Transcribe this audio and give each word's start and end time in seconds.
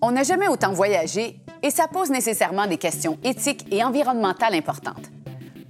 On 0.00 0.12
n'a 0.12 0.22
jamais 0.22 0.46
autant 0.46 0.72
voyagé 0.72 1.40
et 1.60 1.70
ça 1.70 1.88
pose 1.88 2.10
nécessairement 2.10 2.68
des 2.68 2.76
questions 2.76 3.18
éthiques 3.24 3.66
et 3.72 3.82
environnementales 3.82 4.54
importantes. 4.54 5.10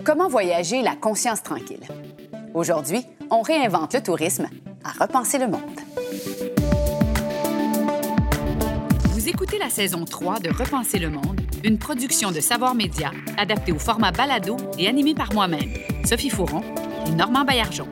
Comment 0.05 0.29
voyager 0.29 0.83
la 0.83 0.95
conscience 0.97 1.43
tranquille? 1.43 1.87
Aujourd'hui, 2.53 3.07
on 3.31 3.41
réinvente 3.41 3.95
le 3.95 4.03
tourisme 4.03 4.47
à 4.85 5.03
repenser 5.03 5.39
le 5.39 5.49
monde. 5.49 5.81
Vous 9.13 9.29
écoutez 9.29 9.59
la 9.59 9.71
saison 9.71 10.05
3 10.05 10.41
de 10.41 10.51
Repenser 10.51 10.99
le 10.99 11.09
monde, 11.09 11.41
une 11.65 11.79
production 11.79 12.31
de 12.31 12.41
Savoir 12.41 12.75
Média 12.75 13.11
adaptée 13.39 13.73
au 13.73 13.79
format 13.79 14.13
balado 14.13 14.59
et 14.79 14.89
animée 14.89 15.15
par 15.15 15.33
moi-même, 15.33 15.73
Sophie 16.05 16.31
Fouron 16.31 16.63
et 17.07 17.11
Normand 17.13 17.45
Baillargeon. 17.45 17.89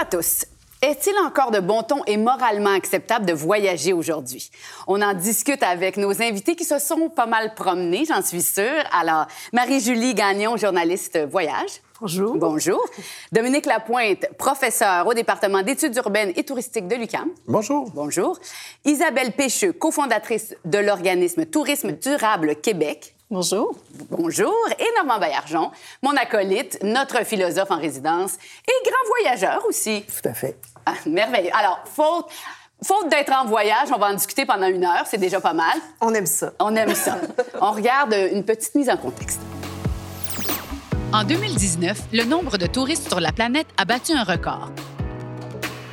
À 0.00 0.04
tous. 0.06 0.46
Est-il 0.80 1.14
encore 1.18 1.50
de 1.50 1.60
bon 1.60 1.82
ton 1.82 2.02
et 2.06 2.16
moralement 2.16 2.72
acceptable 2.72 3.26
de 3.26 3.34
voyager 3.34 3.92
aujourd'hui? 3.92 4.50
On 4.86 5.02
en 5.02 5.12
discute 5.12 5.62
avec 5.62 5.98
nos 5.98 6.22
invités 6.22 6.56
qui 6.56 6.64
se 6.64 6.78
sont 6.78 7.10
pas 7.10 7.26
mal 7.26 7.54
promenés, 7.54 8.04
j'en 8.08 8.22
suis 8.22 8.40
sûre. 8.40 8.82
Alors, 8.98 9.26
Marie-Julie 9.52 10.14
Gagnon, 10.14 10.56
journaliste 10.56 11.18
voyage. 11.30 11.82
Bonjour. 12.00 12.34
Bonjour. 12.36 12.82
Dominique 13.30 13.66
Lapointe, 13.66 14.26
professeur 14.38 15.06
au 15.06 15.12
département 15.12 15.60
d'études 15.60 15.94
urbaines 15.96 16.32
et 16.34 16.44
touristiques 16.44 16.88
de 16.88 16.96
l'UQAM. 16.96 17.28
Bonjour. 17.46 17.90
Bonjour. 17.94 18.38
Isabelle 18.86 19.32
Pécheux, 19.32 19.74
cofondatrice 19.74 20.56
de 20.64 20.78
l'organisme 20.78 21.44
Tourisme 21.44 21.92
durable 21.92 22.56
Québec. 22.56 23.16
Bonjour. 23.32 23.76
Bonjour. 24.10 24.52
Et 24.76 24.86
Normand 24.96 25.20
Baillargeon, 25.20 25.70
mon 26.02 26.16
acolyte, 26.16 26.80
notre 26.82 27.24
philosophe 27.24 27.70
en 27.70 27.78
résidence 27.78 28.34
et 28.66 28.72
grand 28.84 29.08
voyageur 29.20 29.64
aussi. 29.68 30.02
Tout 30.02 30.28
à 30.28 30.34
fait. 30.34 30.58
Ah, 30.84 30.94
merveilleux. 31.06 31.50
Alors, 31.54 31.78
faute, 31.84 32.26
faute 32.82 33.08
d'être 33.08 33.32
en 33.32 33.44
voyage, 33.44 33.88
on 33.94 33.98
va 33.98 34.08
en 34.08 34.14
discuter 34.14 34.46
pendant 34.46 34.66
une 34.66 34.84
heure, 34.84 35.04
c'est 35.06 35.18
déjà 35.18 35.40
pas 35.40 35.52
mal. 35.52 35.78
On 36.00 36.12
aime 36.12 36.26
ça. 36.26 36.52
On 36.58 36.74
aime 36.74 36.92
ça. 36.96 37.18
on 37.60 37.70
regarde 37.70 38.16
une 38.32 38.42
petite 38.44 38.74
mise 38.74 38.90
en 38.90 38.96
contexte. 38.96 39.40
En 41.12 41.22
2019, 41.22 42.00
le 42.12 42.24
nombre 42.24 42.58
de 42.58 42.66
touristes 42.66 43.06
sur 43.06 43.20
la 43.20 43.30
planète 43.30 43.68
a 43.76 43.84
battu 43.84 44.10
un 44.10 44.24
record. 44.24 44.72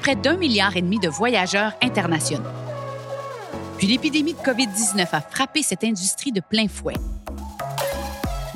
Près 0.02 0.16
d'un 0.16 0.38
milliard 0.38 0.76
et 0.76 0.82
demi 0.82 0.98
de 0.98 1.08
voyageurs 1.08 1.74
internationaux. 1.84 2.50
Puis 3.78 3.86
l'épidémie 3.86 4.34
de 4.34 4.40
COVID-19 4.40 5.08
a 5.12 5.22
frappé 5.22 5.62
cette 5.62 5.84
industrie 5.84 6.32
de 6.32 6.42
plein 6.42 6.68
fouet. 6.68 6.96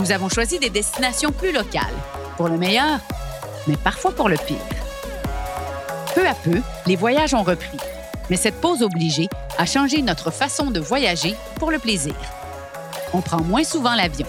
Nous 0.02 0.12
avons 0.12 0.30
choisi 0.30 0.58
des 0.58 0.72
destinations 0.72 1.32
plus 1.32 1.52
locales, 1.52 1.94
pour 2.36 2.48
le 2.48 2.58
meilleur, 2.58 3.00
mais 3.68 3.78
parfois 3.78 4.12
pour 4.12 4.30
le 4.30 4.36
pire. 4.36 4.58
Peu 6.16 6.28
à 6.28 6.34
peu, 6.34 6.60
les 6.88 6.96
voyages 6.96 7.36
ont 7.36 7.44
repris, 7.44 7.78
mais 8.28 8.36
cette 8.36 8.60
pause 8.60 8.82
obligée 8.82 9.30
a 9.60 9.68
changé 9.68 10.02
notre 10.02 10.32
façon 10.32 10.72
de 10.72 10.80
voyager 10.80 11.36
pour 11.60 11.70
le 11.70 11.78
plaisir. 11.78 12.16
On 13.14 13.22
prend 13.22 13.44
moins 13.44 13.64
souvent 13.64 13.94
l'avion. 13.94 14.26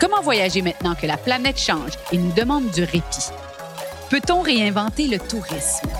Comment 0.00 0.22
voyager 0.22 0.62
maintenant 0.62 0.94
que 0.94 1.06
la 1.06 1.18
planète 1.18 1.60
change 1.60 1.92
et 2.10 2.16
nous 2.16 2.32
demande 2.32 2.70
du 2.70 2.84
répit? 2.84 3.28
Peut-on 4.08 4.40
réinventer 4.40 5.08
le 5.08 5.18
tourisme? 5.18 5.90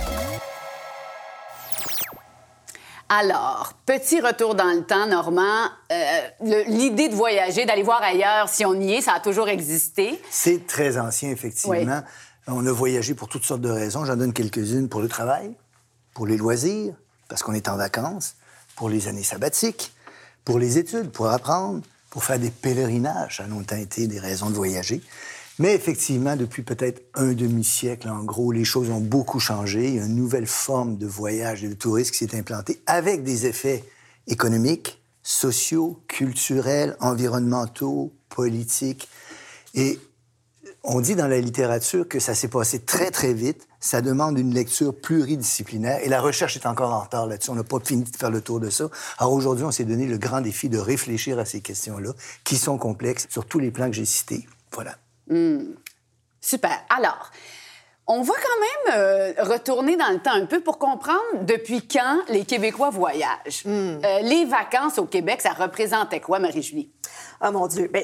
Alors, 3.13 3.73
petit 3.85 4.21
retour 4.21 4.55
dans 4.55 4.71
le 4.73 4.85
temps, 4.85 5.05
Normand. 5.05 5.65
Euh, 5.91 6.63
L'idée 6.67 7.09
de 7.09 7.13
voyager, 7.13 7.65
d'aller 7.65 7.83
voir 7.83 8.01
ailleurs 8.01 8.47
si 8.47 8.63
on 8.63 8.73
y 8.79 8.93
est, 8.93 9.01
ça 9.01 9.15
a 9.15 9.19
toujours 9.19 9.49
existé. 9.49 10.17
C'est 10.29 10.65
très 10.65 10.97
ancien, 10.97 11.29
effectivement. 11.29 11.75
Oui. 11.75 12.47
On 12.47 12.65
a 12.65 12.71
voyagé 12.71 13.13
pour 13.13 13.27
toutes 13.27 13.43
sortes 13.43 13.59
de 13.59 13.69
raisons. 13.69 14.05
J'en 14.05 14.15
donne 14.15 14.31
quelques-unes 14.31 14.87
pour 14.87 15.01
le 15.01 15.09
travail, 15.09 15.53
pour 16.13 16.25
les 16.25 16.37
loisirs, 16.37 16.93
parce 17.27 17.43
qu'on 17.43 17.51
est 17.51 17.67
en 17.67 17.75
vacances, 17.75 18.35
pour 18.77 18.87
les 18.87 19.09
années 19.09 19.23
sabbatiques, 19.23 19.91
pour 20.45 20.57
les 20.57 20.77
études, 20.77 21.11
pour 21.11 21.27
apprendre, 21.27 21.81
pour 22.11 22.23
faire 22.23 22.39
des 22.39 22.49
pèlerinages. 22.49 23.37
Ça 23.37 23.43
a 23.43 23.47
longtemps 23.47 23.75
été 23.75 24.07
des 24.07 24.19
raisons 24.19 24.49
de 24.49 24.55
voyager. 24.55 25.01
Mais 25.61 25.75
effectivement, 25.75 26.35
depuis 26.35 26.63
peut-être 26.63 27.03
un 27.13 27.33
demi-siècle, 27.33 28.09
en 28.09 28.23
gros, 28.23 28.51
les 28.51 28.65
choses 28.65 28.89
ont 28.89 28.99
beaucoup 28.99 29.39
changé. 29.39 29.89
Il 29.89 29.95
y 29.97 29.99
a 29.99 30.05
une 30.05 30.15
nouvelle 30.15 30.47
forme 30.47 30.97
de 30.97 31.05
voyage 31.05 31.63
et 31.63 31.67
de 31.67 31.75
tourisme 31.75 32.13
qui 32.13 32.17
s'est 32.17 32.35
implantée 32.35 32.81
avec 32.87 33.21
des 33.21 33.45
effets 33.45 33.83
économiques, 34.25 35.03
sociaux, 35.21 36.01
culturels, 36.07 36.97
environnementaux, 36.99 38.11
politiques. 38.29 39.07
Et 39.75 39.99
on 40.83 40.99
dit 40.99 41.13
dans 41.13 41.27
la 41.27 41.39
littérature 41.39 42.07
que 42.07 42.19
ça 42.19 42.33
s'est 42.33 42.47
passé 42.47 42.79
très, 42.79 43.11
très 43.11 43.35
vite. 43.35 43.67
Ça 43.79 44.01
demande 44.01 44.39
une 44.39 44.55
lecture 44.55 44.99
pluridisciplinaire 44.99 45.99
et 46.01 46.09
la 46.09 46.21
recherche 46.21 46.55
est 46.55 46.65
encore 46.65 46.91
en 46.91 47.01
retard 47.01 47.27
là-dessus. 47.27 47.51
On 47.51 47.55
n'a 47.55 47.63
pas 47.63 47.79
fini 47.79 48.01
de 48.01 48.17
faire 48.17 48.31
le 48.31 48.41
tour 48.41 48.59
de 48.59 48.71
ça. 48.71 48.89
Alors 49.19 49.33
aujourd'hui, 49.33 49.63
on 49.63 49.71
s'est 49.71 49.85
donné 49.85 50.07
le 50.07 50.17
grand 50.17 50.41
défi 50.41 50.69
de 50.69 50.79
réfléchir 50.79 51.37
à 51.37 51.45
ces 51.45 51.61
questions-là, 51.61 52.13
qui 52.43 52.57
sont 52.57 52.79
complexes 52.79 53.27
sur 53.29 53.45
tous 53.45 53.59
les 53.59 53.69
plans 53.69 53.91
que 53.91 53.95
j'ai 53.95 54.05
cités. 54.05 54.47
Voilà. 54.71 54.97
Mmh. 55.31 55.73
Super. 56.41 56.83
Alors, 56.89 57.31
on 58.07 58.21
va 58.21 58.33
quand 58.33 58.91
même 58.93 58.99
euh, 58.99 59.33
retourner 59.43 59.95
dans 59.95 60.09
le 60.09 60.19
temps 60.19 60.33
un 60.33 60.45
peu 60.45 60.59
pour 60.59 60.77
comprendre 60.77 61.19
depuis 61.43 61.87
quand 61.87 62.19
les 62.29 62.43
Québécois 62.45 62.89
voyagent. 62.89 63.63
Mmh. 63.65 63.69
Euh, 64.03 64.19
les 64.21 64.45
vacances 64.45 64.97
au 64.97 65.05
Québec, 65.05 65.41
ça 65.41 65.51
représentait 65.51 66.19
quoi, 66.19 66.39
Marie-Julie? 66.39 66.89
Ah 67.43 67.49
mon 67.49 67.65
Dieu, 67.65 67.89
ben 67.91 68.03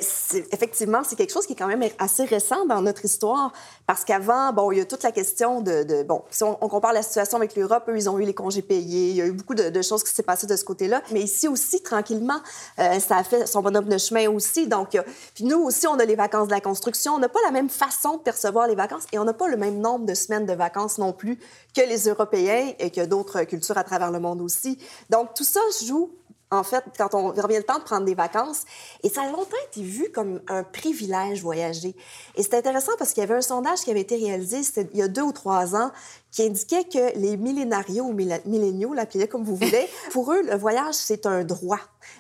effectivement, 0.52 1.04
c'est 1.04 1.16
quelque 1.16 1.32
chose 1.32 1.46
qui 1.46 1.54
est 1.54 1.56
quand 1.56 1.68
même 1.68 1.84
assez 2.00 2.26
récent 2.26 2.66
dans 2.66 2.82
notre 2.82 3.06
histoire 3.06 3.54
parce 3.86 4.04
qu'avant, 4.04 4.52
bon, 4.52 4.72
il 4.72 4.80
y 4.80 4.82
a 4.82 4.86
toute 4.86 5.04
la 5.04 5.12
question 5.12 5.62
de, 5.62 6.02
bon, 6.02 6.24
si 6.32 6.44
on, 6.44 6.56
compare 6.56 6.92
la 6.92 7.04
situation 7.04 7.38
avec 7.38 7.56
l'Europe, 7.56 7.84
eux, 7.88 7.96
ils 7.96 8.10
ont 8.10 8.18
eu 8.18 8.26
les 8.26 8.34
congés 8.34 8.64
payés, 8.64 9.12
il 9.12 9.16
y 9.16 9.22
a 9.22 9.28
eu 9.28 9.34
beaucoup 9.34 9.54
de, 9.54 9.70
de 9.70 9.82
choses 9.84 10.04
qui 10.04 10.12
s'est 10.12 10.24
passées 10.24 10.48
de 10.48 10.56
ce 10.56 10.66
côté-là, 10.66 11.04
mais 11.12 11.22
ici 11.22 11.48
aussi, 11.48 11.84
tranquillement, 11.84 12.40
euh, 12.80 13.00
ça 13.00 13.18
a 13.18 13.24
fait 13.24 13.46
son 13.46 13.62
bonhomme 13.62 13.88
de 13.88 14.00
chemin 14.00 14.28
aussi. 14.28 14.66
Donc, 14.66 14.96
euh, 14.96 15.04
puis 15.36 15.44
nous 15.44 15.60
aussi, 15.60 15.86
on 15.86 16.00
a 16.00 16.06
les 16.06 16.16
vacances 16.16 16.48
de 16.48 16.54
la 16.54 16.62
construction, 16.62 17.14
on 17.14 17.20
n'a 17.20 17.30
pas 17.30 17.42
la 17.46 17.52
même 17.52 17.70
façon 17.70 18.18
de 18.18 18.22
percevoir 18.24 18.68
les 18.68 18.76
vacances 18.76 19.04
et 19.14 19.20
on 19.20 19.24
n'a 19.24 19.34
pas 19.34 19.48
le 19.48 19.58
même 19.58 19.80
nombre 19.80 20.08
de 20.08 20.16
semaines 20.16 20.48
de 20.48 20.54
vacances 20.54 20.98
non 20.98 21.14
plus 21.14 21.38
que 21.76 21.82
les 21.82 22.10
Européens 22.10 22.74
et 22.80 22.90
que 22.90 23.06
d'autres 23.06 23.44
cultures 23.44 23.78
à 23.78 23.84
travers 23.84 24.10
le 24.10 24.20
monde 24.20 24.42
aussi. 24.42 24.80
Donc, 25.12 25.36
tout 25.36 25.44
ça 25.44 25.62
joue 25.86 26.10
en 26.50 26.64
fait, 26.64 26.84
quand 26.98 27.14
on 27.14 27.28
revient 27.28 27.58
le 27.58 27.64
temps 27.64 27.78
de 27.78 27.84
prendre 27.84 28.06
des 28.06 28.16
vacances. 28.16 28.64
Et 29.04 29.10
ça 29.10 29.24
a 29.24 29.32
longtemps 29.32 29.58
été 29.70 29.82
vu 29.82 30.12
comme 30.12 30.42
un 30.48 30.64
privilège 30.64 31.42
voyager. 31.42 31.96
Et 32.36 32.44
c'est 32.44 32.54
intéressant 32.54 32.94
parce 32.98 33.12
qu'il 33.14 33.22
y 33.22 33.26
avait 33.26 33.36
un 33.36 33.42
sondage 33.42 33.80
qui 33.80 33.92
avait 33.92 34.02
été 34.02 34.16
réalisé 34.16 34.62
il 34.94 34.98
y 34.98 35.02
a 35.02 35.08
deux 35.08 35.24
ou 35.24 35.34
trois 35.34 35.76
ans 35.76 35.92
qui 36.32 36.44
indiquait 36.44 36.84
que 36.84 37.18
les 37.18 37.38
millénarios 37.38 38.06
ou 38.06 38.14
milléniaux, 38.14 38.94
l'appelez 38.94 39.28
comme 39.28 39.44
vous 39.44 39.56
voulez, 39.56 39.88
pour 40.12 40.32
eux, 40.32 40.42
le 40.44 40.56
voyage, 40.56 40.96
c'est 40.96 41.26
un 41.26 41.44
droit. 41.44 41.80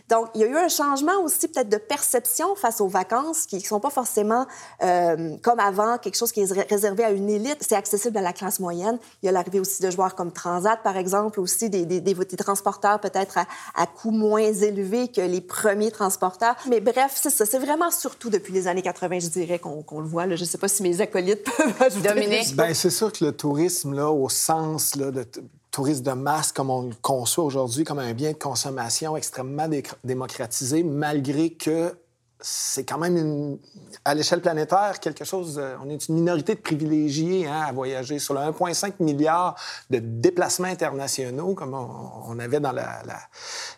Donc, 0.10 0.28
il 0.36 0.42
y 0.42 0.44
a 0.44 0.48
eu 0.48 0.56
un 0.56 0.70
changement 0.70 1.22
aussi 1.24 1.48
peut-être 1.48 1.70
de 1.70 1.78
perception 1.78 2.56
face 2.56 2.82
aux 2.82 2.88
vacances 2.88 3.46
qui 3.46 3.58
ne 3.58 3.62
sont 3.62 3.80
pas 3.80 3.90
forcément 3.90 4.46
euh, 4.84 5.36
comme 5.42 5.60
avant, 5.60 5.98
quelque 5.98 6.16
chose 6.16 6.32
qui 6.32 6.42
est 6.42 6.52
réservé 6.70 7.04
à 7.04 7.12
une 7.12 7.30
élite. 7.30 7.58
C'est 7.62 7.76
accessible 7.76 8.18
à 8.18 8.22
la 8.22 8.34
classe 8.34 8.60
moyenne. 8.60 9.00
Il 9.22 9.26
y 9.26 9.30
a 9.30 9.32
l'arrivée 9.32 9.60
aussi 9.60 9.82
de 9.82 9.90
joueurs 9.90 10.16
comme 10.16 10.32
Transat, 10.32 10.82
par 10.82 10.98
exemple, 10.98 11.40
aussi 11.40 11.70
des, 11.70 11.86
des, 11.86 12.00
des, 12.00 12.14
des 12.14 12.38
transporteurs 12.38 13.00
peut-être 13.00 13.38
à, 13.38 13.48
à 13.76 13.86
coût 13.86 14.12
moins 14.12 14.40
élevé 14.40 15.10
que 15.10 15.22
les 15.22 15.42
premiers 15.42 15.92
transporteurs. 15.92 16.56
Mais 16.70 16.80
bref, 16.80 17.14
c'est 17.16 17.30
ça. 17.30 17.46
C'est 17.46 17.60
vraiment 17.60 17.92
surtout 17.92 18.30
depuis 18.30 18.54
les 18.54 18.68
années 18.68 18.82
80, 18.82 19.20
je 19.20 19.28
dirais, 19.28 19.60
qu'on 19.60 19.84
qu 19.84 19.96
le 19.96 20.08
voit. 20.08 20.26
Là. 20.26 20.36
Je 20.36 20.44
ne 20.44 20.48
sais 20.48 20.58
pas 20.58 20.68
si 20.68 20.84
mes 20.84 21.02
acolytes 21.02 21.44
peuvent 21.58 21.82
ajouter. 21.82 22.08
Dominique? 22.08 22.56
Bien, 22.56 22.74
c'est 22.74 22.90
sûr 22.90 23.12
que 23.12 23.26
le 23.26 23.32
tourisme, 23.32 23.94
là, 23.98 24.10
au 24.10 24.30
sens 24.30 24.96
là, 24.96 25.12
de 25.12 25.26
tourisme 25.72 26.04
de 26.04 26.12
masse 26.12 26.52
comme 26.52 26.70
on 26.70 26.84
le 26.84 26.96
conçoit 27.02 27.44
aujourd'hui, 27.44 27.84
comme 27.84 28.00
un 28.00 28.14
bien 28.14 28.32
de 28.32 28.38
consommation 28.38 29.18
extrêmement 29.18 29.68
dé 29.68 29.84
démocratisé, 30.04 30.84
malgré 30.84 31.52
que 31.52 31.94
c'est 32.40 32.84
quand 32.84 33.00
même, 33.00 33.18
une, 33.18 33.58
à 34.06 34.14
l'échelle 34.14 34.42
planétaire, 34.42 35.00
quelque 35.00 35.26
chose... 35.26 35.60
On 35.84 35.90
est 35.90 36.08
une 36.08 36.16
minorité 36.16 36.54
de 36.54 36.60
privilégiés 36.60 37.48
hein, 37.48 37.64
à 37.68 37.72
voyager. 37.72 38.20
Sur 38.20 38.36
le 38.36 38.42
1,5 38.42 38.94
milliard 39.00 39.56
de 39.90 40.00
déplacements 40.00 40.68
internationaux, 40.68 41.56
comme 41.56 41.74
on, 41.74 42.12
on 42.28 42.40
avait 42.40 42.60
dans 42.60 42.72
la, 42.72 43.02
la, 43.06 43.20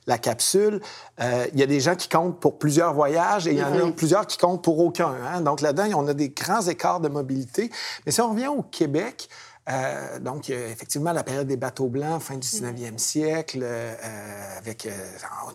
la 0.07 0.17
capsule, 0.17 0.81
euh, 1.21 1.47
il 1.53 1.59
y 1.59 1.63
a 1.63 1.67
des 1.67 1.79
gens 1.79 1.95
qui 1.95 2.09
comptent 2.09 2.39
pour 2.39 2.59
plusieurs 2.59 2.93
voyages 2.93 3.47
et 3.47 3.51
il 3.51 3.59
y 3.59 3.63
en 3.63 3.73
a 3.73 3.91
plusieurs 3.91 4.27
qui 4.27 4.37
comptent 4.37 4.63
pour 4.63 4.79
aucun. 4.79 5.15
Hein. 5.25 5.41
Donc 5.41 5.61
là-dedans, 5.61 5.87
on 5.95 6.07
a 6.07 6.13
des 6.13 6.29
grands 6.29 6.61
écarts 6.67 6.99
de 6.99 7.07
mobilité. 7.07 7.71
Mais 8.05 8.11
si 8.11 8.19
on 8.19 8.31
revient 8.31 8.47
au 8.47 8.63
Québec, 8.63 9.29
Euh, 9.69 10.19
donc, 10.19 10.49
effectivement, 10.49 11.11
la 11.11 11.23
période 11.23 11.47
des 11.47 11.57
bateaux 11.57 11.87
blancs, 11.87 12.21
fin 12.21 12.35
du 12.35 12.47
19e 12.47 12.97
siècle, 12.97 13.59
euh, 13.61 13.93
avec 14.57 14.87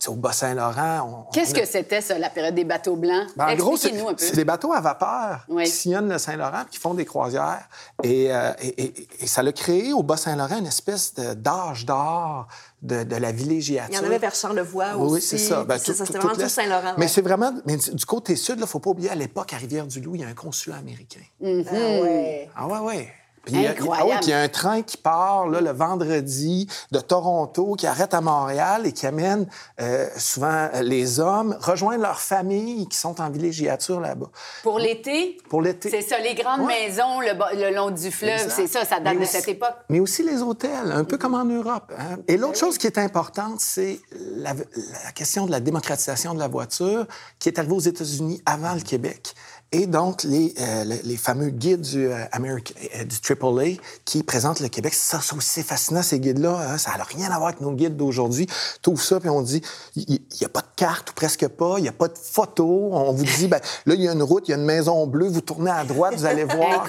au 0.06 0.14
Bas-Saint-Laurent. 0.14 1.28
Qu'est-ce 1.32 1.54
que 1.54 1.66
c'était, 1.66 2.00
ça, 2.00 2.18
la 2.18 2.30
période 2.30 2.54
des 2.54 2.64
bateaux 2.64 2.96
blancs? 2.96 3.26
Ben, 3.36 3.48
en 3.48 3.56
gros, 3.56 3.76
c'est 3.76 4.36
des 4.36 4.44
bateaux 4.44 4.72
à 4.72 4.80
vapeur 4.80 5.46
qui 5.64 5.70
sillonnent 5.70 6.10
le 6.10 6.18
Saint-Laurent 6.18 6.64
qui 6.70 6.78
font 6.78 6.94
des 6.94 7.04
croisières. 7.04 7.68
Et, 8.02 8.30
et, 8.60 9.26
ça 9.26 9.40
a 9.40 9.52
créé 9.52 9.92
au 9.92 10.02
Bas-Saint-Laurent 10.02 10.58
une 10.58 10.66
espèce 10.66 11.14
d'âge 11.14 11.84
d'or 11.84 12.48
de, 12.84 13.16
la 13.16 13.32
villégiature. 13.32 13.88
Il 13.90 13.96
y 13.96 13.98
en 13.98 14.04
avait 14.04 14.18
vers 14.18 14.34
Charlevoix 14.34 14.96
aussi. 14.96 15.14
Oui, 15.14 15.20
c'est 15.20 15.38
ça. 15.38 15.64
Ben, 15.64 15.78
c'est 15.78 15.92
vraiment 15.92 16.34
tout 16.34 16.48
Saint-Laurent. 16.48 16.94
Mais 16.98 17.08
c'est 17.08 17.22
vraiment... 17.22 17.52
Mais 17.66 17.76
du 17.76 18.04
côté 18.04 18.36
sud, 18.36 18.56
il 18.58 18.62
ne 18.62 18.66
faut 18.66 18.80
pas 18.80 18.90
oublier, 18.90 19.10
à 19.10 19.14
l'époque, 19.14 19.52
à 19.52 19.56
Rivière-du-Loup, 19.56 20.14
il 20.14 20.20
y 20.20 20.24
a 20.24 20.28
un 20.28 20.34
consulat 20.34 20.76
américain. 20.76 21.20
Mm-hmm. 21.42 21.66
Ah 21.70 22.02
ouais. 22.02 22.50
Ah 22.54 22.66
ouais, 22.66 22.78
ouais. 22.78 23.12
Puis, 23.44 23.66
Incroyable. 23.66 24.10
Ah 24.10 24.14
oui, 24.14 24.16
puis 24.20 24.26
il 24.28 24.30
y 24.30 24.34
a 24.34 24.40
un 24.40 24.48
train 24.48 24.82
qui 24.82 24.96
part 24.96 25.48
là, 25.48 25.60
le 25.60 25.70
vendredi 25.70 26.68
de 26.90 27.00
Toronto, 27.00 27.74
qui 27.74 27.86
arrête 27.86 28.14
à 28.14 28.20
Montréal 28.20 28.86
et 28.86 28.92
qui 28.92 29.06
amène 29.06 29.46
euh, 29.80 30.08
souvent 30.16 30.68
euh, 30.74 30.82
les 30.82 31.20
hommes 31.20 31.56
rejoindre 31.60 32.02
leurs 32.02 32.20
familles 32.20 32.88
qui 32.88 32.96
sont 32.96 33.20
en 33.20 33.30
villégiature 33.30 34.00
là-bas. 34.00 34.30
Pour 34.62 34.78
l'été? 34.78 35.38
Pour 35.48 35.62
l'été. 35.62 35.90
C'est 35.90 36.02
ça, 36.02 36.18
les 36.18 36.34
grandes 36.34 36.66
maisons 36.66 37.20
le, 37.20 37.74
long 37.74 37.90
du 37.90 38.10
fleuve, 38.10 38.48
c'est 38.48 38.66
ça, 38.66 38.84
ça 38.84 39.00
date 39.00 39.18
de 39.18 39.24
cette 39.24 39.48
époque. 39.48 39.74
Mais 39.88 40.00
aussi 40.00 40.22
les 40.22 40.42
hôtels, 40.42 40.92
un 40.92 41.04
peu 41.04 41.18
comme 41.18 41.34
en 41.34 41.44
Europe. 41.44 41.92
Hein. 41.98 42.18
Et 42.28 42.36
l'autre 42.36 42.58
chose 42.58 42.78
qui 42.78 42.86
est 42.86 42.98
importante, 42.98 43.60
c'est 43.60 44.00
la, 44.36 44.54
la 44.54 45.12
question 45.12 45.46
de 45.46 45.50
la 45.50 45.60
démocratisation 45.60 46.34
de 46.34 46.38
la 46.38 46.48
voiture 46.48 47.06
qui 47.38 47.48
est 47.48 47.58
arrivée 47.58 47.74
aux 47.74 47.80
États-Unis 47.80 48.40
avant 48.46 48.74
le 48.74 48.80
Québec. 48.80 49.34
Et 49.74 49.88
donc, 49.88 50.22
les, 50.22 50.54
euh, 50.60 50.84
les 51.02 51.16
fameux 51.16 51.50
guides 51.50 51.80
du, 51.80 52.06
euh, 52.06 52.24
euh, 52.32 53.04
du 53.04 53.16
AAA 53.28 53.80
qui 54.04 54.22
présentent 54.22 54.60
le 54.60 54.68
Québec, 54.68 54.94
ça, 54.94 55.20
c'est 55.20 55.34
aussi 55.34 55.64
fascinant, 55.64 56.00
ces 56.00 56.20
guides-là. 56.20 56.74
Hein, 56.74 56.78
ça 56.78 56.96
n'a 56.96 57.02
rien 57.02 57.28
à 57.32 57.38
voir 57.38 57.48
avec 57.48 57.60
nos 57.60 57.72
guides 57.72 57.96
d'aujourd'hui. 57.96 58.46
Tout 58.82 58.96
ça, 58.96 59.18
puis 59.18 59.28
on 59.28 59.42
dit, 59.42 59.62
il 59.96 60.20
n'y 60.40 60.44
a 60.44 60.48
pas 60.48 60.60
de 60.60 60.68
carte, 60.76 61.10
ou 61.10 61.14
presque 61.14 61.48
pas, 61.48 61.74
il 61.78 61.82
n'y 61.82 61.88
a 61.88 61.92
pas 61.92 62.06
de 62.06 62.16
photo. 62.16 62.90
On 62.92 63.12
vous 63.12 63.24
dit, 63.24 63.48
ben, 63.48 63.60
là, 63.86 63.94
il 63.94 64.02
y 64.02 64.08
a 64.08 64.12
une 64.12 64.22
route, 64.22 64.46
il 64.46 64.52
y 64.52 64.54
a 64.54 64.58
une 64.58 64.64
maison 64.64 65.08
bleue, 65.08 65.26
vous 65.26 65.40
tournez 65.40 65.72
à 65.72 65.82
droite, 65.82 66.14
vous 66.14 66.24
allez 66.24 66.44
voir. 66.44 66.88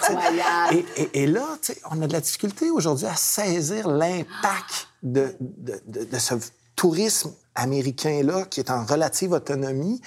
et, 0.72 0.86
et, 0.96 1.24
et, 1.24 1.26
là, 1.26 1.58
on 1.90 2.00
a 2.04 2.06
de 2.06 2.14
la 2.14 2.22
difficulté 2.22 2.70
aujourd'hui 2.70 3.08
à 3.08 3.16
saisir 3.16 3.88
l'impact 3.88 4.90
de, 5.02 5.36
de, 5.40 5.82
de, 5.88 6.04
de 6.04 6.20
ce 6.20 6.36
tourisme 6.76 7.32
américain-là 7.56 8.46
qui 8.46 8.60
est 8.60 8.70
en 8.70 8.86
relative 8.86 9.32
autonomie. 9.32 10.02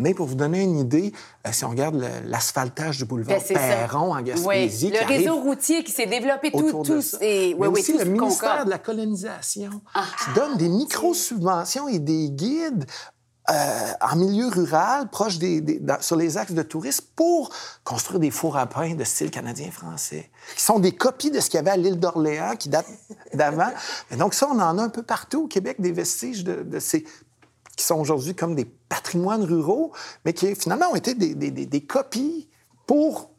Mais 0.00 0.14
pour 0.14 0.26
vous 0.26 0.34
donner 0.34 0.62
une 0.62 0.78
idée, 0.78 1.12
euh, 1.46 1.50
si 1.52 1.64
on 1.64 1.70
regarde 1.70 2.04
l'asphaltage 2.24 2.98
du 2.98 3.04
boulevard 3.04 3.38
ben, 3.48 3.54
Perron 3.54 4.14
en 4.14 4.22
Gaspésie... 4.22 4.92
Oui. 4.92 4.98
Le 5.00 5.06
réseau 5.06 5.36
routier 5.36 5.84
qui 5.84 5.92
s'est 5.92 6.06
développé 6.06 6.50
tout... 6.50 6.82
tout 6.82 7.02
et... 7.20 7.54
Mais 7.58 7.66
aussi 7.66 7.96
le 7.96 8.04
ministère 8.04 8.64
de 8.64 8.70
la 8.70 8.78
colonisation 8.78 9.82
ah. 9.94 10.04
qui 10.24 10.34
donne 10.34 10.56
des 10.56 10.68
micro-subventions 10.68 11.88
et 11.88 11.98
des 11.98 12.30
guides 12.30 12.86
euh, 13.50 13.92
en 14.00 14.16
milieu 14.16 14.46
rural, 14.48 15.08
proche 15.08 15.38
des, 15.38 15.80
sur 16.00 16.14
les 16.14 16.36
axes 16.36 16.52
de 16.52 16.62
tourisme, 16.62 17.04
pour 17.16 17.50
construire 17.82 18.20
des 18.20 18.30
fours 18.30 18.56
à 18.56 18.66
pain 18.66 18.94
de 18.94 19.02
style 19.02 19.30
canadien-français, 19.30 20.30
qui 20.54 20.62
sont 20.62 20.78
des 20.78 20.92
copies 20.92 21.32
de 21.32 21.40
ce 21.40 21.50
qu'il 21.50 21.56
y 21.56 21.60
avait 21.60 21.70
à 21.70 21.76
l'île 21.76 21.98
d'Orléans, 21.98 22.54
qui 22.56 22.68
datent 22.68 22.86
d'avant. 23.34 23.70
donc 24.18 24.34
ça, 24.34 24.46
on 24.48 24.58
en 24.60 24.78
a 24.78 24.82
un 24.82 24.88
peu 24.88 25.02
partout 25.02 25.44
au 25.44 25.46
Québec, 25.48 25.80
des 25.80 25.90
vestiges 25.90 26.44
de, 26.44 26.78
ces 26.78 27.04
qui 27.80 27.86
sont 27.86 27.98
aujourd'hui 27.98 28.34
comme 28.34 28.54
des 28.54 28.66
patrimoines 28.66 29.42
ruraux, 29.42 29.92
mais 30.24 30.34
qui 30.34 30.54
finalement 30.54 30.90
ont 30.92 30.96
été 30.96 31.14
des, 31.14 31.34
des 31.34 31.80
copies 31.80 32.48
pour 32.86 33.30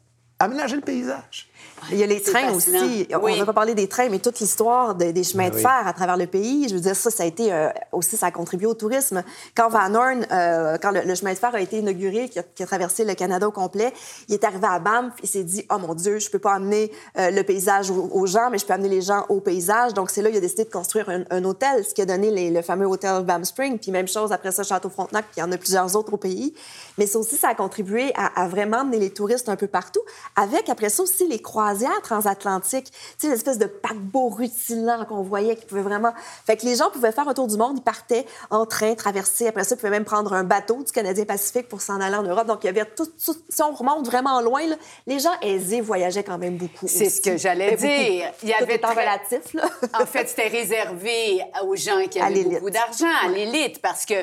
aménager 0.44 0.76
le 0.76 0.82
paysage. 0.82 1.52
Il 1.90 1.98
y 1.98 2.02
a 2.02 2.06
les 2.06 2.20
trains 2.20 2.52
aussi. 2.52 3.08
On 3.12 3.28
ne 3.28 3.38
va 3.38 3.46
pas 3.46 3.52
parler 3.52 3.74
des 3.74 3.88
trains, 3.88 4.08
mais 4.08 4.20
toute 4.20 4.38
l'histoire 4.38 4.94
des, 4.94 5.24
chemins 5.24 5.48
de 5.48 5.54
ben 5.54 5.60
fer 5.60 5.82
à 5.84 5.92
travers 5.92 6.16
le 6.16 6.26
pays. 6.26 6.68
Je 6.68 6.74
veux 6.74 6.80
dire, 6.80 6.94
ça, 6.94 7.10
ça 7.10 7.24
a 7.24 7.26
été 7.26 7.52
euh, 7.52 7.70
aussi, 7.90 8.16
ça 8.16 8.26
a 8.26 8.30
contribué 8.30 8.66
au 8.66 8.74
tourisme. 8.74 9.22
Quand 9.56 9.68
Van 9.68 9.92
Horn, 9.94 10.26
euh, 10.30 10.78
quand 10.80 10.90
le, 10.92 11.14
chemin 11.14 11.32
de 11.32 11.38
fer 11.38 11.54
a 11.54 11.60
été 11.60 11.78
inauguré, 11.78 12.28
qui 12.28 12.38
a, 12.38 12.66
traversé 12.66 13.04
le 13.04 13.14
Canada 13.14 13.48
au 13.48 13.50
complet, 13.50 13.92
il 14.28 14.34
est 14.34 14.44
arrivé 14.44 14.66
à 14.68 14.78
Banff, 14.78 15.12
il 15.22 15.28
s'est 15.28 15.42
dit, 15.42 15.66
oh 15.72 15.78
mon 15.78 15.94
Dieu, 15.94 16.18
je 16.18 16.30
peux 16.30 16.38
pas 16.38 16.54
amener 16.54 16.92
euh, 17.18 17.30
le 17.30 17.42
paysage 17.42 17.90
aux, 17.90 18.26
gens, 18.26 18.50
mais 18.50 18.58
je 18.58 18.66
peux 18.66 18.72
amener 18.72 18.88
les 18.88 19.02
gens 19.02 19.26
au 19.28 19.40
paysage. 19.40 19.92
Donc 19.94 20.10
c'est 20.10 20.22
là 20.22 20.28
qu'il 20.28 20.38
a 20.38 20.40
décidé 20.40 20.64
de 20.64 20.70
construire 20.70 21.08
un, 21.08 21.44
hôtel, 21.44 21.84
ce 21.84 21.94
qui 21.94 22.02
a 22.02 22.06
donné 22.06 22.50
le 22.50 22.62
fameux 22.62 22.86
hôtel 22.86 23.24
Banff 23.24 23.44
Spring. 23.44 23.78
Puis 23.78 23.90
même 23.90 24.08
chose 24.08 24.30
après 24.32 24.52
ça, 24.52 24.62
Château 24.62 24.88
Frontenac, 24.88 25.24
puis 25.24 25.34
il 25.38 25.40
y 25.40 25.42
en 25.42 25.50
a 25.50 25.56
plusieurs 25.56 25.96
autres 25.96 26.12
au 26.12 26.16
pays. 26.16 26.54
Mais 26.96 27.06
ça 27.06 27.18
aussi, 27.18 27.36
ça 27.36 27.48
a 27.48 27.54
contribué 27.54 28.12
à, 28.14 28.42
à 28.42 28.46
vraiment 28.46 28.80
amener 28.80 28.98
les 28.98 29.10
touristes 29.10 29.48
un 29.48 29.56
peu 29.56 29.66
partout. 29.66 30.02
Avec 30.36 30.68
après 30.68 30.88
ça 30.88 31.02
aussi 31.02 31.26
les 31.28 31.40
croisières 31.40 32.00
transatlantique, 32.02 32.90
tu 32.90 32.92
sais, 33.18 33.28
l'espèce 33.28 33.58
de 33.58 33.66
paquebot 33.66 34.28
rutilant 34.30 35.04
qu'on 35.04 35.22
voyait 35.22 35.56
qui 35.56 35.66
pouvait 35.66 35.82
vraiment. 35.82 36.12
Fait 36.46 36.56
que 36.56 36.64
les 36.64 36.76
gens 36.76 36.90
pouvaient 36.90 37.12
faire 37.12 37.28
un 37.28 37.34
tour 37.34 37.46
du 37.46 37.56
monde, 37.56 37.78
ils 37.78 37.82
partaient 37.82 38.26
en 38.50 38.64
train, 38.66 38.94
traverser. 38.94 39.48
Après 39.48 39.64
ça, 39.64 39.74
ils 39.74 39.78
pouvaient 39.78 39.90
même 39.90 40.04
prendre 40.04 40.32
un 40.32 40.44
bateau 40.44 40.82
du 40.82 40.90
Canadien 40.90 41.24
Pacifique 41.24 41.68
pour 41.68 41.82
s'en 41.82 42.00
aller 42.00 42.16
en 42.16 42.22
Europe. 42.22 42.46
Donc, 42.46 42.64
il 42.64 42.66
y 42.66 42.70
avait 42.70 42.84
tout, 42.84 43.08
Si 43.18 43.62
on 43.62 43.72
remonte 43.72 44.06
vraiment 44.06 44.40
loin, 44.40 44.62
les 45.06 45.18
gens 45.18 45.38
aisés 45.42 45.80
voyageaient 45.80 46.24
quand 46.24 46.38
même 46.38 46.56
beaucoup. 46.56 46.88
C'est 46.88 47.10
ce 47.10 47.20
que 47.20 47.36
j'allais 47.36 47.76
dire. 47.76 48.32
Il 48.42 48.48
y 48.48 48.54
avait. 48.54 48.78
Tout 48.78 48.88
relatif, 48.88 49.54
là. 49.54 49.68
en 50.00 50.06
fait, 50.06 50.28
c'était 50.28 50.48
réservé 50.48 51.42
aux 51.64 51.76
gens 51.76 52.02
qui 52.10 52.18
avaient 52.20 52.44
beaucoup 52.44 52.70
d'argent, 52.70 53.06
à 53.24 53.28
l'élite, 53.28 53.80
parce 53.80 54.06
que 54.06 54.14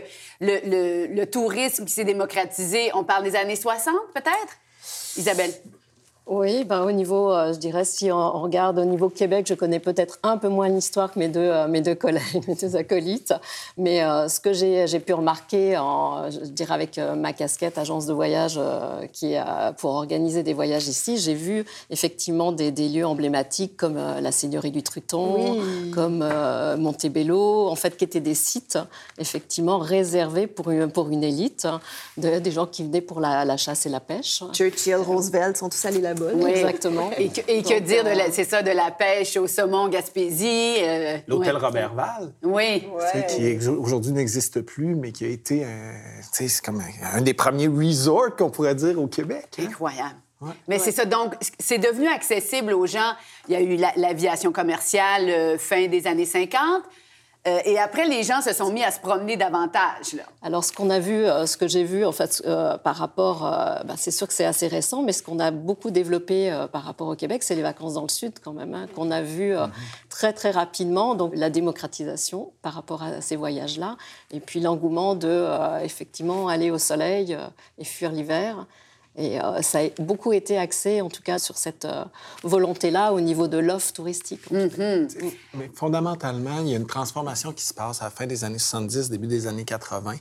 le, 0.42 0.60
le, 0.66 1.08
le 1.08 1.26
tourisme 1.30 1.86
qui 1.86 1.94
s'est 1.94 2.04
démocratisé, 2.04 2.92
on 2.94 3.04
parle 3.04 3.24
des 3.24 3.36
années 3.36 3.56
60, 3.56 3.94
peut-être? 4.14 4.58
Isabelle? 5.18 5.54
Oui, 6.30 6.64
ben, 6.64 6.84
au 6.84 6.92
niveau, 6.92 7.32
euh, 7.32 7.54
je 7.54 7.58
dirais, 7.58 7.84
si 7.84 8.12
on, 8.12 8.40
regarde 8.44 8.78
au 8.78 8.86
niveau 8.86 9.10
Québec, 9.10 9.48
je 9.50 9.56
connais 9.56 9.80
peut-être 9.80 10.20
un 10.22 10.38
peu 10.38 10.48
moins 10.48 10.70
l'histoire 10.70 11.12
que 11.12 11.18
mes 11.18 11.28
deux, 11.28 11.40
euh, 11.40 11.68
mes 11.68 11.82
deux 11.82 11.96
collègues, 11.96 12.22
mes 12.48 12.54
deux 12.54 12.76
acolytes. 12.76 13.34
Mais 13.78 14.04
euh, 14.04 14.28
ce 14.30 14.40
que 14.40 14.54
j'ai 14.54 15.00
pu 15.00 15.14
remarquer, 15.14 15.76
en, 15.80 16.30
je 16.30 16.38
dirais 16.42 16.76
avec 16.76 17.00
ma 17.18 17.34
casquette 17.34 17.80
agence 17.80 18.06
de 18.06 18.14
voyage 18.14 18.60
qui 19.12 19.36
pour 19.78 19.92
organiser 19.92 20.44
des 20.44 20.54
voyages 20.54 20.88
ici, 20.88 21.18
j'ai 21.18 21.34
vu 21.34 21.66
effectivement 21.90 22.52
des, 22.52 22.72
des, 22.72 22.90
lieux 22.90 23.06
emblématiques 23.06 23.76
comme 23.76 23.96
la 23.96 24.32
Seigneurie 24.32 24.72
du 24.72 24.84
Truton, 24.84 25.58
comme 25.94 26.28
Montebello, 26.78 27.68
en 27.68 27.76
fait, 27.76 27.98
qui 27.98 28.04
étaient 28.04 28.20
des 28.20 28.36
sites 28.36 28.78
effectivement 29.18 29.80
réservés 29.80 30.46
pour 30.46 30.70
une, 30.70 30.92
pour 30.92 31.10
une 31.10 31.24
élite, 31.24 31.68
de, 32.18 32.38
des 32.38 32.52
gens 32.52 32.68
qui 32.68 32.84
venaient 32.84 33.02
pour 33.02 33.20
la, 33.20 33.46
la, 33.46 33.58
chasse 33.58 33.86
et 33.86 33.90
la 33.90 34.00
pêche. 34.00 34.44
Churchill, 34.54 34.98
Roosevelt 34.98 35.58
sont 35.58 35.70
tous 35.70 35.86
allés 35.86 36.02
là 36.02 36.14
oui. 36.36 36.52
Exactement. 36.52 37.12
Et 37.18 37.30
que, 37.30 37.80
dire, 37.80 38.04
de 38.04 38.10
c'est 38.32 38.44
ça, 38.44 38.62
de 38.62 38.72
la 38.72 38.92
pêche 38.92 39.38
au 39.38 39.48
saumon 39.48 39.88
Gaspésie. 39.88 40.78
Euh, 40.82 41.18
L'hôtel 41.28 41.58
Robert 41.58 41.94
Val. 41.94 42.34
Oui. 42.44 42.88
Qui 43.28 43.68
aujourd'hui 43.68 44.12
n'existe 44.12 44.62
plus, 44.62 44.96
mais 44.96 45.12
qui 45.12 45.26
a 45.26 45.30
été 45.30 45.64
un, 45.64 45.94
comme 46.64 46.82
un, 47.14 47.22
des 47.22 47.34
premiers 47.34 47.68
resorts 47.68 48.36
qu'on 48.38 48.50
pourrait 48.50 48.76
dire 48.76 49.00
au 49.00 49.08
Québec. 49.08 49.48
Hein. 49.60 49.64
Incroyable. 49.68 50.16
Mais 50.70 50.80
c'est 50.80 50.94
ça, 50.94 51.04
donc, 51.04 51.34
c'est 51.60 51.80
devenu 51.80 52.08
accessible 52.08 52.74
aux 52.74 52.86
gens. 52.86 53.14
Il 53.50 53.54
y 53.54 53.58
a 53.58 53.62
eu 53.62 53.78
l'aviation 53.98 54.54
commerciale 54.54 55.30
euh, 55.30 55.58
fin 55.58 55.88
des 55.88 56.08
années 56.08 56.26
50. 56.26 56.84
Euh, 57.50 57.60
et 57.66 57.80
après, 57.80 58.08
les 58.08 58.24
gens 58.24 58.42
se 58.42 58.54
sont 58.54 58.72
mis 58.72 58.84
à 58.84 58.92
se 58.92 59.00
promener 59.00 59.38
davantage. 59.38 60.14
Là. 60.14 60.24
Alors, 60.42 60.64
ce 60.64 60.72
qu'on 60.72 60.90
a 60.90 61.00
vu, 61.00 61.26
euh, 61.26 61.46
ce 61.46 61.58
que 61.58 61.68
j'ai 61.68 61.84
vu, 61.84 62.06
en 62.06 62.12
fait, 62.12 62.42
euh, 62.46 62.78
par 62.78 62.96
rapport, 62.96 63.42
ben, 63.86 63.96
c'est 63.98 64.12
sûr 64.12 64.28
que 64.28 64.34
c'est 64.34 64.46
assez 64.46 64.68
récent, 64.68 65.02
mais 65.02 65.14
ce 65.14 65.24
qu'on 65.24 65.40
a 65.40 65.52
beaucoup 65.52 65.92
développé 65.92 66.56
par 66.72 66.84
rapport 66.84 67.08
au 67.08 67.16
Québec, 67.16 67.44
c'est 67.44 67.56
les 67.56 67.62
vacances 67.62 67.94
dans 67.94 68.04
le 68.04 68.10
Sud, 68.10 68.34
quand 68.44 68.54
même, 68.54 68.74
hein, 68.74 68.88
qu'on 68.96 69.12
a 69.12 69.22
vu 69.22 69.56
mhm. 69.56 69.72
très, 70.10 70.34
très 70.34 70.52
rapidement. 70.52 71.16
Donc, 71.16 71.34
la 71.36 71.50
démocratisation 71.50 72.52
par 72.62 72.74
rapport 72.74 73.04
à 73.04 73.22
ces 73.22 73.36
voyages-là, 73.36 73.98
et 74.32 74.40
puis 74.40 74.60
l'engouement 74.60 75.16
de, 75.16 75.48
effectivement, 75.84 76.48
aller 76.48 76.72
au 76.72 76.78
soleil 76.78 77.38
et 77.78 77.86
fuir 77.86 78.12
l'hiver. 78.12 78.66
Et 79.16 79.42
euh, 79.42 79.62
ça 79.62 79.80
a 79.80 79.90
beaucoup 80.02 80.34
été 80.34 80.58
axé, 80.58 81.02
en 81.02 81.10
tout 81.10 81.22
cas, 81.22 81.40
sur 81.40 81.58
cette 81.58 81.86
euh, 81.86 82.06
volonté-là 82.44 83.12
au 83.12 83.20
niveau 83.20 83.48
de 83.48 83.58
l'offre 83.58 83.92
touristique. 83.92 84.50
Mm-hmm. 84.52 85.34
Mais 85.56 85.72
fondamentalement, 85.74 86.60
il 86.62 86.70
y 86.70 86.74
a 86.74 86.78
une 86.78 86.88
transformation 86.88 87.52
qui 87.52 87.66
se 87.66 87.74
passe 87.74 88.02
à 88.02 88.06
la 88.06 88.12
fin 88.12 88.28
des 88.28 88.44
années 88.44 88.60
70, 88.60 89.10
début 89.10 89.28
des 89.28 89.48
années 89.48 89.66
80, 89.66 90.16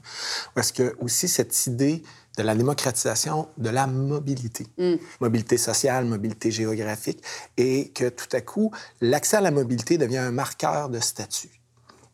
parce 0.55 0.73
que 0.73 0.97
aussi 1.01 1.29
cette 1.29 1.67
idée 1.67 2.03
de 2.39 2.43
la 2.43 2.55
démocratisation 2.55 3.49
de 3.59 3.69
la 3.69 3.87
mobilité. 3.87 4.67
Mm. 4.79 4.95
Mobilité 5.21 5.59
sociale, 5.59 6.05
mobilité 6.05 6.51
géographique, 6.51 7.23
et 7.57 7.91
que 7.91 8.09
tout 8.09 8.29
à 8.33 8.41
coup, 8.41 8.73
l'accès 9.01 9.37
à 9.37 9.41
la 9.41 9.51
mobilité 9.51 9.99
devient 9.99 10.19
un 10.19 10.33
marqueur 10.33 10.89
de 10.89 11.01
statut. 11.01 11.51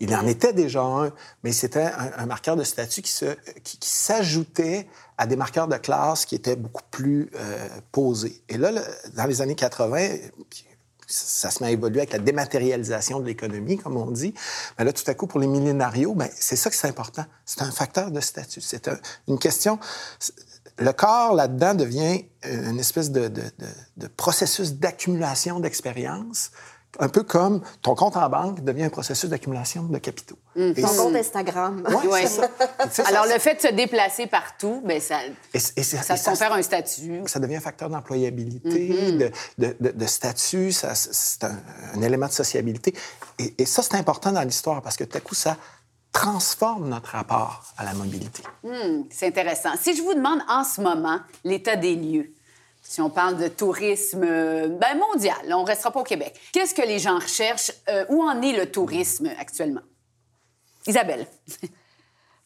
Il 0.00 0.14
en 0.14 0.26
était 0.26 0.52
déjà 0.52 0.83
un, 0.83 1.12
mais 1.45 1.52
c'était 1.52 1.90
un, 2.16 2.26
marqueur 2.26 2.57
de 2.57 2.64
statut 2.64 3.00
qui, 3.00 3.14
qui, 3.62 3.78
qui 3.78 3.88
s'ajoutait 3.88 4.88
à 5.18 5.26
des 5.26 5.37
marqueurs 5.37 5.68
de 5.68 5.76
classe 5.76 6.25
qui 6.25 6.35
étaient 6.35 6.56
beaucoup 6.56 6.83
plus 6.90 7.30
euh, 7.35 7.68
posés. 7.92 8.42
Et 8.49 8.59
là, 8.59 8.73
dans 9.14 9.26
les 9.26 9.40
années 9.42 9.54
80, 9.54 10.09
ça 11.06 11.50
se 11.50 11.62
met 11.62 11.68
à 11.68 11.73
évoluer 11.73 12.00
avec 12.00 12.12
la 12.12 12.18
dématérialisation 12.18 13.21
de 13.21 13.26
l'économie, 13.26 13.78
comme 13.78 13.97
on 13.97 14.11
dit. 14.11 14.35
Mais 14.78 14.85
là, 14.85 14.92
tout 14.92 15.09
à 15.09 15.14
coup, 15.14 15.26
pour 15.26 15.40
les 15.40 15.47
millénarios, 15.47 16.14
ben, 16.14 16.28
c'est 16.35 16.56
ça 16.56 16.71
que 16.71 16.76
c'est 16.76 16.88
important. 16.88 17.25
C'est 17.44 17.62
un 17.62 17.71
facteur 17.71 18.11
de 18.11 18.21
statut. 18.21 18.61
C'est 18.61 18.90
une 19.28 19.38
question 19.38 19.78
le 20.78 20.92
corps, 20.92 21.35
là-dedans, 21.35 21.75
devient 21.75 22.25
une 22.42 22.80
espèce 22.80 23.11
de, 23.11 23.28
de 23.28 24.06
processus 24.09 24.75
d'accumulation 24.75 25.61
d'expérience 25.61 26.50
un 26.98 27.08
peu 27.08 27.22
comme 27.22 27.60
ton 27.82 27.94
compte 27.94 28.16
en 28.16 28.28
banque 28.28 28.62
devient 28.62 28.84
un 28.84 28.90
processus 28.90 29.28
d'accumulation 29.28 29.84
de 29.84 29.98
capitaux. 29.98 30.36
Mm. 30.56 30.72
ton 30.74 30.88
compte 30.88 31.16
Instagram. 31.16 31.82
Oui, 32.04 32.26
ça. 32.26 32.48
Alors, 33.06 33.26
le 33.26 33.38
fait 33.38 33.56
de 33.56 33.60
se 33.60 33.74
déplacer 33.74 34.26
partout, 34.26 34.82
bien, 34.84 35.00
ça, 35.00 35.18
ça 35.54 36.16
se 36.16 36.24
confère 36.24 36.52
un 36.52 36.62
statut. 36.62 37.22
Ça 37.26 37.40
devient 37.40 37.56
un 37.56 37.60
facteur 37.60 37.90
d'employabilité, 37.90 38.88
mm-hmm. 38.88 39.18
de, 39.58 39.76
de, 39.80 39.90
de, 39.90 40.06
statut, 40.06 40.72
c'est 40.72 41.44
un, 41.44 42.02
élément 42.02 42.26
de 42.26 42.32
sociabilité. 42.32 42.94
Et, 43.38 43.54
et 43.58 43.66
ça, 43.66 43.82
c'est 43.82 43.96
important 43.96 44.32
dans 44.32 44.42
l'histoire 44.42 44.82
parce 44.82 44.96
que 44.96 45.04
tout 45.04 45.16
à 45.16 45.20
coup, 45.20 45.34
ça 45.34 45.56
transforme 46.14 46.88
notre 46.88 47.10
rapport 47.10 47.64
à 47.76 47.84
la 47.84 47.92
mobilité. 47.92 48.42
C'est 49.10 49.26
intéressant. 49.26 49.70
Si 49.78 49.96
je 49.96 50.02
vous 50.02 50.14
demande 50.14 50.40
en 50.48 50.62
ce 50.62 50.80
moment 50.80 51.18
l'état 51.42 51.76
des 51.76 51.96
lieux, 51.96 52.32
si 52.84 53.00
on 53.00 53.10
parle 53.10 53.38
de 53.38 53.48
tourisme 53.48 54.20
ben, 54.20 54.98
mondial, 54.98 55.36
on 55.50 55.62
ne 55.62 55.66
restera 55.66 55.90
pas 55.90 56.00
au 56.00 56.04
Québec. 56.04 56.38
Qu'est-ce 56.52 56.74
que 56.74 56.82
les 56.82 56.98
gens 56.98 57.18
recherchent? 57.18 57.72
Euh, 57.88 58.04
où 58.10 58.22
en 58.22 58.40
est 58.42 58.52
le 58.52 58.70
tourisme 58.70 59.30
actuellement? 59.38 59.82
Isabelle. 60.86 61.26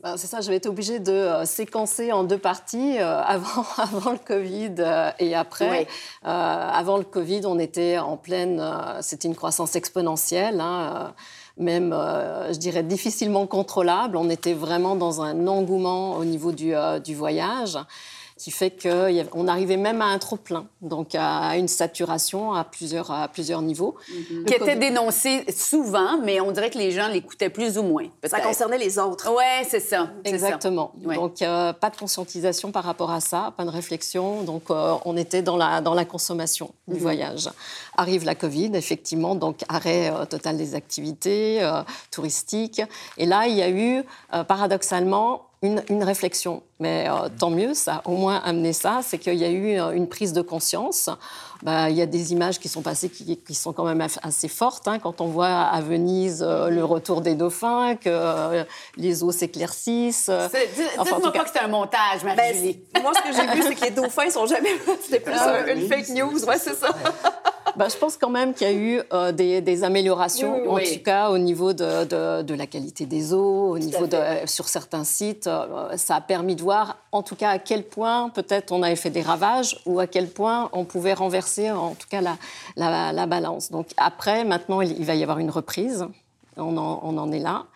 Ben, 0.01 0.17
c'est 0.17 0.29
ça, 0.29 0.41
je 0.41 0.49
vais 0.49 0.55
être 0.55 0.69
obligée 0.69 1.01
de 1.01 1.11
euh, 1.11 1.45
séquencer 1.45 2.13
en 2.13 2.23
deux 2.23 2.39
parties, 2.39 3.01
euh, 3.01 3.21
avant, 3.21 3.65
avant 3.79 4.13
le 4.13 4.19
Covid 4.19 4.75
et 5.19 5.35
après. 5.35 5.89
avant 6.23 6.99
le 6.99 7.03
Covid, 7.03 7.41
on 7.47 7.59
était 7.59 7.99
en 7.99 8.17
pleine, 8.17 8.65
c'était 9.01 9.27
une 9.27 9.35
croissance 9.35 9.75
exponentielle, 9.75 10.61
hein, 10.61 11.15
même, 11.57 11.91
je 11.91 12.57
dirais, 12.59 12.85
difficilement 12.85 13.49
contrôlable. 13.49 14.17
On 14.17 14.31
était 14.31 14.55
vraiment 14.55 14.95
dans 14.95 15.21
un 15.21 15.49
engouement 15.49 16.13
au 16.13 16.25
niveau 16.25 16.53
du, 16.53 16.75
du 17.03 17.17
voyage 17.17 17.77
qui 18.39 18.53
fait 18.53 18.71
qu'on 18.71 19.49
arrivait 19.49 19.77
même 19.77 20.01
à 20.01 20.07
un 20.07 20.19
trop 20.19 20.37
plein, 20.37 20.67
donc 20.81 21.15
à 21.15 21.57
une 21.57 21.67
saturation 21.67 22.53
à 22.53 22.63
plusieurs, 22.63 23.11
à 23.11 23.27
plusieurs 23.27 23.61
niveaux. 23.63 23.97
Mhm. 24.09 24.45
Qui 24.45 24.55
était 24.55 24.77
dénoncé 24.77 25.45
souvent, 25.53 26.19
mais 26.23 26.41
on 26.41 26.53
dirait 26.53 26.71
que 26.71 26.79
les 26.79 26.93
gens 26.93 27.09
l'écoutaient 27.09 27.51
plus 27.51 27.77
ou 27.79 27.83
moins. 27.83 28.07
Ça 28.25 28.41
concernait 28.41 28.79
les 28.79 28.99
autres. 28.99 29.29
Oui, 29.37 29.67
c'est 29.69 29.81
ça. 29.81 30.11
Exactement. 30.25 30.93
Donc, 30.97 31.43
euh, 31.43 31.73
pas 31.73 31.91
de 31.91 31.97
conscientisation 31.97 32.71
par 32.71 32.85
rapport 32.85 33.11
à 33.11 33.21
ça, 33.21 33.53
pas 33.57 33.65
de 33.65 33.71
réflexion. 33.71 34.43
Donc, 34.43 34.71
euh, 34.71 34.95
on 35.05 35.17
était 35.17 35.43
dans 35.43 35.57
la, 35.57 35.81
dans 35.81 35.95
la 35.95 36.05
consommation 36.05 36.71
du 36.87 36.95
mhm. 36.95 37.01
voyage. 37.01 37.51
Arrive 37.97 38.25
la 38.25 38.37
Covid, 38.37 38.71
effectivement, 38.75 39.35
donc 39.35 39.65
arrêt 39.69 40.13
euh, 40.13 40.25
total 40.27 40.57
des 40.57 40.77
activités 40.77 41.61
touristiques. 42.13 42.83
Et 43.17 43.27
là, 43.27 43.49
il 43.49 43.57
y 43.57 43.63
a 43.63 43.71
eu, 43.71 44.05
paradoxalement, 44.47 45.48
une, 45.63 46.05
réflexion. 46.05 46.63
Mais 46.79 47.09
euh, 47.09 47.29
tant 47.37 47.51
mieux, 47.51 47.75
ça 47.75 47.97
a 47.97 48.09
au 48.09 48.17
moins 48.17 48.41
amené 48.45 48.73
ça, 48.73 49.01
c'est 49.03 49.19
qu'il 49.19 49.35
y 49.35 49.45
a 49.45 49.51
eu 49.51 49.79
euh, 49.79 49.91
une 49.91 50.09
prise 50.09 50.33
de 50.33 50.43
conscience. 50.43 51.11
Bah, 51.65 51.91
il 51.91 51.97
y 51.97 52.03
a 52.03 52.07
des 52.07 52.33
images 52.33 52.61
qui 52.61 52.69
sont 52.69 52.83
passées 52.83 53.09
qui, 53.09 53.55
sont 53.55 53.73
quand 53.73 53.85
même 53.85 54.07
assez 54.23 54.47
fortes. 54.47 54.87
Hein, 54.87 55.01
quand 55.01 55.21
on 55.21 55.27
voit 55.27 55.49
à 55.49 55.81
Venise 55.81 56.45
euh, 56.47 56.71
le 56.71 56.85
retour 56.85 57.21
des 57.21 57.35
dauphins, 57.35 57.97
que 57.97 58.65
les 58.97 59.25
eaux 59.25 59.33
s'éclaircissent. 59.33 60.31
Dites-moi 60.31 61.33
pas 61.33 61.45
que 61.45 61.51
c'est 61.53 61.61
un 61.61 61.69
montage, 61.69 62.23
Marie-Julie. 62.23 62.81
Ben, 62.95 63.03
moi, 63.03 63.13
ce 63.15 63.29
que 63.29 63.35
j'ai 63.35 63.55
vu, 63.55 63.63
c'est 63.63 63.75
que 63.75 63.85
les 63.85 63.91
dauphins 63.91 64.31
sont 64.31 64.47
jamais... 64.47 64.71
C'était 65.03 65.21
plus 65.21 65.35
ah 65.37 65.69
une 65.73 65.89
fake 65.89 66.11
news, 66.11 66.45
ouais, 66.45 66.59
c'est 66.59 66.75
ça. 66.75 66.89
Bah, 67.79 67.87
je 67.89 67.97
pense 67.97 68.17
quand 68.17 68.29
même 68.29 68.55
qu'il 68.55 68.67
y 68.67 68.71
a 68.71 68.75
eu 68.75 69.01
euh, 69.13 69.31
des, 69.31 69.85
améliorations, 69.85 70.69
en 70.69 70.79
tout 70.79 71.03
cas 71.05 71.31
au 71.31 71.39
niveau 71.39 71.73
de, 71.73 72.43
de, 72.43 72.55
la 72.55 72.67
qualité 72.67 73.07
des 73.07 73.33
eaux, 73.33 73.69
au 73.69 73.79
niveau 73.79 74.09
de, 74.09 74.19
sur 74.47 74.69
certains 74.69 75.05
sites. 75.05 75.47
Euh, 75.47 75.97
ça 75.97 76.17
a 76.17 76.21
permis 76.21 76.57
de 76.57 76.63
voir, 76.63 76.99
en 77.13 77.23
tout 77.23 77.37
cas, 77.37 77.51
à 77.51 77.59
quel 77.61 77.85
point 77.85 78.31
peut-être 78.31 78.73
on 78.73 78.83
avait 78.83 78.97
fait 78.97 79.11
des 79.11 79.23
ravages 79.23 79.81
ou 79.87 80.01
à 80.01 80.09
quel 80.09 80.29
point 80.29 80.71
on 80.73 80.85
pouvait 80.85 81.13
renverser, 81.13 81.71
en 81.71 81.95
tout 81.95 82.09
cas, 82.11 82.21
la, 82.21 83.13
la, 83.13 83.27
balance. 83.27 83.71
Donc 83.71 83.87
après, 83.97 84.45
maintenant, 84.45 84.81
il, 84.81 85.05
va 85.05 85.15
y 85.15 85.23
avoir 85.23 85.39
une 85.39 85.51
reprise. 85.51 86.05
On 86.57 86.77
en, 86.77 86.99
on 87.05 87.17
en 87.17 87.31
est 87.31 87.39
là. 87.39 87.67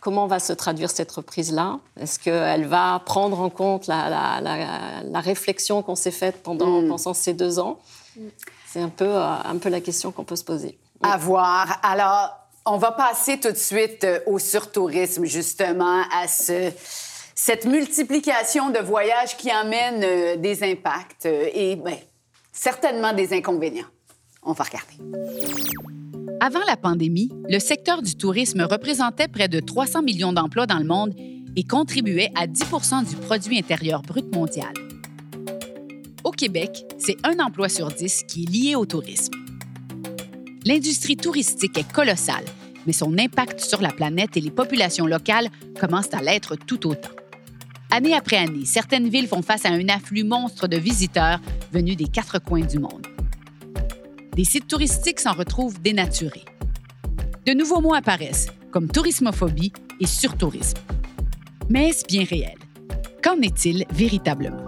Comment 0.00 0.28
va 0.28 0.38
se 0.38 0.52
traduire 0.52 0.90
cette 0.90 1.10
reprise-là? 1.10 1.80
Est-ce 2.00 2.20
qu'elle 2.20 2.66
va 2.66 3.02
prendre 3.04 3.40
en 3.40 3.50
compte 3.50 3.88
la, 3.88 4.40
la 4.40 5.20
réflexion 5.20 5.82
qu'on 5.82 5.96
s'est 5.96 6.12
faite 6.12 6.44
pendant, 6.44 6.80
mm. 6.82 6.88
pendant 6.90 7.14
ces 7.14 7.34
deux 7.34 7.58
ans? 7.58 7.80
Mm. 8.16 8.20
C'est 8.70 8.82
un 8.82 8.90
peu, 8.90 9.06
euh, 9.06 9.34
un 9.44 9.56
peu 9.56 9.70
la 9.70 9.80
question 9.80 10.12
qu'on 10.12 10.24
peut 10.24 10.36
se 10.36 10.44
poser. 10.44 10.78
À 11.02 11.16
voir. 11.16 11.80
Alors, 11.82 12.36
on 12.66 12.76
va 12.76 12.92
passer 12.92 13.40
tout 13.40 13.50
de 13.50 13.56
suite 13.56 14.04
euh, 14.04 14.20
au 14.26 14.38
surtourisme, 14.38 15.24
justement, 15.24 16.02
à 16.14 16.28
ce, 16.28 16.70
cette 17.34 17.64
multiplication 17.64 18.68
de 18.68 18.80
voyages 18.80 19.38
qui 19.38 19.50
amène 19.50 20.02
euh, 20.04 20.36
des 20.36 20.62
impacts 20.62 21.24
et 21.26 21.76
ben, 21.76 21.96
certainement 22.52 23.14
des 23.14 23.32
inconvénients. 23.32 23.86
On 24.42 24.52
va 24.52 24.64
regarder. 24.64 24.94
Avant 26.40 26.64
la 26.66 26.76
pandémie, 26.76 27.30
le 27.48 27.58
secteur 27.58 28.02
du 28.02 28.16
tourisme 28.16 28.60
représentait 28.70 29.28
près 29.28 29.48
de 29.48 29.60
300 29.60 30.02
millions 30.02 30.32
d'emplois 30.32 30.66
dans 30.66 30.78
le 30.78 30.84
monde 30.84 31.14
et 31.56 31.64
contribuait 31.64 32.30
à 32.36 32.46
10 32.46 32.64
du 33.08 33.16
produit 33.16 33.58
intérieur 33.58 34.02
brut 34.02 34.32
mondial. 34.34 34.72
Québec, 36.38 36.84
c'est 36.98 37.16
un 37.24 37.40
emploi 37.40 37.68
sur 37.68 37.88
dix 37.88 38.22
qui 38.22 38.44
est 38.44 38.50
lié 38.50 38.74
au 38.76 38.86
tourisme. 38.86 39.32
L'industrie 40.64 41.16
touristique 41.16 41.76
est 41.76 41.92
colossale, 41.92 42.44
mais 42.86 42.92
son 42.92 43.18
impact 43.18 43.58
sur 43.58 43.82
la 43.82 43.90
planète 43.90 44.36
et 44.36 44.40
les 44.40 44.52
populations 44.52 45.06
locales 45.06 45.48
commence 45.80 46.14
à 46.14 46.22
l'être 46.22 46.54
tout 46.54 46.86
autant. 46.86 47.10
Année 47.90 48.14
après 48.14 48.36
année, 48.36 48.64
certaines 48.66 49.08
villes 49.08 49.26
font 49.26 49.42
face 49.42 49.64
à 49.64 49.70
un 49.70 49.88
afflux 49.88 50.22
monstre 50.22 50.68
de 50.68 50.76
visiteurs 50.76 51.40
venus 51.72 51.96
des 51.96 52.06
quatre 52.06 52.38
coins 52.38 52.64
du 52.64 52.78
monde. 52.78 53.06
Des 54.36 54.44
sites 54.44 54.68
touristiques 54.68 55.18
s'en 55.18 55.32
retrouvent 55.32 55.80
dénaturés. 55.80 56.44
De 57.46 57.52
nouveaux 57.52 57.80
mots 57.80 57.94
apparaissent, 57.94 58.46
comme 58.70 58.88
tourismophobie 58.88 59.72
et 59.98 60.06
surtourisme. 60.06 60.78
Mais 61.68 61.88
est-ce 61.88 62.06
bien 62.06 62.22
réel? 62.22 62.58
Qu'en 63.24 63.40
est-il 63.40 63.86
véritablement? 63.90 64.67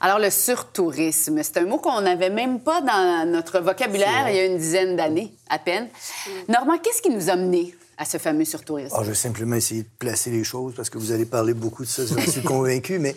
Alors, 0.00 0.18
le 0.18 0.30
surtourisme, 0.30 1.40
c'est 1.42 1.56
un 1.58 1.66
mot 1.66 1.78
qu'on 1.78 2.00
n'avait 2.00 2.30
même 2.30 2.60
pas 2.60 2.80
dans 2.80 3.30
notre 3.30 3.60
vocabulaire 3.60 4.28
il 4.28 4.36
y 4.36 4.38
a 4.38 4.46
une 4.46 4.58
dizaine 4.58 4.96
d'années, 4.96 5.32
à 5.48 5.58
peine. 5.58 5.84
Mm. 5.86 6.52
Normand, 6.52 6.78
qu'est-ce 6.78 7.02
qui 7.02 7.10
nous 7.10 7.30
a 7.30 7.36
menés 7.36 7.74
à 7.96 8.04
ce 8.04 8.18
fameux 8.18 8.44
surtourisme? 8.44 8.94
Oh, 8.96 9.02
je 9.02 9.08
vais 9.08 9.14
simplement 9.14 9.56
essayer 9.56 9.82
de 9.82 9.88
placer 9.98 10.30
les 10.30 10.44
choses 10.44 10.74
parce 10.74 10.88
que 10.88 10.98
vous 10.98 11.10
allez 11.10 11.24
parler 11.24 11.52
beaucoup 11.52 11.84
de 11.84 11.88
ça, 11.88 12.02
j'en 12.06 12.30
suis 12.30 12.42
convaincu, 12.44 13.00
mais 13.00 13.16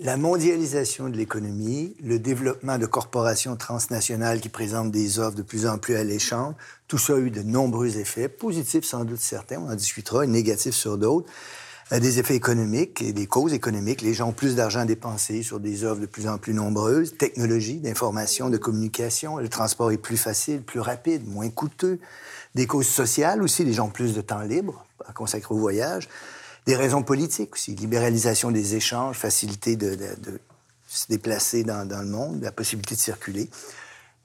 la 0.00 0.16
mondialisation 0.16 1.08
de 1.08 1.16
l'économie, 1.16 1.96
le 2.04 2.18
développement 2.18 2.78
de 2.78 2.86
corporations 2.86 3.56
transnationales 3.56 4.40
qui 4.40 4.48
présentent 4.48 4.92
des 4.92 5.18
offres 5.18 5.36
de 5.36 5.42
plus 5.42 5.66
en 5.66 5.78
plus 5.78 5.96
alléchantes, 5.96 6.54
tout 6.86 6.98
ça 6.98 7.14
a 7.14 7.18
eu 7.18 7.30
de 7.30 7.42
nombreux 7.42 7.98
effets, 7.98 8.28
positifs 8.28 8.84
sans 8.84 9.04
doute 9.04 9.20
certains, 9.20 9.58
on 9.58 9.70
en 9.70 9.74
discutera, 9.74 10.24
et 10.24 10.28
négatifs 10.28 10.74
sur 10.74 10.98
d'autres 10.98 11.26
des 11.90 12.18
effets 12.18 12.34
économiques 12.34 13.00
et 13.00 13.12
des 13.12 13.26
causes 13.26 13.54
économiques. 13.54 14.02
Les 14.02 14.12
gens 14.12 14.28
ont 14.28 14.32
plus 14.32 14.54
d'argent 14.54 14.80
à 14.80 14.84
dépenser 14.84 15.42
sur 15.42 15.58
des 15.58 15.84
offres 15.84 16.00
de 16.00 16.06
plus 16.06 16.28
en 16.28 16.36
plus 16.36 16.52
nombreuses, 16.52 17.16
technologie, 17.16 17.78
d'information, 17.78 18.50
de 18.50 18.58
communication. 18.58 19.38
Le 19.38 19.48
transport 19.48 19.90
est 19.90 19.98
plus 19.98 20.18
facile, 20.18 20.60
plus 20.60 20.80
rapide, 20.80 21.26
moins 21.26 21.48
coûteux. 21.48 21.98
Des 22.54 22.66
causes 22.66 22.88
sociales 22.88 23.42
aussi, 23.42 23.64
les 23.64 23.72
gens 23.72 23.86
ont 23.86 23.90
plus 23.90 24.14
de 24.14 24.20
temps 24.20 24.42
libre 24.42 24.84
à 25.06 25.12
consacrer 25.12 25.54
au 25.54 25.58
voyage. 25.58 26.08
Des 26.66 26.76
raisons 26.76 27.02
politiques 27.02 27.54
aussi, 27.54 27.74
libéralisation 27.74 28.50
des 28.50 28.74
échanges, 28.74 29.16
facilité 29.16 29.76
de, 29.76 29.96
se 30.86 31.06
déplacer 31.08 31.64
dans, 31.64 31.88
dans, 31.88 32.00
le 32.00 32.08
monde, 32.08 32.42
la 32.42 32.52
possibilité 32.52 32.94
de 32.96 33.00
circuler. 33.00 33.48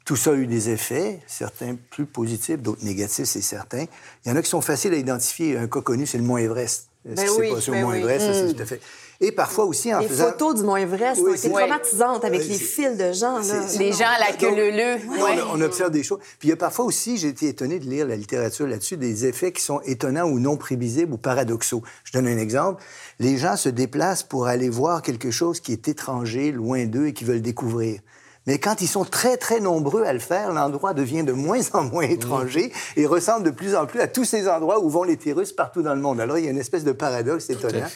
Tout 0.03 0.17
ça 0.17 0.32
a 0.32 0.34
eu 0.34 0.48
des 0.48 0.70
effets, 0.70 1.22
certains 1.27 1.75
plus 1.75 2.05
positifs, 2.05 2.60
d'autres 2.60 2.84
négatifs, 2.84 3.25
c'est 3.25 3.41
certain. 3.41 3.86
Il 4.25 4.29
y 4.29 4.32
en 4.32 4.36
a 4.36 4.41
qui 4.41 4.50
sont 4.50 4.60
faciles 4.60 4.93
à 4.93 4.98
identifier. 4.98 5.58
Un 5.58 5.67
cas 5.67 5.79
connu, 5.79 6.05
c'est 6.05 6.17
le 6.17 6.25
Mont 6.25 6.38
Everest. 6.38 6.89
Ben 7.06 7.18
ce 7.18 7.24
qui 7.24 7.30
s'est 7.30 7.54
passé 7.54 7.72
au 7.72 7.74
ben 7.74 7.82
Mont 7.82 7.94
Everest, 7.94 8.26
ça, 8.26 8.34
c'est 8.34 8.44
mm. 8.46 8.54
tout 8.54 8.62
à 8.62 8.66
fait? 8.66 8.82
Et 9.20 9.32
parfois 9.32 9.66
aussi 9.66 9.94
en 9.94 10.00
les 10.00 10.08
faisant... 10.08 10.26
Les 10.26 10.32
photos 10.32 10.56
du 10.56 10.64
Mont 10.64 10.76
Everest 10.76 11.22
oui, 11.24 11.36
été 11.38 11.50
traumatisantes 11.50 12.26
avec 12.26 12.46
les 12.46 12.58
fils 12.58 12.98
de 12.98 13.14
gens. 13.14 13.40
Là. 13.40 13.66
Les 13.78 13.92
gens 13.94 14.08
à 14.08 14.20
la 14.20 14.36
queue 14.36 14.54
leu 14.54 14.98
On, 15.10 15.60
on, 15.60 15.62
observe 15.62 15.92
des 15.92 16.04
choses. 16.04 16.20
Puis 16.40 16.48
il 16.48 16.50
y 16.50 16.54
a 16.54 16.58
parfois 16.58 16.86
aussi, 16.86 17.18
j'ai 17.18 17.30
été 17.30 17.48
étonné 17.48 17.80
de 17.80 17.86
lire 17.86 18.06
la 18.08 18.16
littérature 18.16 18.68
là-dessus, 18.68 18.98
des 18.98 19.26
effets 19.26 19.52
qui 19.52 19.62
sont 19.62 19.80
étonnants 19.82 20.28
ou 20.28 20.40
non 20.40 20.58
prévisibles 20.58 21.14
ou 21.14 21.18
paradoxaux. 21.18 21.84
Je 22.04 22.12
donne 22.12 22.28
un 22.28 22.38
exemple. 22.38 22.84
Les 23.20 23.38
gens 23.38 23.56
se 23.56 23.70
déplacent 23.70 24.24
pour 24.24 24.48
aller 24.48 24.70
voir 24.70 25.02
quelque 25.02 25.32
chose 25.32 25.60
qui 25.60 25.72
est 25.72 25.88
étranger, 25.88 26.52
loin 26.52 26.86
d'eux 26.86 27.08
et 27.08 27.14
qui 27.14 27.24
veulent 27.24 27.42
découvrir. 27.42 28.00
Mais 28.46 28.60
quand 28.60 28.82
ils 28.82 28.88
sont 28.88 29.06
très, 29.06 29.38
très 29.38 29.60
nombreux 29.60 30.04
à 30.04 30.14
le 30.14 30.20
faire, 30.20 30.52
l'endroit 30.52 30.94
devient 30.94 31.24
de 31.24 31.32
moins 31.32 31.62
en 31.74 31.84
moins 31.84 32.04
étranger 32.04 32.72
et 32.96 33.06
ressemble 33.06 33.46
de 33.46 33.52
plus 33.52 33.76
en 33.76 33.86
plus 33.86 34.02
à 34.02 34.08
tous 34.08 34.26
ces 34.26 34.50
endroits 34.50 34.84
où 34.84 34.90
vont 34.90 35.04
les 35.04 35.18
russes 35.32 35.54
partout 35.54 35.82
dans 35.82 35.96
le 35.96 36.02
monde. 36.02 36.20
Alors, 36.20 36.38
il 36.38 36.46
y 36.46 36.48
a 36.48 36.52
une 36.52 36.60
espèce 36.60 36.84
de 36.84 36.92
paradoxe 36.92 37.50
étonnant. 37.50 37.88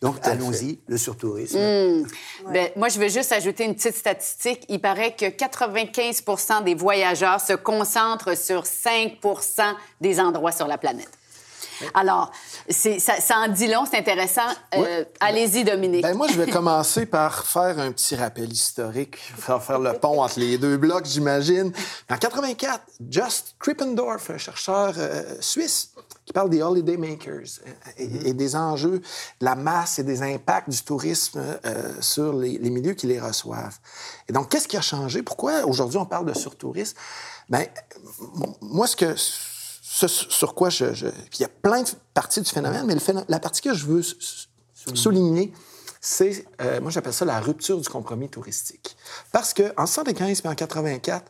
Donc, 0.00 0.16
allons-y, 0.22 0.78
le 0.86 0.96
surtourisme. 0.96 1.58
Hmm. 1.58 2.06
Ben, 2.52 2.70
moi, 2.76 2.88
je 2.88 3.00
veux 3.00 3.08
juste 3.08 3.32
ajouter 3.32 3.64
une 3.64 3.74
petite 3.74 3.96
statistique. 3.96 4.64
Il 4.68 4.80
paraît 4.80 5.14
que 5.16 5.26
95% 5.26 6.64
des 6.64 6.74
voyageurs 6.74 7.40
se 7.40 7.54
concentrent 7.54 8.36
sur 8.36 8.66
5 8.66 9.18
des 10.00 10.20
endroits 10.20 10.52
sur 10.52 10.68
la 10.68 10.78
planète. 10.78 11.10
Alors, 11.94 12.30
ça, 12.70 13.20
ça 13.20 13.36
en 13.38 13.48
dit 13.48 13.66
long, 13.66 13.84
c'est 13.90 13.98
intéressant. 13.98 14.48
Euh, 14.74 15.04
allez-y, 15.20 15.64
Dominique. 15.64 16.02
Ben, 16.02 16.14
moi, 16.14 16.26
je 16.28 16.40
vais 16.40 16.50
commencer 16.50 17.06
par 17.06 17.46
faire 17.46 17.78
un 17.78 17.92
petit 17.92 18.16
rappel 18.16 18.52
historique, 18.52 19.16
faire, 19.16 19.62
faire 19.62 19.78
le 19.78 19.92
pont 19.94 20.22
entre 20.22 20.40
les 20.40 20.58
deux 20.58 20.76
blocs, 20.76 21.06
j'imagine. 21.06 21.72
En 22.10 22.16
84, 22.16 22.80
Just 23.10 23.56
Krippendorf, 23.58 24.30
un 24.30 24.38
chercheur 24.38 24.94
euh, 24.96 25.22
suisse, 25.40 25.92
qui 26.24 26.32
parle 26.32 26.50
des 26.50 26.62
holiday 26.62 26.96
makers 26.96 27.60
euh, 27.66 27.70
et, 27.98 28.32
des 28.32 28.56
enjeux 28.56 29.00
de 29.40 29.44
la 29.44 29.54
masse 29.54 29.98
et 29.98 30.02
des 30.02 30.22
impacts 30.22 30.68
du 30.68 30.82
tourisme 30.82 31.42
sur 32.00 32.32
les, 32.32 32.58
les, 32.58 32.70
milieux 32.70 32.94
qui 32.94 33.06
les 33.06 33.20
reçoivent. 33.20 33.78
Et 34.28 34.32
donc, 34.32 34.48
qu'est-ce 34.48 34.68
qui 34.68 34.76
a 34.76 34.80
changé? 34.82 35.22
Pourquoi 35.22 35.64
aujourd'hui 35.64 35.98
on 35.98 36.06
parle 36.06 36.26
de 36.26 36.34
surtourisme? 36.34 36.96
Bien, 37.48 37.64
moi, 38.60 38.86
ce 38.86 38.96
que 38.96 39.14
sur 39.96 40.54
quoi 40.54 40.68
je, 40.68 40.84
Il 40.86 41.40
y 41.40 41.44
a 41.44 41.48
plein 41.48 41.82
de 41.82 41.88
parties 42.12 42.42
du 42.42 42.50
phénomène, 42.50 42.84
mais 42.86 42.96
la 43.28 43.40
partie 43.40 43.62
que 43.62 43.74
je 43.74 43.86
veux 43.86 44.02
souligner, 44.94 45.52
c'est, 46.00 46.44
euh, 46.60 46.80
moi 46.80 46.90
j'appelle 46.90 47.14
ça 47.14 47.24
la 47.24 47.40
rupture 47.40 47.80
du 47.80 47.88
compromis 47.88 48.28
touristique. 48.28 48.96
Parce 49.32 49.54
qu'en 49.54 49.62
1975 49.62 50.42
et 50.44 50.48
en 50.48 50.54
84, 50.54 51.24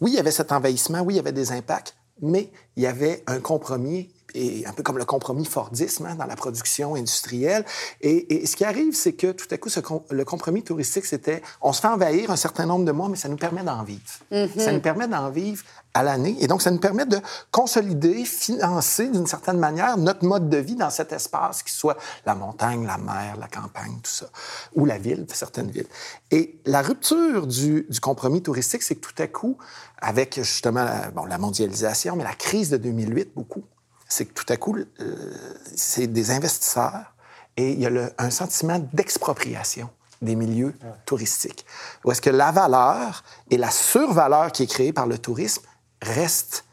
oui, 0.00 0.12
il 0.12 0.14
y 0.14 0.18
avait 0.18 0.30
cet 0.30 0.52
envahissement, 0.52 1.00
oui, 1.00 1.14
il 1.14 1.16
y 1.16 1.20
avait 1.20 1.32
des 1.32 1.52
impacts, 1.52 1.96
mais 2.22 2.50
il 2.76 2.84
y 2.84 2.86
avait 2.86 3.24
un 3.26 3.40
compromis 3.40 4.14
et 4.36 4.66
un 4.66 4.72
peu 4.72 4.82
comme 4.82 4.98
le 4.98 5.04
compromis 5.04 5.46
Fordisme 5.46 6.06
hein, 6.06 6.14
dans 6.14 6.26
la 6.26 6.36
production 6.36 6.94
industrielle. 6.94 7.64
Et, 8.02 8.46
ce 8.46 8.54
qui 8.54 8.64
arrive, 8.64 8.94
c'est 8.94 9.14
que 9.14 9.32
tout 9.32 9.46
à 9.50 9.56
coup, 9.56 9.70
le 10.10 10.24
compromis 10.24 10.62
touristique, 10.62 11.06
c'était 11.06 11.42
on 11.62 11.72
se 11.72 11.80
fait 11.80 11.88
envahir 11.88 12.30
un 12.30 12.36
certain 12.36 12.66
nombre 12.66 12.84
de 12.84 12.92
mois, 12.92 13.08
mais 13.08 13.16
ça 13.16 13.28
nous 13.28 13.36
permet 13.36 13.62
d'en 13.62 13.82
vivre. 13.82 14.00
Mm-hmm. 14.30 14.60
Ça 14.60 14.72
nous 14.72 14.80
permet 14.80 15.08
d'en 15.08 15.30
vivre 15.30 15.64
à 15.94 16.02
l'année. 16.02 16.36
Et 16.40 16.46
donc, 16.46 16.60
ça 16.60 16.70
nous 16.70 16.78
permet 16.78 17.06
de 17.06 17.18
consolider, 17.50 18.24
financer 18.24 19.08
d'une 19.08 19.26
certaine 19.26 19.58
manière 19.58 19.96
notre 19.96 20.24
mode 20.24 20.50
de 20.50 20.58
vie 20.58 20.76
dans 20.76 20.90
cet 20.90 21.12
espace, 21.12 21.62
qui 21.62 21.72
soit 21.72 21.96
la 22.26 22.34
montagne, 22.34 22.86
la 22.86 22.98
mer, 22.98 23.36
la 23.40 23.48
campagne, 23.48 23.98
tout 24.02 24.10
ça, 24.10 24.26
ou 24.74 24.84
la 24.84 24.98
ville, 24.98 25.26
certaines 25.32 25.70
villes. 25.70 25.88
Et 26.30 26.60
la 26.66 26.82
rupture 26.82 27.46
du, 27.46 27.86
compromis 28.02 28.42
touristique, 28.42 28.82
c'est 28.82 28.96
que 28.96 29.06
tout 29.06 29.22
à 29.22 29.26
coup, 29.26 29.56
avec 29.98 30.36
justement 30.36 30.84
la, 30.84 31.10
bon, 31.10 31.24
la 31.24 31.38
mondialisation, 31.38 32.14
mais 32.16 32.24
la 32.24 32.34
crise 32.34 32.68
de 32.68 32.76
2008, 32.76 33.32
beaucoup, 33.34 33.64
c'est 34.08 34.26
que 34.26 34.34
tout 34.34 34.50
à 34.52 34.56
coup, 34.56 34.76
euh, 34.76 35.38
c'est 35.74 36.06
des 36.06 36.30
investisseurs 36.30 37.14
et 37.56 37.72
il 37.72 37.80
y 37.80 37.86
a 37.86 38.10
un 38.18 38.30
sentiment 38.30 38.78
d'expropriation 38.92 39.88
des 40.22 40.34
milieux 40.34 40.74
touristiques. 41.04 41.66
Où 42.04 42.10
est-ce 42.10 42.22
que 42.22 42.30
la 42.30 42.50
valeur 42.50 43.22
et 43.50 43.58
la 43.58 43.70
survaleur 43.70 44.50
qui 44.52 44.62
est 44.62 44.66
créée 44.66 44.92
par 44.92 45.06
le 45.06 45.18
tourisme 45.18 45.62
reste 46.02 46.64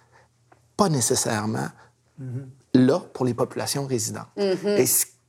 pas 0.78 0.90
nécessairement 0.90 1.70
là 2.74 3.00
pour 3.14 3.26
les 3.26 3.34
populations 3.34 3.86
résidentes. 3.86 4.28
Mm-hmm. 4.38 4.78
Et 4.78 4.86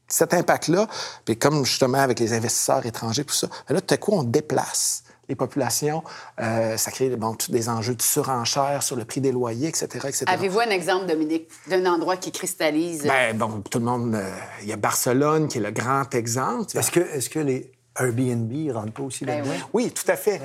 cet 0.09 0.35
impact-là, 0.35 0.87
puis 1.25 1.39
comme 1.39 1.65
justement 1.65 1.99
avec 1.99 2.21
les 2.21 2.33
investisseurs 2.33 2.85
étrangers, 2.87 3.25
tout 3.25 3.35
ça, 3.35 3.49
ben 3.69 3.75
là, 3.75 3.81
tout 3.81 3.95
à 3.95 3.97
coup, 3.97 4.13
on 4.13 4.23
déplace 4.23 5.04
les 5.29 5.35
populations. 5.35 6.03
Euh, 6.41 6.77
ça 6.77 6.91
crée 6.91 7.09
bon, 7.17 7.37
des 7.49 7.69
enjeux 7.69 7.95
de 7.95 8.03
surenchère 8.03 8.83
sur 8.83 8.97
le 8.97 9.05
prix 9.05 9.21
des 9.21 9.33
loyers, 9.33 9.69
etc. 9.69 9.87
etc. 10.05 10.25
Avez-vous 10.27 10.61
un 10.61 10.71
exemple, 10.71 11.07
Dominique, 11.07 11.49
d'un 11.69 11.87
endroit 11.87 12.17
qui 12.17 12.33
cristallise? 12.33 13.05
Ben, 13.05 13.37
bon, 13.37 13.63
tout 13.71 13.79
le 13.79 13.85
monde... 13.85 14.15
Euh, 14.15 14.31
il 14.63 14.69
y 14.69 14.73
a 14.73 14.77
Barcelone 14.77 15.49
qui 15.49 15.59
est 15.59 15.63
le 15.63 15.71
grand 15.71 16.15
exemple. 16.15 16.77
Est-ce 16.77 16.91
que, 16.91 17.01
est 17.01 17.29
que 17.29 17.39
les 17.39 17.73
Airbnb 17.99 18.53
ne 18.53 18.73
rentrent 18.73 18.93
pas 18.93 19.03
aussi 19.03 19.25
ben 19.25 19.39
là-dedans? 19.39 19.67
Oui. 19.73 19.93
tout 19.93 20.11
à 20.11 20.17
fait. 20.17 20.41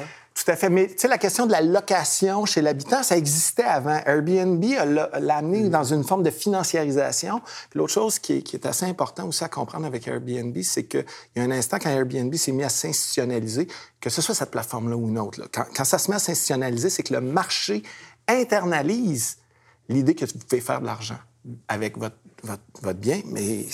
Tout 0.50 0.54
à 0.54 0.56
fait. 0.56 0.70
Mais 0.72 0.88
tu 0.88 0.96
sais, 0.98 1.08
la 1.08 1.20
question 1.20 1.46
de 1.46 1.52
la 1.52 1.62
location 1.62 2.44
chez 2.48 2.64
l'habitant, 2.64 3.04
ça 3.04 3.16
existait 3.16 3.62
avant. 3.62 4.02
Airbnb 4.04 4.64
l'a 4.64 5.38
amené 5.38 5.66
mm. 5.66 5.70
dans 5.70 5.84
une 5.84 6.04
forme 6.04 6.24
de 6.24 6.32
financiarisation. 6.32 7.40
Puis 7.70 7.78
l'autre 7.78 7.94
chose 7.94 8.18
qui 8.18 8.34
est, 8.34 8.66
assez 8.66 8.88
important 8.88 9.28
aussi 9.28 9.44
à 9.44 9.48
comprendre 9.48 9.86
avec 9.86 10.08
Airbnb, 10.08 10.58
c'est 10.64 10.86
qu'il 10.86 11.06
y 11.36 11.40
a 11.40 11.44
un 11.44 11.52
instant 11.52 11.78
quand 11.78 11.92
Airbnb 11.92 12.34
s'est 12.34 12.52
mis 12.52 12.64
à 12.64 12.70
s'institutionnaliser, 12.70 13.68
que 14.02 14.10
ce 14.10 14.24
soit 14.24 14.34
cette 14.34 14.50
plateforme-là 14.50 14.98
ou 14.98 15.08
une 15.08 15.20
autre, 15.20 15.48
quand, 15.54 15.66
quand 15.76 15.86
ça 15.86 16.00
se 16.00 16.10
met 16.10 16.16
à 16.16 16.20
s'institutionnaliser, 16.20 16.90
c'est 16.90 17.04
que 17.04 17.14
le 17.14 17.22
marché 17.22 17.84
internalise 18.28 19.38
l'idée 19.88 20.16
que 20.16 20.26
vous 20.26 20.40
pouvez 20.50 20.62
faire 20.62 20.82
de 20.82 20.88
l'argent 20.88 21.20
avec 21.68 21.96
votre 21.96 22.18
votre, 22.44 22.98
bien, 22.98 23.22
mais... 23.26 23.66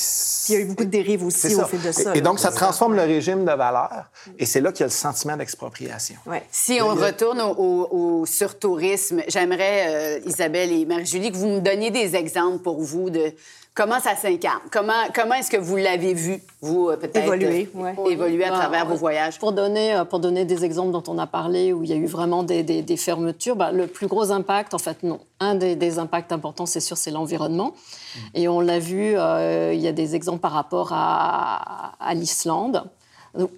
il 0.50 0.54
y 0.54 0.56
a 0.56 0.60
eu 0.60 0.66
beaucoup 0.66 0.86
de 0.86 0.90
dérives 0.90 1.24
aussi 1.24 1.56
au 1.56 1.66
fil 1.66 1.82
de 1.82 1.92
ça. 1.92 2.16
Et, 2.16 2.22
donc, 2.22 2.40
ça 2.40 2.52
transforme 2.52 2.96
le 2.96 3.04
régime 3.04 3.46
de 3.46 3.52
valeur, 3.52 4.12
et 4.38 4.46
c'est 4.46 4.62
là 4.62 4.72
qu'il 4.72 4.82
y 4.82 4.84
a 4.84 4.88
le 4.88 4.92
sentiment 4.92 5.38
d'expropriation. 5.38 6.16
Ouais. 6.26 6.44
Si 6.52 6.80
on 6.82 6.96
retourne 6.96 7.42
au, 7.42 7.88
au, 7.92 8.26
surtourisme, 8.26 9.22
j'aimerais, 9.28 10.20
euh, 10.20 10.20
Isabelle 10.26 10.72
et 10.72 10.86
Marie-Julie, 10.86 11.32
que 11.32 11.38
vous 11.38 11.48
me 11.48 11.60
donniez 11.60 11.92
des 11.92 12.16
exemples 12.16 12.60
pour 12.60 12.82
vous 12.82 13.10
de 13.10 13.34
Comment 13.76 14.00
ça 14.00 14.16
s'incarne? 14.16 14.62
Comment, 14.72 14.94
comment 15.14 15.36
est-ce 15.36 15.52
que 15.52 15.58
vous 15.58 15.76
l'avez 15.76 16.14
vu, 16.14 16.42
vous, 16.62 16.88
euh, 16.88 16.96
peut-être? 16.96 17.26
Évoluer, 17.26 17.70
euh, 17.76 18.10
Évoluer 18.10 18.46
à 18.46 18.52
bah, 18.52 18.56
travers 18.56 18.86
vos 18.86 18.96
voyages? 18.96 19.38
Pour 19.38 19.52
donner, 19.52 19.94
euh, 19.94 20.06
pour 20.06 20.22
donner 20.22 20.46
des 20.46 20.64
exemples 20.64 20.94
dont 20.94 21.04
on 21.08 21.18
a 21.18 21.28
parlé, 21.28 21.74
où 21.74 21.84
il 21.84 21.90
y 21.90 21.94
a 21.94 21.98
eu 21.98 22.06
vraiment 22.06 22.44
des, 22.44 22.64
des, 22.64 22.98
fermetures, 22.98 23.58
bah, 23.58 23.74
le 23.74 23.88
plus 23.88 24.08
gros 24.08 24.32
impact, 24.32 24.74
en 24.74 24.78
fait, 24.78 25.04
non. 25.04 25.20
Un 25.42 25.56
des, 25.56 26.00
impacts 26.00 26.32
importants, 26.32 26.66
c'est 26.66 26.80
sûr, 26.80 26.96
c'est 26.96 27.12
l'environnement. 27.12 27.74
Mm. 27.74 28.20
Et 28.36 28.48
on 28.48 28.62
l'a 28.62 28.80
vu, 28.80 29.10
il 29.10 29.82
y 29.82 29.88
a 29.90 29.92
des 29.92 30.16
exemples 30.16 30.40
par 30.40 30.54
rapport 30.54 30.94
à, 30.94 31.96
à 32.00 32.14
l'Islande, 32.14 32.86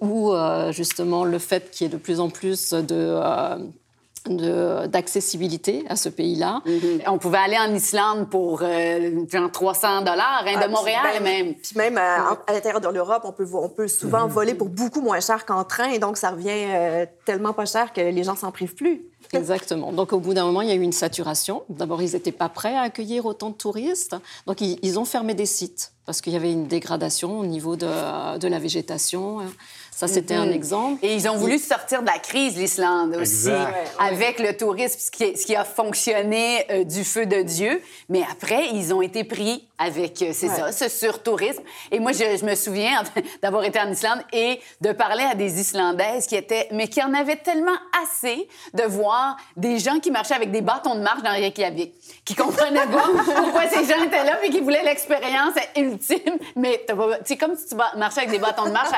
où, 0.00 0.32
justement, 0.70 1.24
le 1.24 1.38
fait 1.38 1.70
qu'il 1.70 1.86
y 1.86 1.90
ait 1.90 1.92
de 1.92 1.96
plus 1.96 2.18
en 2.18 2.28
plus 2.28 2.74
de 2.74 3.20
d'accessibilité 4.26 5.84
à 5.88 5.96
ce 5.96 6.08
pays-là. 6.08 6.60
Mhm. 6.66 7.02
On 7.06 7.18
pouvait 7.18 7.38
aller 7.38 7.58
en 7.58 7.74
Islande 7.74 8.28
pour 8.28 8.60
euh, 8.62 9.24
300 9.52 10.00
dollars, 10.00 10.44
hein, 10.46 10.58
de 10.58 10.64
ah, 10.64 10.68
Montréal 10.68 11.22
même. 11.22 11.54
Puis 11.54 11.72
même 11.76 11.98
euh, 11.98 12.34
à, 12.46 12.52
l'intérieur 12.52 12.80
de 12.80 12.88
l'Europe, 12.88 13.22
on 13.24 13.32
peut, 13.32 13.46
on 13.52 13.68
peut 13.68 13.88
souvent 13.88 14.26
mhm. 14.26 14.32
voler 14.32 14.54
pour 14.54 14.68
beaucoup 14.68 15.00
moins 15.00 15.20
cher 15.20 15.46
qu'en 15.46 15.64
train, 15.64 15.90
et 15.90 15.98
donc 15.98 16.16
ça 16.16 16.30
revient 16.30 16.48
euh, 16.50 17.06
tellement 17.24 17.52
pas 17.52 17.66
cher 17.66 17.92
que 17.92 18.00
les 18.00 18.24
gens 18.24 18.36
s'en 18.36 18.50
privent 18.50 18.74
plus. 18.74 19.02
Exactement. 19.32 19.92
Donc, 19.92 20.12
au 20.12 20.20
bout 20.20 20.32
d'un 20.32 20.44
moment, 20.44 20.62
il 20.62 20.68
y 20.68 20.72
a 20.72 20.74
eu 20.74 20.80
une 20.80 20.92
saturation. 20.92 21.62
D'abord, 21.68 22.00
ils 22.00 22.12
n'étaient 22.12 22.32
pas 22.32 22.48
prêts 22.48 22.76
à 22.76 22.82
accueillir 22.82 23.26
autant 23.26 23.50
de 23.50 23.56
touristes. 23.56 24.16
Donc, 24.46 24.60
ils, 24.60 24.98
ont 24.98 25.04
fermé 25.04 25.34
des 25.34 25.44
sites 25.44 25.92
parce 26.06 26.22
qu'il 26.22 26.32
y 26.32 26.36
avait 26.36 26.52
une 26.52 26.66
dégradation 26.66 27.38
au 27.38 27.44
niveau 27.44 27.76
de, 27.76 28.38
de 28.38 28.48
la 28.48 28.58
végétation. 28.58 29.40
Ça, 29.98 30.06
c'était 30.06 30.34
un 30.34 30.46
mhm. 30.46 30.52
exemple. 30.52 31.04
Et 31.04 31.12
ils 31.12 31.28
ont 31.28 31.34
voulu 31.34 31.58
sortir 31.58 32.02
de 32.02 32.06
la 32.06 32.20
crise, 32.20 32.56
l'Islande 32.56 33.16
aussi, 33.16 33.50
avec 33.98 34.38
le 34.38 34.56
tourisme, 34.56 34.96
ce 34.96 35.10
qui, 35.10 35.36
ce 35.36 35.44
qui 35.44 35.56
a 35.56 35.64
fonctionné 35.64 36.64
euh, 36.70 36.84
du 36.84 37.02
feu 37.02 37.26
de 37.26 37.42
Dieu. 37.42 37.82
Mais 38.08 38.22
après, 38.30 38.68
ils 38.74 38.94
ont 38.94 39.02
été 39.02 39.24
pris 39.24 39.66
avec, 39.76 40.22
euh, 40.22 40.30
c'est 40.32 40.46
ça, 40.46 40.70
ce 40.70 40.88
surtourisme. 40.88 41.64
Et 41.90 41.98
moi, 41.98 42.12
je, 42.12 42.36
je 42.38 42.44
me 42.44 42.54
souviens 42.54 43.02
d'avoir 43.42 43.64
été 43.64 43.80
en 43.80 43.90
Islande 43.90 44.20
et 44.32 44.60
de 44.80 44.92
parler 44.92 45.24
à 45.24 45.34
des 45.34 45.60
Islandaises 45.60 46.28
qui 46.28 46.36
étaient, 46.36 46.68
mais 46.70 46.86
qui 46.86 47.02
en 47.02 47.12
avaient 47.12 47.34
tellement 47.34 47.76
assez 48.00 48.46
de 48.74 48.84
voir 48.84 49.36
des 49.56 49.80
gens 49.80 49.98
qui 49.98 50.12
marchaient 50.12 50.34
avec 50.34 50.52
des 50.52 50.60
bâtons 50.60 50.94
de 50.94 51.00
marche 51.00 51.22
dans 51.24 51.30
Reykjavik, 51.30 51.92
qui 52.24 52.36
comprenaient 52.36 52.86
pas 52.86 53.08
pourquoi 53.34 53.68
ces 53.68 53.84
gens 53.84 54.00
étaient 54.04 54.24
là, 54.24 54.36
puis 54.40 54.50
qui 54.50 54.60
voulaient 54.60 54.84
l'expérience 54.84 55.54
ultime. 55.76 56.38
Mais 56.54 56.86
c'est 57.24 57.36
comme 57.36 57.56
si 57.56 57.66
tu 57.66 57.74
marchais 57.74 58.20
avec 58.20 58.30
des 58.30 58.38
bâtons 58.38 58.66
de 58.66 58.70
marche 58.70 58.90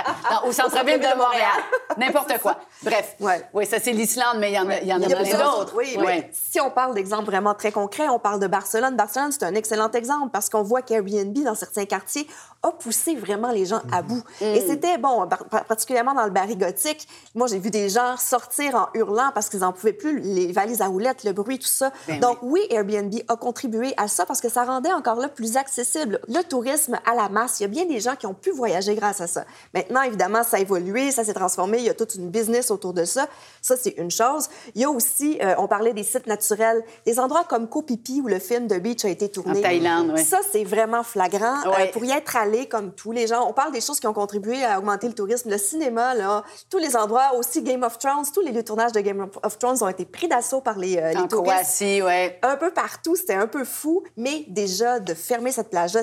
au 0.44 0.52
centre-ville 0.52 0.89
de 0.98 1.18
Montréal. 1.18 1.60
N'importe 1.96 2.38
quoi. 2.40 2.56
Bref. 2.82 3.16
Ouais. 3.20 3.42
Oui, 3.52 3.66
ça, 3.66 3.78
c'est 3.80 3.92
l'Islande, 3.92 4.36
mais 4.38 4.50
il 4.50 4.54
y 4.54 4.58
en 4.58 4.68
a, 4.68 4.78
il 4.78 4.88
y 4.88 4.92
en 4.92 5.02
a, 5.02 5.06
d'autres. 5.06 5.74
Oui, 5.76 5.96
mais 6.00 6.30
si 6.32 6.60
on 6.60 6.70
parle 6.70 6.94
d'exemples 6.94 7.26
vraiment 7.26 7.54
très 7.54 7.72
concrets, 7.72 8.08
on 8.08 8.18
parle 8.18 8.40
de 8.40 8.46
Barcelone. 8.46 8.96
Barcelone, 8.96 9.32
c'est 9.32 9.44
un 9.44 9.54
excellent 9.54 9.90
exemple 9.90 10.30
parce 10.32 10.48
qu'on 10.48 10.62
voit 10.62 10.82
qu'Airbnb, 10.82 11.36
dans 11.44 11.54
certains 11.54 11.84
quartiers, 11.84 12.26
a 12.62 12.72
poussé 12.72 13.16
vraiment 13.16 13.50
les 13.50 13.66
gens 13.66 13.80
à 13.90 14.02
bout. 14.02 14.22
Mm. 14.40 14.44
Et 14.44 14.60
c'était, 14.60 14.98
bon, 14.98 15.26
particulièrement 15.68 16.14
dans 16.14 16.24
le 16.24 16.30
Barry 16.30 16.56
gothique, 16.56 17.08
moi, 17.34 17.46
j'ai 17.46 17.58
vu 17.58 17.70
des 17.70 17.88
gens 17.88 18.16
sortir 18.16 18.74
en 18.74 18.88
hurlant 18.94 19.30
parce 19.34 19.48
qu'ils 19.48 19.60
n'en 19.60 19.72
pouvaient 19.72 19.92
plus, 19.92 20.20
les 20.20 20.52
valises 20.52 20.82
à 20.82 20.86
roulettes, 20.86 21.24
le 21.24 21.32
bruit, 21.32 21.58
tout 21.58 21.66
ça. 21.66 21.92
Ben 22.06 22.20
Donc, 22.20 22.38
oui. 22.42 22.60
Airbnb 22.70 23.12
a 23.28 23.36
contribué 23.36 23.94
à 23.96 24.08
ça 24.08 24.26
parce 24.26 24.40
que 24.40 24.48
ça 24.48 24.64
rendait 24.64 24.92
encore 24.92 25.16
là 25.16 25.28
plus 25.28 25.56
accessible 25.56 26.20
le 26.28 26.42
tourisme 26.42 26.98
à 27.10 27.14
la 27.14 27.28
masse. 27.28 27.60
Il 27.60 27.64
y 27.64 27.66
a 27.66 27.68
bien 27.68 27.86
des 27.86 28.00
gens 28.00 28.16
qui 28.16 28.26
ont 28.26 28.34
pu 28.34 28.50
voyager 28.50 28.94
grâce 28.94 29.20
à 29.20 29.26
ça. 29.26 29.44
Maintenant, 29.74 30.02
évidemment, 30.02 30.42
ça 30.42 30.58
évolue 30.58 30.79
ça 31.12 31.24
s'est 31.24 31.34
transformé, 31.34 31.78
il 31.78 31.84
y 31.84 31.88
a 31.90 31.94
toute 31.94 32.14
une 32.14 32.30
business 32.30 32.70
autour 32.70 32.92
de 32.92 33.04
ça. 33.04 33.28
Ça, 33.62 33.76
c'est 33.76 33.94
une 33.98 34.10
chose. 34.10 34.48
Il 34.74 34.80
y 34.80 34.84
a 34.84 34.90
aussi, 34.90 35.38
euh, 35.42 35.54
on 35.58 35.68
parlait 35.68 35.92
des 35.92 36.02
sites 36.02 36.26
naturels, 36.26 36.82
des 37.06 37.18
endroits 37.18 37.44
comme 37.44 37.68
Koh-Phi 37.68 38.20
où 38.22 38.28
le 38.28 38.38
film 38.38 38.66
de 38.66 38.78
Beach 38.78 39.04
a 39.04 39.08
été 39.08 39.28
tourné. 39.28 39.58
En 39.58 39.62
Thaïlande, 39.62 40.12
oui. 40.14 40.24
Ça, 40.24 40.38
c'est 40.50 40.64
vraiment 40.64 41.02
flagrant. 41.02 41.56
Euh, 41.66 41.86
pour 41.92 42.04
y 42.04 42.10
être 42.10 42.36
allé, 42.36 42.66
comme 42.66 42.92
tous 42.92 43.12
les 43.12 43.26
gens, 43.26 43.46
on 43.48 43.52
parle 43.52 43.72
des 43.72 43.80
choses 43.80 44.00
qui 44.00 44.06
ont 44.06 44.12
contribué 44.12 44.64
à 44.64 44.78
augmenter 44.78 45.08
le 45.08 45.14
tourisme. 45.14 45.50
Le 45.50 45.58
cinéma, 45.58 46.14
là, 46.14 46.44
tous 46.70 46.78
les 46.78 46.96
endroits, 46.96 47.34
aussi 47.38 47.62
Game 47.62 47.82
of 47.82 47.98
Thrones, 47.98 48.24
tous 48.32 48.40
les 48.40 48.52
lieux 48.52 48.62
de 48.62 48.66
tournage 48.66 48.92
de 48.92 49.00
Game 49.00 49.28
of 49.42 49.58
Thrones 49.58 49.82
ont 49.82 49.88
été 49.88 50.04
pris 50.04 50.28
d'assaut 50.28 50.60
par 50.60 50.78
les, 50.78 50.96
euh, 50.96 51.10
les 51.10 51.16
en 51.16 51.28
touristes. 51.28 51.52
Croatie, 51.52 52.02
ouais. 52.02 52.38
Un 52.42 52.56
peu 52.56 52.70
partout, 52.70 53.16
c'était 53.16 53.34
un 53.34 53.46
peu 53.46 53.64
fou, 53.64 54.02
mais 54.16 54.44
déjà, 54.48 55.00
de 55.00 55.14
fermer 55.14 55.52
cette 55.52 55.70
plage-là, 55.70 56.02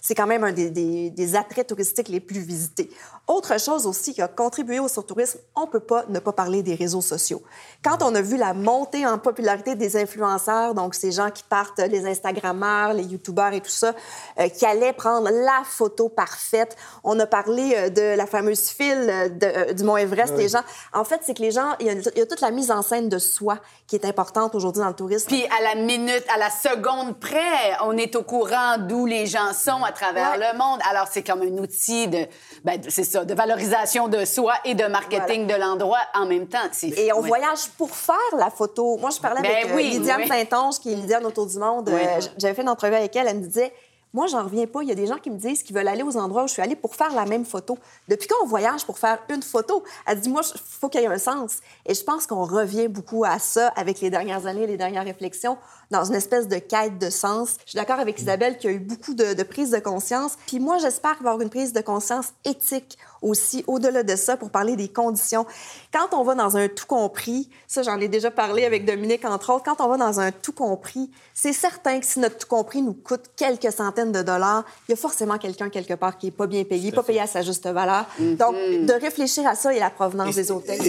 c'est 0.00 0.14
quand 0.14 0.26
même 0.26 0.44
un 0.44 0.52
des, 0.52 0.70
des, 0.70 1.10
des 1.10 1.36
attraits 1.36 1.66
touristiques 1.66 2.08
les 2.08 2.20
plus 2.20 2.40
visités. 2.40 2.90
Autre 3.26 3.60
chose, 3.60 3.79
chose 3.80 3.86
aussi 3.86 4.14
qui 4.14 4.22
a 4.22 4.28
contribué 4.28 4.78
au 4.78 4.88
surtourisme, 4.88 5.38
on 5.56 5.66
peut 5.66 5.80
pas 5.80 6.04
ne 6.08 6.18
pas 6.18 6.32
parler 6.32 6.62
des 6.62 6.74
réseaux 6.74 7.00
sociaux. 7.00 7.42
Quand 7.82 8.02
on 8.02 8.14
a 8.14 8.20
vu 8.20 8.36
la 8.36 8.52
montée 8.52 9.06
en 9.06 9.18
popularité 9.18 9.74
des 9.74 9.96
influenceurs, 9.96 10.74
donc 10.74 10.94
ces 10.94 11.12
gens 11.12 11.30
qui 11.30 11.42
partent, 11.42 11.78
les 11.78 12.06
Instagrammeurs, 12.06 12.92
les 12.92 13.04
YouTubeurs 13.04 13.52
et 13.52 13.60
tout 13.60 13.70
ça, 13.70 13.94
euh, 14.38 14.48
qui 14.48 14.66
allaient 14.66 14.92
prendre 14.92 15.30
la 15.30 15.62
photo 15.64 16.08
parfaite. 16.08 16.76
On 17.04 17.18
a 17.20 17.26
parlé 17.26 17.74
euh, 17.76 17.88
de 17.88 18.16
la 18.16 18.26
fameuse 18.26 18.68
file 18.68 19.38
de, 19.38 19.72
du 19.72 19.84
Mont 19.84 19.96
Everest. 19.96 20.36
Les 20.36 20.48
gens, 20.48 20.62
en 20.92 21.04
fait, 21.04 21.20
c'est 21.22 21.34
que 21.34 21.42
les 21.42 21.50
gens, 21.50 21.74
il 21.80 21.86
y, 21.86 21.90
a, 21.90 21.92
il 21.92 22.18
y, 22.18 22.20
a, 22.20 22.26
toute 22.26 22.40
la 22.40 22.50
mise 22.50 22.70
en 22.70 22.82
scène 22.82 23.08
de 23.08 23.18
soi 23.18 23.58
qui 23.86 23.96
est 23.96 24.04
importante 24.04 24.54
aujourd'hui 24.54 24.82
dans 24.82 24.88
le 24.88 24.94
tourisme. 24.94 25.28
Puis 25.28 25.44
à 25.46 25.74
la 25.74 25.82
minute, 25.82 26.24
à 26.34 26.38
la 26.38 26.50
seconde 26.50 27.18
près, 27.18 27.76
on 27.82 27.96
est 27.96 28.14
au 28.16 28.22
courant 28.22 28.78
d'où 28.78 29.06
les 29.06 29.26
gens 29.26 29.52
sont 29.52 29.82
à 29.84 29.92
travers 29.92 30.32
ouais. 30.32 30.52
le 30.52 30.58
monde. 30.58 30.80
Alors 30.88 31.08
c'est 31.10 31.22
comme 31.22 31.42
un 31.42 31.58
outil 31.58 32.08
de, 32.08 32.26
ben, 32.64 32.80
c'est 32.88 33.04
ça, 33.04 33.24
de 33.24 33.34
valorisation 33.34 33.69
de 34.08 34.24
soi 34.24 34.54
et 34.64 34.74
de 34.74 34.84
marketing 34.86 35.44
voilà. 35.44 35.54
de 35.54 35.60
l'endroit 35.60 36.00
en 36.14 36.26
même 36.26 36.46
temps. 36.46 36.58
Et 36.82 37.12
on 37.12 37.20
ouais. 37.20 37.28
voyage 37.28 37.68
pour 37.76 37.90
faire 37.90 38.16
la 38.36 38.50
photo. 38.50 38.96
Moi, 38.98 39.10
je 39.10 39.20
parlais 39.20 39.42
ben 39.42 39.50
avec 39.50 39.74
oui, 39.74 39.86
euh, 39.86 39.98
Lydiane 39.98 40.20
oui. 40.22 40.28
Saint-Onge, 40.28 40.78
qui 40.78 40.92
est 40.92 40.96
Lydiane 40.96 41.24
Autour 41.24 41.46
du 41.46 41.58
Monde. 41.58 41.88
Euh, 41.88 42.20
J'avais 42.38 42.54
fait 42.54 42.62
une 42.62 42.68
entrevue 42.68 42.94
avec 42.94 43.14
elle. 43.16 43.28
Elle 43.28 43.38
me 43.38 43.46
disait 43.46 43.72
moi, 44.12 44.26
j'en 44.26 44.44
reviens 44.44 44.66
pas. 44.66 44.82
Il 44.82 44.88
y 44.88 44.92
a 44.92 44.96
des 44.96 45.06
gens 45.06 45.18
qui 45.18 45.30
me 45.30 45.38
disent 45.38 45.62
qu'ils 45.62 45.74
veulent 45.76 45.88
aller 45.88 46.02
aux 46.02 46.16
endroits 46.16 46.44
où 46.44 46.46
je 46.48 46.52
suis 46.52 46.62
allée 46.62 46.76
pour 46.76 46.94
faire 46.94 47.14
la 47.14 47.26
même 47.26 47.44
photo. 47.44 47.78
Depuis 48.08 48.26
quand 48.26 48.42
on 48.42 48.46
voyage 48.46 48.84
pour 48.84 48.98
faire 48.98 49.18
une 49.28 49.42
photo? 49.42 49.84
Elle 50.06 50.20
dit, 50.20 50.28
moi, 50.28 50.42
il 50.52 50.60
faut 50.60 50.88
qu'il 50.88 51.00
y 51.00 51.04
ait 51.04 51.06
un 51.06 51.18
sens. 51.18 51.58
Et 51.86 51.94
je 51.94 52.02
pense 52.02 52.26
qu'on 52.26 52.44
revient 52.44 52.88
beaucoup 52.88 53.24
à 53.24 53.38
ça 53.38 53.68
avec 53.76 54.00
les 54.00 54.10
dernières 54.10 54.46
années, 54.46 54.66
les 54.66 54.76
dernières 54.76 55.04
réflexions, 55.04 55.58
dans 55.90 56.04
une 56.04 56.14
espèce 56.14 56.48
de 56.48 56.56
quête 56.56 56.98
de 56.98 57.10
sens. 57.10 57.56
Je 57.64 57.70
suis 57.70 57.76
d'accord 57.76 58.00
avec 58.00 58.18
Isabelle 58.20 58.58
qu'il 58.58 58.70
y 58.70 58.72
a 58.72 58.76
eu 58.76 58.80
beaucoup 58.80 59.14
de, 59.14 59.34
de 59.34 59.42
prise 59.42 59.70
de 59.70 59.78
conscience. 59.78 60.36
Puis 60.46 60.58
moi, 60.58 60.78
j'espère 60.78 61.16
qu'il 61.16 61.24
va 61.24 61.30
y 61.30 61.32
avoir 61.32 61.42
une 61.42 61.50
prise 61.50 61.72
de 61.72 61.80
conscience 61.80 62.32
éthique 62.44 62.98
aussi 63.22 63.64
au-delà 63.66 64.02
de 64.02 64.16
ça 64.16 64.36
pour 64.36 64.50
parler 64.50 64.76
des 64.76 64.88
conditions. 64.88 65.46
Quand 65.92 66.08
on 66.12 66.24
va 66.24 66.34
dans 66.34 66.56
un 66.56 66.68
tout 66.68 66.86
compris, 66.86 67.50
ça 67.66 67.82
j'en 67.82 67.98
ai 68.00 68.08
déjà 68.08 68.30
parlé 68.30 68.64
avec 68.64 68.84
Dominique 68.84 69.24
entre 69.24 69.52
autres, 69.52 69.64
quand 69.64 69.84
on 69.84 69.88
va 69.88 69.96
dans 69.96 70.20
un 70.20 70.32
tout 70.32 70.52
compris, 70.52 71.10
c'est 71.34 71.52
certain 71.52 72.00
que 72.00 72.06
si 72.06 72.18
notre 72.18 72.38
tout 72.38 72.46
compris 72.46 72.82
nous 72.82 72.94
coûte 72.94 73.30
quelques 73.36 73.72
centaines 73.72 73.99
de 74.06 74.22
dollars, 74.22 74.64
il 74.88 74.92
y 74.92 74.94
a 74.94 74.96
forcément 74.96 75.38
quelqu'un 75.38 75.68
quelque 75.70 75.94
part 75.94 76.18
qui 76.18 76.28
est 76.28 76.30
pas 76.30 76.46
bien 76.46 76.64
payé, 76.64 76.92
pas 76.92 77.02
payé 77.02 77.20
à 77.20 77.26
sa 77.26 77.42
juste 77.42 77.66
valeur. 77.66 78.06
Mm 78.18 78.24
-hmm. 78.24 78.36
Donc 78.36 78.54
de 78.90 78.92
réfléchir 79.00 79.46
à 79.46 79.54
ça 79.54 79.72
et 79.74 79.78
la 79.78 79.90
provenance 79.90 80.36
et, 80.36 80.42
des 80.42 80.50
hôtels. 80.50 80.80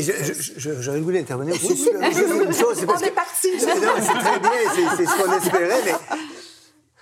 J'aurais 0.83 1.01
voulu 1.01 1.17
intervenir 1.19 1.55
une 1.55 2.53
chose. 2.57 2.79
Parce 2.87 3.03
on 3.03 3.07
est 3.09 3.17
parti. 3.23 3.49
C'est 3.59 4.19
très 4.25 4.39
bien, 4.45 4.57
c'est 4.97 5.05
ce 5.05 5.13
qu'on 5.17 5.31
espérait, 5.39 5.81
mais 5.85 5.95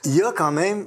il 0.06 0.16
y 0.16 0.22
a 0.22 0.32
quand 0.32 0.52
même 0.52 0.80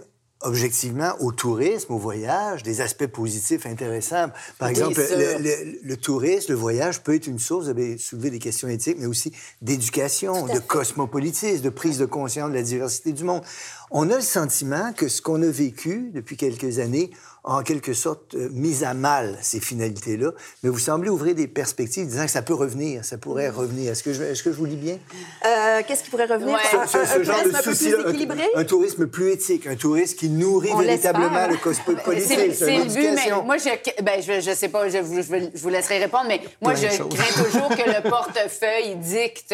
objectivement 0.43 1.13
au 1.21 1.33
tourisme, 1.33 1.93
au 1.93 1.99
voyage, 1.99 2.63
des 2.63 2.81
aspects 2.81 3.07
positifs 3.07 3.67
intéressants. 3.67 4.29
Par 4.59 4.69
exemple, 4.69 5.01
le, 5.01 5.43
le, 5.43 5.79
le, 5.83 5.97
tourisme, 5.97 6.53
le 6.53 6.59
voyage 6.59 7.03
peut 7.03 7.15
être 7.15 7.27
une 7.27 7.39
source, 7.39 7.65
vous 7.65 7.71
avez 7.71 7.99
soulevé 7.99 8.31
des 8.31 8.39
questions 8.39 8.69
éthiques, 8.69 8.97
mais 8.99 9.07
aussi 9.07 9.33
d'éducation, 9.61 10.47
de 10.47 10.59
cosmopolitisme, 10.59 11.63
de 11.63 11.71
prise 11.71 11.99
de 11.99 12.07
conscience 12.07 12.51
de 12.51 12.55
la 12.55 12.63
diversité 12.63 13.13
du 13.13 13.25
monde. 13.25 13.43
On 13.91 14.11
a 14.11 14.17
le 14.17 14.23
sentiment 14.23 14.93
que 14.93 15.09
ce 15.09 15.21
qu'on 15.21 15.43
a 15.43 15.47
vécu 15.47 16.11
depuis 16.15 16.37
quelques 16.37 16.79
années 16.79 17.11
en 17.45 17.63
quelque 17.63 17.93
sorte 17.93 18.35
euh, 18.35 18.49
mis 18.53 18.85
à 18.85 18.95
mal 18.95 19.37
ces 19.43 19.59
finalités-là, 19.59 20.31
mais 20.63 20.71
vous 20.71 20.79
semblez 20.79 21.11
ouvrir 21.11 21.35
des 21.35 21.49
perspectives 21.49 22.07
disant 22.07 22.25
que 22.25 22.31
ça 22.31 22.43
peut 22.43 22.55
revenir, 22.55 23.05
ça 23.05 23.19
pourrait 23.19 23.49
revenir. 23.49 23.91
Est-ce 23.91 24.05
que 24.05 24.13
je, 24.13 24.23
est-ce 24.23 24.45
que 24.45 24.53
je 24.53 24.57
vous 24.57 24.65
lis 24.65 24.77
bien? 24.77 24.99
Euh, 25.45 25.83
Qu'est-ce 25.87 26.05
qui 26.05 26.11
pourrait 26.11 26.27
revenir? 26.27 26.55
Ouais. 26.55 26.87
Ce, 26.87 26.99
ce, 26.99 27.05
ce 27.05 27.19
un, 27.19 27.23
genre 27.25 27.43
tourisme 27.43 27.51
de 27.51 27.57
un 27.57 27.63
peu 27.63 27.75
plus 27.75 28.11
équilibré? 28.11 28.49
Un, 28.55 28.61
un, 28.61 28.65
tourisme 28.65 29.07
plus 29.09 29.33
éthique, 29.33 29.67
un 29.67 29.75
tourisme 29.75 30.17
qui 30.17 30.29
nourrit 30.29 30.71
On 30.73 30.79
véritablement 30.79 31.49
le 31.49 31.57
cosmopolitisme. 31.57 32.53
C'est 32.53 32.79
le 32.79 32.85
but, 32.85 33.11
mais 33.15 33.43
moi, 33.45 33.57
je, 33.57 34.03
ben, 34.03 34.23
je, 34.23 34.41
je 34.41 34.55
sais 34.55 34.69
pas, 34.69 34.89
je, 34.89 34.99
je, 34.99 35.23
je, 35.23 35.63
vous 35.63 35.69
laisserai 35.69 35.99
répondre, 35.99 36.27
mais 36.29 36.41
moi, 36.61 36.75
Plein 36.75 36.91
je 36.91 37.03
crains 37.03 37.45
toujours 37.45 37.69
que 37.71 37.91
le 37.91 38.09
portefeuille 38.09 38.95
dicte 38.97 39.53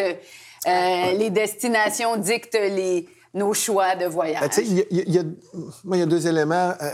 euh, 0.67 1.11
les 1.13 1.31
destinations, 1.31 2.17
dicte 2.17 2.53
les, 2.53 3.07
nos 3.33 3.55
choix 3.55 3.95
de 3.95 4.05
voyage. 4.05 4.41
Ben, 4.41 4.63
il, 4.63 4.85
y 4.91 5.11
y 5.11 5.17
a, 5.17 5.23
moi, 5.83 5.97
il 5.97 6.01
y 6.01 6.03
a 6.03 6.05
deux 6.05 6.27
éléments. 6.27 6.73
Euh, 6.81 6.91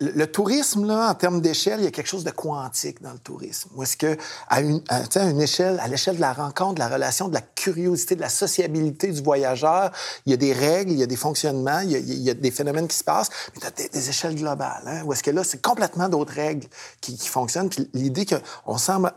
le, 0.00 0.26
tourisme, 0.26 0.86
là, 0.86 1.10
en 1.10 1.14
termes 1.14 1.40
d'échelle, 1.40 1.80
il 1.80 1.84
y 1.84 1.86
a 1.86 1.90
quelque 1.90 2.08
chose 2.08 2.24
de 2.24 2.30
quantique 2.30 3.02
dans 3.02 3.12
le 3.12 3.18
tourisme. 3.18 3.70
Où 3.74 3.82
est-ce 3.82 3.96
que, 3.96 4.16
à 4.48 4.60
une, 4.60 4.82
à, 4.88 5.02
à 5.14 5.24
une 5.24 5.40
échelle, 5.40 5.78
à 5.80 5.88
l'échelle 5.88 6.16
de 6.16 6.20
la 6.20 6.32
rencontre, 6.32 6.74
de 6.74 6.78
la 6.80 6.88
relation, 6.88 7.28
de 7.28 7.34
la 7.34 7.40
curiosité, 7.40 8.16
de 8.16 8.20
la 8.20 8.28
sociabilité 8.28 9.08
du 9.08 9.22
voyageur, 9.22 9.90
il 10.26 10.30
y 10.30 10.34
a 10.34 10.36
des 10.36 10.52
règles, 10.52 10.92
il 10.92 10.98
y 10.98 11.02
a 11.02 11.06
des 11.06 11.16
fonctionnements, 11.16 11.80
il 11.80 11.90
y 11.90 12.30
a, 12.30 12.34
des 12.34 12.50
phénomènes 12.50 12.88
qui 12.88 12.96
se 12.96 13.04
passent, 13.04 13.30
mais 13.54 13.60
tu 13.60 13.66
as 13.66 13.70
des, 13.70 13.88
des, 13.88 14.08
échelles 14.08 14.34
globales. 14.34 14.82
Hein, 14.86 15.02
où 15.04 15.12
est-ce 15.12 15.22
que 15.22 15.30
là, 15.30 15.44
c'est 15.44 15.62
complètement 15.62 16.08
d'autres 16.08 16.34
règles 16.34 16.66
qui, 17.00 17.16
qui 17.16 17.28
fonctionnent. 17.28 17.68
Puis 17.68 17.88
l'idée 17.94 18.26
qu'on 18.26 18.78
semble 18.78 19.12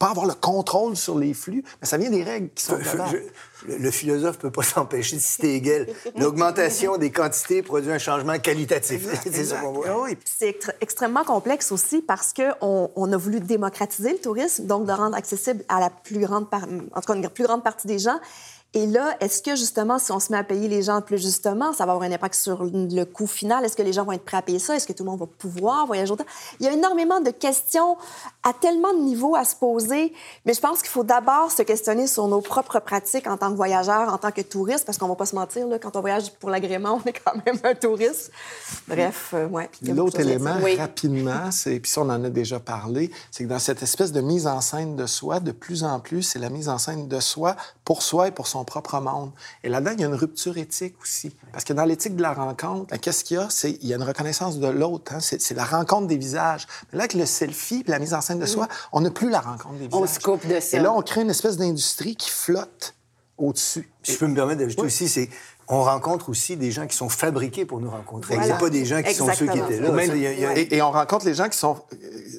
pas 0.00 0.08
avoir 0.08 0.24
le 0.24 0.32
contrôle 0.32 0.96
sur 0.96 1.18
les 1.18 1.34
flux, 1.34 1.62
mais 1.80 1.86
ça 1.86 1.98
vient 1.98 2.10
des 2.10 2.22
règles 2.22 2.48
qui 2.54 2.64
sont 2.64 2.78
je, 2.80 3.18
le, 3.68 3.76
le, 3.76 3.90
philosophe 3.90 4.38
peut 4.38 4.50
pas 4.50 4.62
s'empêcher 4.64 5.16
de 5.16 5.20
citer 5.20 5.56
Hegel. 5.56 5.94
L'augmentation 6.16 6.96
des 6.96 7.10
quantités 7.10 7.62
produit 7.62 7.92
un 7.92 7.98
changement 7.98 8.38
qualitatif. 8.38 9.06
C'est 9.22 9.44
ça 9.44 9.58
qu'on 9.58 9.72
voit. 9.72 10.02
Oui. 10.02 10.16
C'est 10.24 10.56
extrêmement 10.80 11.22
complexe 11.22 11.70
aussi 11.70 12.00
parce 12.00 12.32
qu'on 12.32 12.90
on 12.96 13.12
a 13.12 13.16
voulu 13.18 13.40
démocratiser 13.40 14.12
le 14.12 14.18
tourisme, 14.18 14.64
donc 14.64 14.86
de 14.86 14.92
rendre 14.92 15.16
accessible 15.16 15.62
à 15.68 15.80
la 15.80 15.90
plus 15.90 16.18
grande, 16.18 16.48
par... 16.48 16.62
en 16.62 17.00
tout 17.02 17.12
cas 17.12 17.14
une 17.14 17.28
plus 17.28 17.44
grande 17.44 17.62
partie 17.62 17.86
des 17.86 17.98
gens. 17.98 18.18
Et 18.72 18.86
là, 18.86 19.16
est-ce 19.18 19.42
que 19.42 19.56
justement, 19.56 19.98
si 19.98 20.12
on 20.12 20.20
se 20.20 20.30
met 20.30 20.38
à 20.38 20.44
payer 20.44 20.68
les 20.68 20.82
gens 20.82 21.00
plus 21.00 21.20
justement, 21.20 21.72
ça 21.72 21.86
va 21.86 21.92
avoir 21.92 22.08
un 22.08 22.12
impact 22.12 22.36
sur 22.36 22.62
le 22.62 23.04
coût 23.04 23.26
final? 23.26 23.64
Est-ce 23.64 23.76
que 23.76 23.82
les 23.82 23.92
gens 23.92 24.04
vont 24.04 24.12
être 24.12 24.24
prêts 24.24 24.36
à 24.36 24.42
payer 24.42 24.60
ça? 24.60 24.76
Est-ce 24.76 24.86
que 24.86 24.92
tout 24.92 25.02
le 25.02 25.10
monde 25.10 25.18
va 25.18 25.26
pouvoir 25.26 25.86
voyager 25.86 26.12
autant? 26.12 26.24
Il 26.60 26.66
y 26.66 26.68
a 26.68 26.72
énormément 26.72 27.20
de 27.20 27.30
questions 27.30 27.96
à 28.44 28.52
tellement 28.52 28.92
de 28.92 29.00
niveaux 29.00 29.34
à 29.34 29.44
se 29.44 29.56
poser, 29.56 30.12
mais 30.46 30.54
je 30.54 30.60
pense 30.60 30.82
qu'il 30.82 30.90
faut 30.90 31.02
d'abord 31.02 31.50
se 31.50 31.62
questionner 31.62 32.06
sur 32.06 32.28
nos 32.28 32.40
propres 32.40 32.78
pratiques 32.78 33.26
en 33.26 33.36
tant 33.36 33.50
que 33.50 33.56
voyageurs, 33.56 34.12
en 34.12 34.18
tant 34.18 34.30
que 34.30 34.40
touristes, 34.40 34.86
parce 34.86 34.98
qu'on 34.98 35.08
va 35.08 35.16
pas 35.16 35.26
se 35.26 35.34
mentir, 35.34 35.66
là, 35.66 35.80
quand 35.80 35.96
on 35.96 36.00
voyage 36.00 36.32
pour 36.34 36.50
l'agrément, 36.50 37.00
on 37.04 37.08
est 37.08 37.20
quand 37.24 37.34
même 37.44 37.58
un 37.64 37.74
touriste. 37.74 38.30
Bref, 38.86 39.32
euh, 39.34 39.48
ouais. 39.48 39.68
L'autre 39.82 40.20
élément, 40.20 40.56
oui. 40.62 40.76
rapidement, 40.76 41.50
c'est, 41.50 41.80
puis 41.80 41.90
ça, 41.90 42.02
on 42.02 42.08
en 42.08 42.22
a 42.22 42.30
déjà 42.30 42.60
parlé, 42.60 43.10
c'est 43.32 43.44
que 43.44 43.48
dans 43.48 43.58
cette 43.58 43.82
espèce 43.82 44.12
de 44.12 44.20
mise 44.20 44.46
en 44.46 44.60
scène 44.60 44.94
de 44.94 45.06
soi, 45.06 45.40
de 45.40 45.50
plus 45.50 45.82
en 45.82 45.98
plus, 45.98 46.22
c'est 46.22 46.38
la 46.38 46.50
mise 46.50 46.68
en 46.68 46.78
scène 46.78 47.08
de 47.08 47.18
soi 47.18 47.56
pour 47.90 48.04
soi 48.04 48.28
et 48.28 48.30
pour 48.30 48.46
son 48.46 48.64
propre 48.64 49.00
monde. 49.00 49.32
Et 49.64 49.68
là-dedans, 49.68 49.90
il 49.94 50.00
y 50.00 50.04
a 50.04 50.06
une 50.06 50.14
rupture 50.14 50.56
éthique 50.58 50.94
aussi. 51.02 51.34
Parce 51.50 51.64
que 51.64 51.72
dans 51.72 51.84
l'éthique 51.84 52.14
de 52.14 52.22
la 52.22 52.32
rencontre, 52.32 52.96
qu'est-ce 52.98 53.24
qu'il 53.24 53.36
y 53.36 53.40
a? 53.40 53.48
C'est, 53.50 53.78
il 53.82 53.88
y 53.88 53.92
a 53.92 53.96
une 53.96 54.04
reconnaissance 54.04 54.60
de 54.60 54.68
l'autre. 54.68 55.12
Hein? 55.12 55.18
C'est, 55.18 55.42
c'est, 55.42 55.54
la 55.54 55.64
rencontre 55.64 56.06
des 56.06 56.16
visages. 56.16 56.68
Mais 56.92 56.98
là, 56.98 57.02
avec 57.02 57.14
le 57.14 57.26
selfie 57.26 57.82
et 57.84 57.90
la 57.90 57.98
mise 57.98 58.14
en 58.14 58.20
scène 58.20 58.38
de 58.38 58.46
soi, 58.46 58.68
on 58.92 59.00
n'a 59.00 59.10
plus 59.10 59.28
la 59.28 59.40
rencontre 59.40 59.74
des 59.74 59.88
visages. 59.88 60.02
On 60.02 60.06
se 60.06 60.20
coupe 60.20 60.46
de 60.46 60.60
ça. 60.60 60.76
Et 60.76 60.80
là, 60.80 60.92
on 60.92 61.02
crée 61.02 61.22
une 61.22 61.30
espèce 61.30 61.56
d'industrie 61.56 62.14
qui 62.14 62.30
flotte 62.30 62.94
au-dessus. 63.36 63.90
Si 64.04 64.12
je 64.12 64.18
peux 64.18 64.28
me 64.28 64.36
permettre 64.36 64.60
d'ajouter 64.60 64.82
oui. 64.82 64.86
aussi, 64.86 65.08
c'est 65.08 65.28
on 65.66 65.82
rencontre 65.82 66.28
aussi 66.28 66.56
des 66.56 66.70
gens 66.70 66.86
qui 66.86 66.96
sont 66.96 67.08
fabriqués 67.08 67.64
pour 67.64 67.80
nous 67.80 67.90
rencontrer. 67.90 68.36
Voilà. 68.36 68.54
pas 68.54 68.70
des 68.70 68.84
gens 68.84 69.02
qui 69.02 69.10
Exactement. 69.10 69.32
sont 69.32 69.38
ceux 69.38 69.46
qui 69.48 69.58
étaient 69.58 69.80
là. 69.80 69.90
Même, 69.90 70.16
y 70.16 70.26
a, 70.26 70.32
y 70.32 70.44
a... 70.44 70.56
Et, 70.56 70.76
et, 70.76 70.82
on 70.82 70.92
rencontre 70.92 71.26
les 71.26 71.34
gens 71.34 71.48
qui 71.48 71.58
sont, 71.58 71.76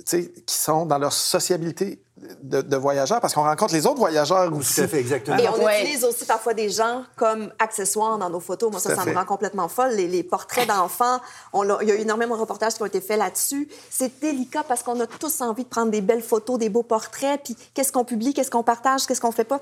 qui 0.06 0.56
sont 0.56 0.86
dans 0.86 0.98
leur 0.98 1.12
sociabilité 1.12 2.00
de, 2.43 2.62
de 2.62 2.77
voyageurs, 2.77 3.19
parce 3.19 3.34
qu'on 3.34 3.43
rencontre 3.43 3.73
les 3.73 3.86
autres 3.86 3.99
voyageurs 3.99 4.53
aussi. 4.53 4.75
Tout 4.75 4.81
à 4.81 4.88
fait, 4.88 4.99
exactement. 4.99 5.38
Et 5.38 5.47
on 5.49 5.63
ouais. 5.63 5.81
utilise 5.81 6.03
aussi 6.03 6.25
parfois 6.25 6.53
des 6.53 6.69
gens 6.69 7.03
comme 7.15 7.51
accessoires 7.60 8.17
dans 8.17 8.29
nos 8.29 8.39
photos. 8.39 8.71
Moi, 8.71 8.79
ça, 8.79 8.95
ça 8.95 9.05
me 9.05 9.15
rend 9.15 9.25
complètement 9.25 9.67
folle. 9.67 9.91
Les, 9.91 10.07
les 10.07 10.23
portraits 10.23 10.67
d'enfants, 10.67 11.19
il 11.53 11.88
y 11.88 11.91
a 11.91 11.95
eu 11.95 11.99
énormément 11.99 12.36
de 12.36 12.41
reportages 12.41 12.73
qui 12.75 12.81
ont 12.84 12.88
été 12.88 13.01
faits 13.01 13.17
là-dessus. 13.17 13.67
C'est 13.89 14.19
délicat 14.21 14.63
parce 14.67 14.84
qu'on 14.84 14.99
a 14.99 15.07
tous 15.07 15.41
envie 15.41 15.63
de 15.63 15.69
prendre 15.69 15.91
des 15.91 16.01
belles 16.01 16.23
photos, 16.23 16.60
des 16.60 16.69
beaux 16.69 16.84
portraits, 16.84 17.41
puis 17.43 17.57
qu'est-ce 17.73 17.91
qu'on 17.91 18.05
publie, 18.05 18.34
qu'est-ce 18.34 18.51
qu'on 18.51 18.63
partage, 18.63 19.05
qu'est-ce 19.05 19.21
qu'on 19.21 19.31
fait 19.31 19.43
pas? 19.43 19.62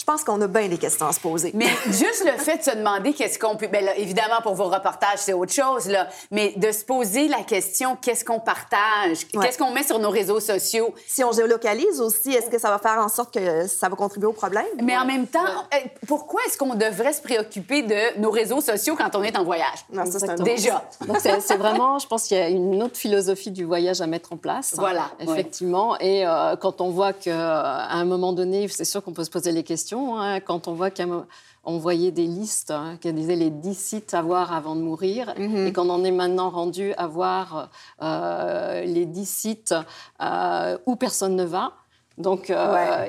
Je 0.00 0.04
pense 0.06 0.24
qu'on 0.24 0.40
a 0.40 0.46
bien 0.46 0.66
des 0.66 0.78
questions 0.78 1.06
à 1.06 1.12
se 1.12 1.20
poser. 1.20 1.50
Mais 1.52 1.68
juste 1.88 2.24
le 2.24 2.32
fait 2.42 2.56
de 2.56 2.62
se 2.62 2.74
demander 2.74 3.12
qu'est-ce 3.12 3.38
qu'on 3.38 3.56
peut... 3.56 3.66
Bien, 3.66 3.82
là, 3.82 3.96
évidemment, 3.98 4.40
pour 4.42 4.54
vos 4.54 4.70
reportages, 4.70 5.18
c'est 5.18 5.34
autre 5.34 5.52
chose, 5.52 5.88
là. 5.88 6.08
Mais 6.30 6.54
de 6.56 6.72
se 6.72 6.86
poser 6.86 7.28
la 7.28 7.42
question, 7.42 7.98
qu'est-ce 8.00 8.24
qu'on 8.24 8.40
partage? 8.40 9.26
Ouais. 9.34 9.44
Qu'est-ce 9.44 9.58
qu'on 9.58 9.72
met 9.72 9.82
sur 9.82 9.98
nos 9.98 10.08
réseaux 10.08 10.40
sociaux? 10.40 10.94
Si 11.06 11.22
on 11.22 11.32
géolocalise 11.32 12.00
aussi, 12.00 12.32
est-ce 12.32 12.48
que 12.48 12.58
ça 12.58 12.70
va 12.70 12.78
faire 12.78 12.96
en 12.98 13.10
sorte 13.10 13.34
que 13.34 13.66
ça 13.66 13.90
va 13.90 13.96
contribuer 13.96 14.26
au 14.26 14.32
problème? 14.32 14.64
Mais 14.82 14.96
en 14.96 15.04
même 15.04 15.26
temps, 15.26 15.44
ouais. 15.70 15.92
pourquoi 16.08 16.40
est-ce 16.46 16.56
qu'on 16.56 16.74
devrait 16.74 17.12
se 17.12 17.20
préoccuper 17.20 17.82
de 17.82 18.18
nos 18.20 18.30
réseaux 18.30 18.62
sociaux 18.62 18.96
quand 18.96 19.14
on 19.14 19.22
est 19.22 19.36
en 19.36 19.44
voyage? 19.44 19.84
Non, 19.92 20.06
ça, 20.06 20.18
c'est 20.18 20.30
un 20.30 20.36
Déjà. 20.36 20.82
Donc, 21.06 21.18
c'est 21.20 21.56
vraiment, 21.58 21.98
je 21.98 22.06
pense 22.06 22.22
qu'il 22.22 22.38
y 22.38 22.40
a 22.40 22.48
une 22.48 22.82
autre 22.82 22.96
philosophie 22.96 23.50
du 23.50 23.64
voyage 23.64 24.00
à 24.00 24.06
mettre 24.06 24.32
en 24.32 24.38
place. 24.38 24.72
Voilà. 24.78 25.10
Hein, 25.20 25.26
effectivement. 25.28 25.90
Ouais. 25.90 26.06
Et 26.06 26.26
euh, 26.26 26.56
quand 26.56 26.80
on 26.80 26.88
voit 26.88 27.12
qu'à 27.12 27.84
un 27.90 28.04
moment 28.06 28.32
donné, 28.32 28.66
c'est 28.68 28.86
sûr 28.86 29.04
qu'on 29.04 29.12
peut 29.12 29.24
se 29.24 29.30
poser 29.30 29.52
les 29.52 29.62
questions. 29.62 29.89
Hein, 29.92 30.40
quand 30.40 30.68
on 30.68 30.74
voit 30.74 30.90
qu'on 30.90 31.78
voyait 31.78 32.10
des 32.12 32.26
listes 32.26 32.70
hein, 32.70 32.96
qui 33.00 33.12
disaient 33.12 33.36
les 33.36 33.50
10 33.50 33.74
sites 33.74 34.14
à 34.14 34.22
voir 34.22 34.52
avant 34.52 34.76
de 34.76 34.80
mourir 34.82 35.34
-hmm. 35.36 35.66
et 35.66 35.72
qu'on 35.72 35.90
en 35.90 36.04
est 36.04 36.10
maintenant 36.12 36.50
rendu 36.50 36.92
à 36.94 37.06
voir 37.06 37.70
euh, 38.02 38.82
les 38.84 39.06
10 39.06 39.28
sites 39.28 39.74
euh, 40.22 40.78
où 40.86 40.96
personne 40.96 41.36
ne 41.36 41.44
va. 41.44 41.72
Donc, 42.20 42.50
euh, 42.50 43.06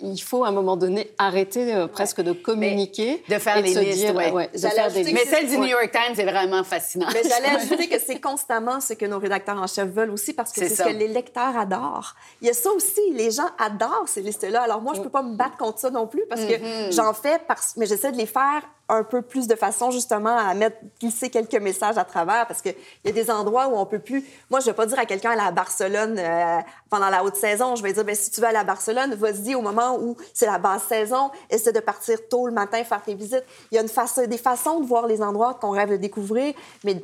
il 0.00 0.18
faut 0.18 0.44
à 0.44 0.48
un 0.48 0.52
moment 0.52 0.76
donné 0.76 1.10
arrêter 1.18 1.74
euh, 1.74 1.86
presque 1.86 2.20
de 2.20 2.32
communiquer. 2.32 3.22
de 3.28 3.38
faire 3.38 3.60
les 3.60 3.74
listes, 3.74 3.98
dire, 3.98 4.14
Mais 4.14 5.24
celle 5.24 5.48
du 5.48 5.58
New 5.58 5.66
York 5.66 5.90
Times 5.92 6.18
est 6.18 6.30
vraiment 6.30 6.64
fascinante. 6.64 7.10
Mais 7.12 7.22
j'allais 7.28 7.56
ajouter 7.62 7.88
que 7.88 7.98
c'est 7.98 8.20
constamment 8.20 8.80
ce 8.80 8.94
que 8.94 9.06
nos 9.06 9.18
rédacteurs 9.18 9.60
en 9.60 9.66
chef 9.66 9.88
veulent 9.88 10.10
aussi 10.10 10.32
parce 10.32 10.52
que 10.52 10.60
c'est 10.60 10.74
ce 10.74 10.82
que 10.82 10.88
les 10.88 11.08
lecteurs 11.08 11.56
adorent. 11.56 12.14
Il 12.40 12.46
y 12.46 12.50
a 12.50 12.54
ça 12.54 12.70
aussi, 12.70 13.00
les 13.12 13.30
gens 13.30 13.48
adorent 13.58 14.08
ces 14.08 14.22
listes-là. 14.22 14.62
Alors 14.62 14.80
moi, 14.80 14.94
je 14.94 15.00
peux 15.00 15.10
pas 15.10 15.22
me 15.22 15.36
battre 15.36 15.56
contre 15.56 15.78
ça 15.78 15.90
non 15.90 16.06
plus 16.06 16.24
parce 16.28 16.42
que 16.42 16.54
mm-hmm. 16.54 16.92
j'en 16.92 17.12
fais, 17.12 17.40
parce... 17.46 17.74
mais 17.76 17.86
j'essaie 17.86 18.12
de 18.12 18.16
les 18.16 18.26
faire 18.26 18.62
un 18.88 19.02
peu 19.02 19.22
plus 19.22 19.48
de 19.48 19.56
façon 19.56 19.90
justement 19.90 20.36
à 20.36 20.54
mettre 20.54 20.76
glisser 21.00 21.28
quelques 21.28 21.56
messages 21.56 21.98
à 21.98 22.04
travers 22.04 22.46
parce 22.46 22.62
qu'il 22.62 22.74
y 23.04 23.08
a 23.08 23.12
des 23.12 23.30
endroits 23.30 23.68
où 23.68 23.76
on 23.76 23.86
peut 23.86 23.98
plus. 23.98 24.24
Moi, 24.50 24.60
je 24.60 24.66
vais 24.66 24.72
pas 24.72 24.86
dire 24.86 24.98
à 24.98 25.06
quelqu'un 25.06 25.32
à 25.32 25.36
la 25.36 25.50
Barcelone 25.50 26.16
euh, 26.18 26.58
pendant 26.88 27.08
la 27.08 27.24
haute 27.24 27.36
saison, 27.36 27.74
je 27.74 27.82
vais 27.82 27.92
dire 27.92 28.04
ben, 28.04 28.14
si 28.14 28.30
tu 28.30 28.40
vas 28.40 28.48
à 28.48 28.52
la 28.52 28.64
Barcelone, 28.64 29.14
vas-y 29.14 29.54
au 29.54 29.62
moment 29.62 29.98
où 29.98 30.16
c'est 30.32 30.46
la 30.46 30.58
basse 30.58 30.84
saison, 30.84 31.30
essaie 31.50 31.72
de 31.72 31.80
partir 31.80 32.18
tôt 32.28 32.46
le 32.46 32.52
matin 32.52 32.82
faire 32.84 33.02
tes 33.02 33.14
visites. 33.14 33.44
Il 33.72 33.74
y 33.74 33.78
a 33.78 33.82
une 33.82 33.88
façon, 33.88 34.26
des 34.26 34.38
façons 34.38 34.80
de 34.80 34.86
voir 34.86 35.06
les 35.06 35.22
endroits 35.22 35.54
qu'on 35.54 35.70
rêve 35.70 35.90
de 35.90 35.96
découvrir, 35.96 36.54
mais 36.84 37.02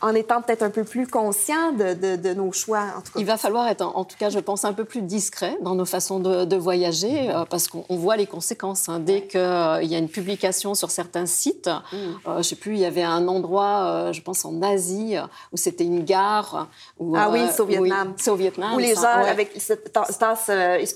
en 0.00 0.14
étant 0.14 0.40
peut-être 0.40 0.62
un 0.62 0.70
peu 0.70 0.84
plus 0.84 1.06
conscient 1.06 1.72
de, 1.72 2.16
de, 2.16 2.34
nos 2.34 2.52
choix. 2.52 2.84
En 2.96 3.00
tout 3.00 3.12
cas. 3.12 3.20
Il 3.20 3.26
va 3.26 3.36
falloir 3.36 3.68
être, 3.68 3.82
en, 3.82 4.04
tout 4.04 4.16
cas, 4.18 4.30
je 4.30 4.38
pense, 4.38 4.64
un 4.64 4.72
peu 4.72 4.84
plus 4.84 5.02
discret 5.02 5.56
dans 5.60 5.74
nos 5.74 5.84
façons 5.84 6.20
de, 6.20 6.56
voyager, 6.56 7.30
euh, 7.30 7.44
parce 7.44 7.68
qu'on 7.68 7.84
voit 7.96 8.16
les 8.16 8.26
conséquences. 8.26 8.88
Hein. 8.88 9.00
Dès 9.00 9.22
qu'il 9.22 9.40
euh, 9.40 9.82
y 9.82 9.94
a 9.94 9.98
une 9.98 10.08
publication 10.08 10.74
sur 10.74 10.90
certains 10.90 11.26
sites, 11.26 11.68
mm. 11.68 11.96
euh, 11.96 12.10
je 12.34 12.38
ne 12.38 12.42
sais 12.42 12.56
plus, 12.56 12.74
il 12.74 12.80
y 12.80 12.84
avait 12.84 13.02
un 13.02 13.28
endroit, 13.28 14.10
je 14.12 14.20
pense 14.22 14.44
en 14.44 14.62
Asie, 14.62 15.16
où 15.52 15.56
c'était 15.56 15.84
une 15.84 16.04
gare. 16.04 16.68
Où, 16.98 17.14
ah 17.16 17.28
oui, 17.30 17.40
c'est 17.50 17.60
au 17.60 17.66
Vietnam. 17.66 18.14
c'est 18.16 18.30
au 18.30 18.36
Vietnam. 18.36 18.74
Où 18.74 18.78
les 18.78 18.94
gens, 18.94 19.24
avec 19.28 19.52
cette 19.58 19.92
tasse, 19.92 20.50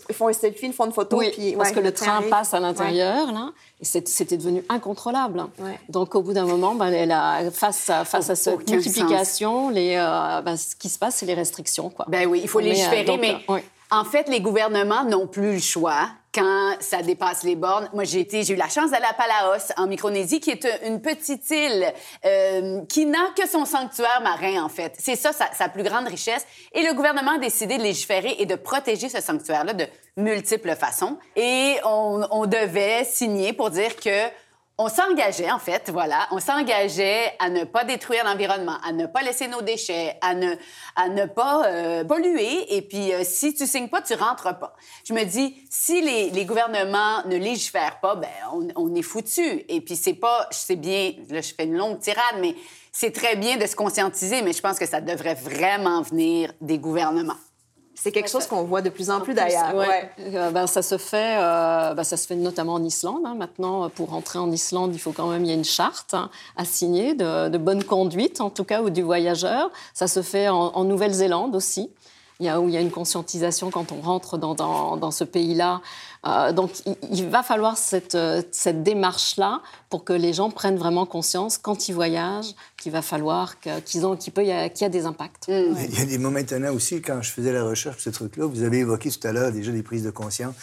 ils 0.09 0.15
font 0.15 0.29
un 0.29 0.33
selfie, 0.33 0.67
ils 0.67 0.73
font 0.73 0.87
une 0.87 0.93
photo. 0.93 1.19
Oui, 1.19 1.31
puis, 1.33 1.53
parce 1.57 1.73
que 1.73 1.81
le 1.81 1.93
train 1.93 2.23
passe 2.31 2.55
à 2.55 2.61
l'intérieur, 2.61 3.33
là 3.33 3.53
c'était 3.81 4.37
devenu 4.37 4.65
incontrôlable. 4.69 5.45
Donc, 5.89 6.15
au 6.15 6.23
bout 6.23 6.33
d'un 6.33 6.47
moment, 6.47 6.75
ben, 6.75 6.93
elle 6.93 7.13
a, 7.13 7.51
face 7.51 7.91
à, 7.91 8.05
face 8.05 8.31
à 8.31 8.37
cette 8.37 8.69
multiplication, 8.71 9.71
les, 9.71 9.97
euh, 9.97 10.43
ben, 10.43 10.57
ce 10.57 10.77
qui 10.77 10.89
se 10.89 10.99
passe, 10.99 11.17
c'est 11.17 11.27
les 11.27 11.35
restrictions. 11.35 11.91
Quoi. 11.91 12.07
Ben 12.09 12.27
oui, 12.27 12.41
il 12.43 12.49
faut 12.49 12.61
légiférer, 12.61 13.17
mais 13.19 13.37
en 13.91 14.05
fait, 14.05 14.29
les 14.29 14.41
gouvernements 14.41 15.05
n'ont 15.05 15.27
plus 15.27 15.55
le 15.55 15.61
choix 15.61 16.09
quand 16.35 16.77
ça 16.81 17.03
dépasse 17.03 17.45
les 17.45 17.55
bornes. 17.55 17.89
Moi, 17.93 18.05
j'ai 18.05 18.21
été, 18.21 18.43
j'ai 18.43 18.55
eu 18.55 18.57
la 18.57 18.69
chance 18.69 18.91
d'aller 18.91 19.07
à 19.09 19.15
Palaos, 19.15 19.73
en 19.77 19.87
Micronésie, 19.87 20.41
qui 20.41 20.51
est 20.51 20.67
une 20.85 21.01
petite 21.01 21.49
île 21.51 21.93
euh, 22.25 22.81
qui 22.87 23.07
n'a 23.07 23.31
que 23.37 23.49
son 23.49 23.65
sanctuaire 23.65 24.21
marin, 24.23 24.65
en 24.65 24.69
fait. 24.69 24.95
C'est 24.99 25.17
ça 25.17 25.31
sa, 25.33 25.69
plus 25.69 25.85
grande 25.85 26.09
richesse. 26.09 26.45
Et 26.73 26.83
le 26.83 26.93
gouvernement 26.95 27.37
a 27.37 27.39
décidé 27.39 27.79
de 27.79 27.83
légiférer 27.83 28.37
et 28.39 28.47
de 28.47 28.57
protéger 28.57 29.09
ce 29.09 29.21
sanctuaire-là 29.21 29.75
de 29.75 29.87
multiples 30.17 30.75
façons. 30.75 31.19
Et 31.37 31.77
on, 31.85 32.27
on 32.31 32.47
devait 32.47 33.05
signer 33.05 33.53
pour 33.53 33.71
dire 33.71 33.95
que 33.97 34.29
on 34.77 34.89
s'engageait, 34.89 35.53
en 35.53 35.61
fait, 35.61 35.89
voilà, 35.91 36.27
on 36.33 36.41
s'engageait 36.41 37.33
à 37.39 37.49
ne 37.49 37.63
pas 37.63 37.85
détruire 37.85 38.25
l'environnement, 38.25 38.77
à 38.85 38.91
ne 38.93 39.07
pas 39.07 39.23
laisser 39.23 39.47
nos 39.47 39.63
déchets, 39.63 40.17
à 40.21 40.35
ne, 40.35 40.55
à 40.97 41.09
ne 41.09 41.27
pas 41.27 41.67
euh, 41.67 42.05
polluer. 42.05 42.75
Et 42.75 42.83
puis, 42.83 43.13
euh, 43.13 43.23
si 43.23 43.55
tu 43.55 43.69
signes 43.69 43.89
pas, 43.89 44.03
tu 44.03 44.15
rentres 44.15 44.59
pas. 44.59 44.75
Je 45.05 45.15
me 45.15 45.23
dis, 45.25 45.57
si 45.71 46.03
les, 46.03 46.31
les 46.31 46.45
gouvernements 46.45 47.25
ne 47.27 47.37
légifèrent 47.37 48.01
pas, 48.01 48.17
ben, 48.17 48.29
on, 48.53 48.67
on 48.75 48.95
est 48.97 49.03
foutu. 49.03 49.65
Et 49.69 49.81
puis, 49.81 49.95
c'est 49.95 50.15
pas, 50.15 50.49
c'est 50.51 50.77
bien, 50.77 51.13
là, 51.29 51.41
je 51.41 51.55
fais 51.55 51.65
une 51.65 51.77
longue 51.77 52.01
tirade, 52.01 52.41
mais 52.41 52.57
c'est 52.91 53.13
très 53.13 53.37
bien 53.37 53.57
de 53.57 53.67
se 53.67 53.77
conscientiser, 53.77 54.43
mais 54.43 54.53
je 54.53 54.61
pense 54.61 54.79
que 54.79 54.87
ça 54.87 55.01
devrait 55.01 55.35
vraiment 55.35 56.03
venir 56.03 56.53
des 56.61 56.79
gouvernements. 56.79 57.37
C'est 57.95 58.13
quelque 58.13 58.31
chose 58.31 58.47
qu'on 58.47 58.65
voit 58.65 58.83
de 58.83 58.91
plus 58.91 59.11
en 59.11 59.21
plus 59.21 59.35
d'ailleurs. 59.35 59.75
Ouais. 59.75 60.11
Euh, 60.21 60.51
ben, 60.51 60.67
ça 60.67 60.83
se 60.83 60.99
fait, 60.99 61.37
euh, 61.39 61.95
ben, 61.95 62.05
ça 62.05 62.17
se 62.17 62.27
fait 62.27 62.35
notamment 62.35 62.75
en 62.75 62.85
Islande. 62.85 63.23
Hein. 63.25 63.35
Maintenant, 63.35 63.89
pour 63.89 64.15
entrer 64.15 64.39
en 64.39 64.51
Islande, 64.51 64.95
il 64.95 64.99
faut 64.99 65.13
quand 65.13 65.29
même 65.29 65.45
il 65.45 65.49
y 65.49 65.53
a 65.53 65.55
une 65.55 65.65
charte 65.65 66.15
hein, 66.15 66.31
à 66.57 66.65
signer 66.65 67.15
de, 67.15 67.57
bonne 67.59 67.85
conduite, 67.85 68.41
en 68.41 68.51
tout 68.51 68.65
cas, 68.65 68.83
ou 68.83 68.91
du 68.91 69.03
voyageur. 69.03 69.71
Ça 69.95 70.07
se 70.07 70.23
fait 70.23 70.49
en 70.49 70.85
Nouvelle-Zélande 70.85 71.55
aussi 71.57 71.91
il 72.41 72.47
y 72.47 72.49
a, 72.49 72.61
où 72.61 72.69
il 72.69 72.75
y 72.75 72.77
a 72.77 72.81
une 72.81 72.91
conscientisation 72.91 73.71
quand 73.71 73.93
on 73.93 74.01
rentre 74.01 74.39
dans, 74.39 74.55
dans, 74.55 75.11
ce 75.11 75.25
pays-là. 75.25 75.81
Euh, 76.27 76.53
donc, 76.53 76.71
il, 77.11 77.29
va 77.29 77.43
falloir 77.43 77.77
cette, 77.79 78.19
cette 78.51 78.83
démarche-là 78.83 79.63
pour 79.89 80.05
que 80.05 80.13
les 80.13 80.33
gens 80.33 80.51
prennent 80.51 80.77
vraiment 80.77 81.07
conscience, 81.07 81.59
quand 81.59 81.89
ils 81.89 81.95
voyagent, 81.95 82.55
qu'il 82.77 82.93
va 82.93 83.03
falloir 83.03 83.55
qu'ils 83.85 84.05
ont, 84.05 84.17
qu'il 84.17 84.33
peut, 84.33 84.45
y 84.45 84.53
a, 84.53 84.69
qu'il 84.69 84.83
y 84.83 84.87
a 84.87 84.91
des 84.91 85.07
impacts. 85.07 85.49
Mm. 85.49 85.77
Il 85.91 85.99
y 85.99 86.03
a 86.03 86.07
des 86.07 86.19
moments 86.19 86.39
étonnants 86.39 86.73
aussi, 86.73 87.01
quand 87.01 87.23
je 87.23 87.31
faisais 87.31 87.53
la 87.53 87.65
recherche 87.65 88.03
sur 88.03 88.13
ce 88.13 88.17
truc-là, 88.17 88.47
vous 88.47 88.63
avez 88.63 88.79
évoqué 88.79 89.11
tout 89.11 89.27
à 89.27 89.33
l'heure 89.33 89.53
déjà 89.53 89.71
des 89.71 89.83
prises 89.83 90.05
de 90.05 90.11
conscience. 90.11 90.55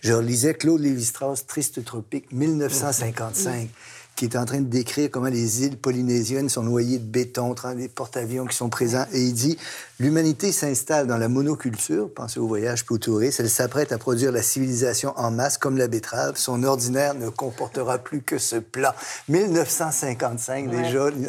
Je 0.00 0.14
lisais 0.14 0.54
Claude 0.54 0.80
Lévi-Strauss, 0.80 1.46
Triste 1.46 1.84
tropique, 1.84 2.30
1955 2.30 3.68
qui 4.18 4.24
est 4.24 4.36
en 4.36 4.44
train 4.44 4.60
de 4.60 4.66
décrire 4.66 5.10
comment 5.12 5.28
les 5.28 5.62
îles 5.64 5.76
polynésiennes 5.76 6.48
sont 6.48 6.64
noyées 6.64 6.98
de 6.98 7.04
béton, 7.04 7.54
des 7.76 7.88
porte-avions 7.88 8.46
qui 8.46 8.56
sont 8.56 8.68
présents. 8.68 9.06
Et 9.12 9.22
il 9.22 9.32
dit 9.32 9.56
L'humanité 10.00 10.52
s'installe 10.52 11.08
dans 11.08 11.16
la 11.16 11.28
monoculture, 11.28 12.08
pensez 12.14 12.38
au 12.38 12.46
voyage 12.46 12.84
puis 12.84 12.94
au 12.94 12.98
tourisme, 12.98 13.42
elle 13.42 13.50
s'apprête 13.50 13.90
à 13.90 13.98
produire 13.98 14.30
la 14.30 14.42
civilisation 14.42 15.12
en 15.16 15.32
masse 15.32 15.58
comme 15.58 15.76
la 15.76 15.88
betterave. 15.88 16.36
Son 16.36 16.62
ordinaire 16.62 17.14
ne 17.14 17.28
comportera 17.30 17.98
plus 17.98 18.22
que 18.22 18.38
ce 18.38 18.56
plat. 18.56 18.94
1955, 19.28 20.70
déjà, 20.70 21.08
une, 21.08 21.26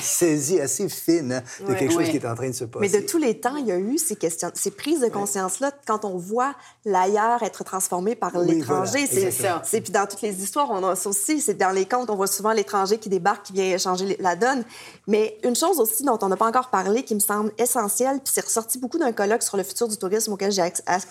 saisie 0.00 0.60
assez 0.60 0.88
fine 0.88 1.32
hein, 1.32 1.42
de 1.68 1.74
quelque 1.74 1.92
chose 1.92 2.08
qui 2.08 2.16
est 2.16 2.26
en 2.26 2.34
train 2.34 2.48
de 2.48 2.54
se 2.54 2.64
passer. 2.64 2.88
Mais 2.90 3.00
de 3.00 3.06
tous 3.06 3.18
les 3.18 3.38
temps, 3.38 3.56
il 3.56 3.66
y 3.66 3.72
a 3.72 3.78
eu 3.78 3.98
ces, 3.98 4.16
questions, 4.16 4.50
ces 4.54 4.70
prises 4.70 5.00
de 5.00 5.08
conscience-là 5.08 5.70
quand 5.86 6.06
on 6.06 6.16
voit 6.16 6.54
l'ailleurs 6.86 7.42
être 7.42 7.64
transformé 7.64 8.14
par 8.14 8.38
l'étranger. 8.38 9.06
c'est 9.06 9.30
ça. 9.30 9.62
Puis 9.70 9.92
dans 9.92 10.06
toutes 10.06 10.22
les 10.22 10.42
histoires, 10.42 10.70
on 10.70 10.82
a 10.88 10.96
ça 10.96 11.10
aussi. 11.10 11.42
C'est 11.42 11.58
dans 11.58 11.70
les 11.70 11.84
contes, 11.84 12.09
on 12.10 12.16
voit 12.16 12.26
souvent 12.26 12.52
l'étranger 12.52 12.98
qui 12.98 13.08
débarque, 13.08 13.46
qui 13.46 13.52
vient 13.52 13.78
changer 13.78 14.16
la 14.20 14.36
donne. 14.36 14.64
Mais 15.06 15.38
une 15.44 15.56
chose 15.56 15.80
aussi 15.80 16.04
dont 16.04 16.18
on 16.22 16.28
n'a 16.28 16.36
pas 16.36 16.46
encore 16.46 16.68
parlé, 16.68 17.02
qui 17.02 17.14
me 17.14 17.20
semble 17.20 17.52
essentielle, 17.58 18.20
puis 18.22 18.32
c'est 18.32 18.44
ressorti 18.44 18.78
beaucoup 18.78 18.98
d'un 18.98 19.12
colloque 19.12 19.42
sur 19.42 19.56
le 19.56 19.62
futur 19.62 19.88
du 19.88 19.96
tourisme 19.96 20.32
auquel 20.32 20.52
j'ai 20.52 20.62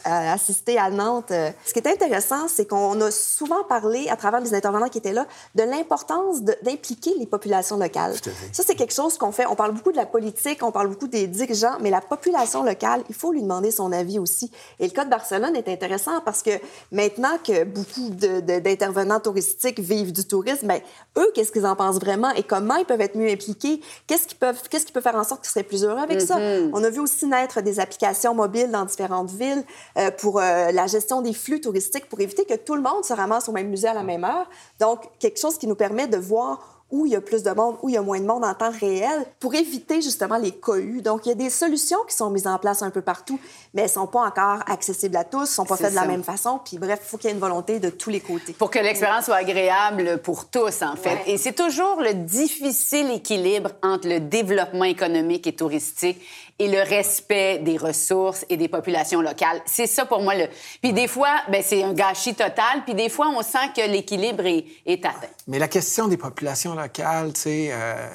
assisté 0.06 0.78
à 0.78 0.90
Nantes. 0.90 1.32
Euh, 1.32 1.52
ce 1.66 1.74
qui 1.74 1.80
est 1.80 1.88
intéressant, 1.88 2.48
c'est 2.48 2.68
qu'on 2.68 3.00
a 3.02 3.12
souvent 3.12 3.64
parlé, 3.64 4.08
à 4.10 4.16
travers 4.16 4.40
les 4.40 4.54
intervenants 4.54 4.90
qui 4.90 5.00
étaient 5.00 5.14
là, 5.14 5.26
de 5.56 5.64
l'importance 5.64 6.42
d'impliquer 6.42 7.14
les 7.18 7.26
populations 7.26 7.78
locales. 7.78 8.16
Ça, 8.52 8.64
c'est 8.66 8.76
quelque 8.76 8.94
chose 8.94 9.18
qu'on 9.18 9.32
fait. 9.32 9.46
On 9.48 9.56
parle 9.56 9.74
beaucoup 9.74 9.92
de 9.92 9.98
la 9.98 10.06
politique, 10.06 10.64
on 10.64 10.72
parle 10.72 10.90
beaucoup 10.90 11.08
des 11.08 11.28
dirigeants, 11.28 11.78
mais 11.82 11.90
la 11.90 12.02
population 12.02 12.64
locale, 12.64 13.04
il 13.10 13.16
faut 13.16 13.32
lui 13.32 13.42
demander 13.42 13.72
son 13.72 13.92
avis 13.92 14.20
aussi. 14.20 14.52
Et 14.80 14.86
le 14.86 14.92
cas 14.92 15.06
de 15.06 15.10
Barcelone 15.10 15.56
est 15.56 15.68
intéressant 15.68 16.22
parce 16.22 16.42
que 16.42 16.52
maintenant 16.92 17.38
que 17.44 17.64
beaucoup 17.64 18.10
d'intervenants 18.10 19.20
touristiques 19.20 19.80
vivent 19.80 20.12
du 20.12 20.26
tourisme, 20.26 20.68
bien, 20.68 20.80
eux, 21.17 21.32
qu'est-ce 21.34 21.52
qu'ils 21.52 21.65
en 21.65 21.75
pensent 21.75 21.99
vraiment 21.99 22.30
et 22.32 22.43
comment 22.43 22.75
ils 22.75 22.86
peuvent 22.86 23.02
être 23.02 23.15
mieux 23.15 23.30
impliqués? 23.30 23.82
Qu'est-ce 24.08 24.28
qu'ils 24.28 24.38
peuvent, 24.38 24.62
qu'est-ce 24.69 24.86
qui 24.86 24.91
peut 24.91 25.02
faire 25.02 25.15
en 25.15 25.23
sorte 25.23 25.41
qu'ils 25.41 25.52
seraient 25.52 25.63
plus 25.63 25.84
heureux 25.84 25.99
avec 25.99 26.21
ça? 26.21 26.38
Mm-hmm. 26.38 26.71
On 26.73 26.84
a 26.84 26.89
vu 26.89 26.99
aussi 26.99 27.25
naître 27.25 27.62
des 27.62 27.80
applications 27.80 28.34
mobiles 28.34 28.71
dans 28.71 28.86
différentes 28.86 29.32
villes 29.32 29.63
euh, 29.97 30.12
pour 30.12 30.39
euh, 30.39 30.71
la 30.71 30.88
gestion 30.88 31.21
des 31.21 31.34
flux 31.34 31.62
touristiques 31.62 32.08
pour 32.08 32.19
éviter 32.19 32.45
que 32.45 32.56
tout 32.56 32.75
le 32.75 32.82
monde 32.82 33.04
se 33.04 33.13
ramasse 33.13 33.49
au 33.49 33.52
même 33.52 33.69
musée 33.69 33.88
à 33.88 33.93
la 33.93 34.04
même 34.04 34.23
heure. 34.23 34.49
Donc, 34.80 35.10
quelque 35.19 35.39
chose 35.39 35.58
qui 35.58 35.67
nous 35.67 35.75
permet 35.75 36.08
de 36.08 36.17
voir 36.17 36.79
où 36.91 37.06
il 37.06 37.12
y 37.12 37.15
a 37.15 37.21
plus 37.21 37.43
de 37.43 37.52
monde, 37.52 37.78
où 37.82 37.89
il 37.89 37.95
y 37.95 37.97
a 37.97 38.02
moins 38.02 38.19
de 38.19 38.25
monde 38.25 38.43
en 38.43 38.54
temps 38.54 38.71
réel, 38.71 39.25
pour 39.39 39.54
éviter 39.54 40.02
justement 40.02 40.38
les 40.38 40.52
cohues. 40.52 41.02
Donc, 41.02 41.25
il 41.25 41.30
y 41.30 41.32
a 41.32 41.36
des 41.36 41.49
solutions 41.49 41.99
qui 42.08 42.15
sont 42.15 42.30
mises 42.30 42.47
en 42.47 42.58
place 42.58 42.82
un 42.82 42.89
peu 42.89 43.02
partout, 43.02 43.39
mais 43.73 43.82
elles 43.82 43.89
ne 43.89 43.93
sont 43.93 44.08
pas 44.08 44.25
encore 44.25 44.60
accessibles 44.67 45.15
à 45.15 45.23
tous, 45.23 45.41
ne 45.41 45.45
sont 45.45 45.65
pas 45.65 45.78
faites 45.78 45.91
de 45.91 45.95
la 45.95 46.06
même 46.06 46.23
façon. 46.23 46.60
Puis 46.63 46.78
bref, 46.78 46.99
il 47.04 47.08
faut 47.08 47.17
qu'il 47.17 47.30
y 47.30 47.32
ait 47.32 47.36
une 47.36 47.41
volonté 47.41 47.80
de 47.80 47.89
tous 47.89 48.10
les 48.10 48.19
côtés. 48.19 48.54
Pour 48.54 48.71
que 48.71 48.80
l'expérience 48.80 49.25
soit 49.25 49.36
agréable 49.36 50.19
pour 50.23 50.49
tous, 50.49 50.82
en 50.82 50.95
fait. 50.95 51.19
Et 51.28 51.38
c'est 51.38 51.54
toujours 51.54 52.02
le 52.02 52.13
difficile 52.13 53.12
équilibre 53.12 53.71
entre 53.84 54.08
le 54.08 54.19
développement 54.19 54.86
économique 54.86 55.45
et 55.47 55.56
touristique 55.56 56.19
et 56.60 56.67
le 56.67 56.82
respect 56.82 57.60
des 57.60 57.78
ressources 57.78 58.45
et 58.50 58.58
des 58.58 58.67
populations 58.67 59.22
locales. 59.22 59.62
C'est 59.65 59.88
ça 59.88 60.06
pour 60.06 60.22
moi. 60.22 60.36
Le... 60.36 60.48
Puis 60.82 60.93
des 60.93 61.08
fois, 61.08 61.41
ben, 61.50 61.63
c'est 61.65 61.84
un 61.84 61.93
gâchis 61.93 62.36
total, 62.36 62.84
puis 62.86 62.93
des 62.93 63.10
fois, 63.10 63.30
on 63.30 63.41
sent 63.41 63.72
que 63.76 63.89
l'équilibre 63.89 64.45
est, 64.45 64.65
est, 64.86 65.06
atteint. 65.06 65.28
Mais 65.48 65.58
la 65.58 65.69
question 65.69 66.08
des 66.08 66.17
populations 66.17 66.76
locales, 66.76 67.34
tu 67.34 67.41
sais... 67.41 67.69
Euh, 67.72 68.10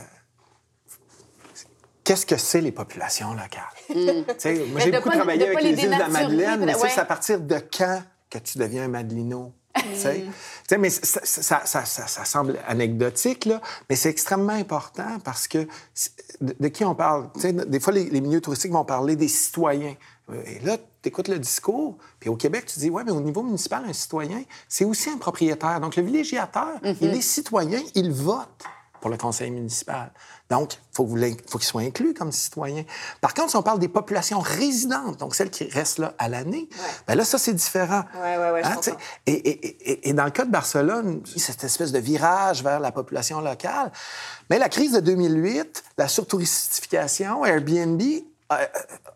qu'est-ce 2.04 2.26
que 2.26 2.36
c'est 2.36 2.60
les 2.60 2.72
populations 2.72 3.32
locales? 3.32 3.64
Mm. 3.88 4.70
Moi, 4.70 4.80
j'ai 4.80 4.92
beaucoup 4.92 5.10
travaillé 5.10 5.46
avec 5.46 5.62
les 5.62 5.70
îles 5.70 5.90
de 5.90 5.98
la 5.98 6.08
Madeleine, 6.08 6.64
mais 6.64 6.74
c'est 6.74 7.00
à 7.00 7.04
partir 7.06 7.40
de 7.40 7.58
quand 7.76 8.02
que 8.34 8.38
tu 8.38 8.58
deviens 8.58 8.84
un 8.84 8.88
Madelino? 8.88 9.52
Mm. 9.76 10.76
mais 10.78 10.90
ça, 10.90 11.20
ça, 11.64 11.84
ça, 11.84 12.24
semble 12.24 12.58
anecdotique, 12.66 13.44
là, 13.44 13.60
mais 13.88 13.96
c'est 13.96 14.10
extrêmement 14.10 14.52
important 14.52 15.18
parce 15.24 15.48
que 15.48 15.66
de, 16.40 16.68
qui 16.68 16.84
on 16.84 16.94
parle? 16.94 17.28
des 17.66 17.80
fois, 17.80 17.92
les, 17.92 18.20
milieux 18.20 18.40
touristiques 18.40 18.72
vont 18.72 18.84
parler 18.84 19.16
des 19.16 19.28
citoyens. 19.28 19.94
Et 20.46 20.58
là, 20.60 20.78
tu 21.02 21.08
écoutes 21.08 21.28
le 21.28 21.38
discours, 21.38 21.98
puis 22.18 22.30
au 22.30 22.36
Québec, 22.36 22.64
tu 22.66 22.78
dis, 22.78 22.88
ouais, 22.88 23.04
mais 23.04 23.12
au 23.12 23.20
niveau 23.20 23.42
municipal, 23.42 23.84
un 23.86 23.92
citoyen, 23.92 24.42
c'est 24.68 24.86
aussi 24.86 25.10
un 25.10 25.18
propriétaire. 25.18 25.80
Donc, 25.80 25.96
le 25.96 26.02
villégiateur 26.02 26.78
et 26.82 26.92
mm-hmm. 26.92 27.10
les 27.10 27.20
citoyens, 27.20 27.82
ils 27.94 28.10
votent 28.10 28.64
pour 29.00 29.10
le 29.10 29.18
conseil 29.18 29.50
municipal. 29.50 30.12
Donc, 30.50 30.74
il 30.74 30.78
faut, 30.92 31.06
faut 31.06 31.58
qu'ils 31.58 31.66
soient 31.66 31.80
inclus 31.80 32.12
comme 32.12 32.30
citoyens. 32.30 32.84
Par 33.20 33.32
contre, 33.32 33.50
si 33.50 33.56
on 33.56 33.62
parle 33.62 33.78
des 33.78 33.88
populations 33.88 34.40
résidentes, 34.40 35.18
donc 35.18 35.34
celles 35.34 35.50
qui 35.50 35.64
restent 35.64 35.98
là 35.98 36.14
à 36.18 36.28
l'année, 36.28 36.68
bien 37.06 37.16
là, 37.16 37.24
ça, 37.24 37.38
c'est 37.38 37.54
différent. 37.54 38.02
Ouais, 38.14 38.36
ouais, 38.36 38.62
hein, 38.62 38.76
et, 39.26 39.32
et, 39.32 40.08
et, 40.08 40.12
dans 40.12 40.24
le 40.24 40.30
cas 40.30 40.44
de 40.44 40.50
Barcelone, 40.50 41.22
cette 41.36 41.64
espèce 41.64 41.92
de 41.92 41.98
virage 41.98 42.62
vers 42.62 42.78
la 42.78 42.92
population 42.92 43.40
locale, 43.40 43.90
mais 44.50 44.58
la 44.58 44.68
crise 44.68 44.92
de 44.92 45.00
2008, 45.00 45.82
la 45.96 46.08
surtouristification, 46.08 47.44
Airbnb 47.46 48.02
a, 48.50 48.60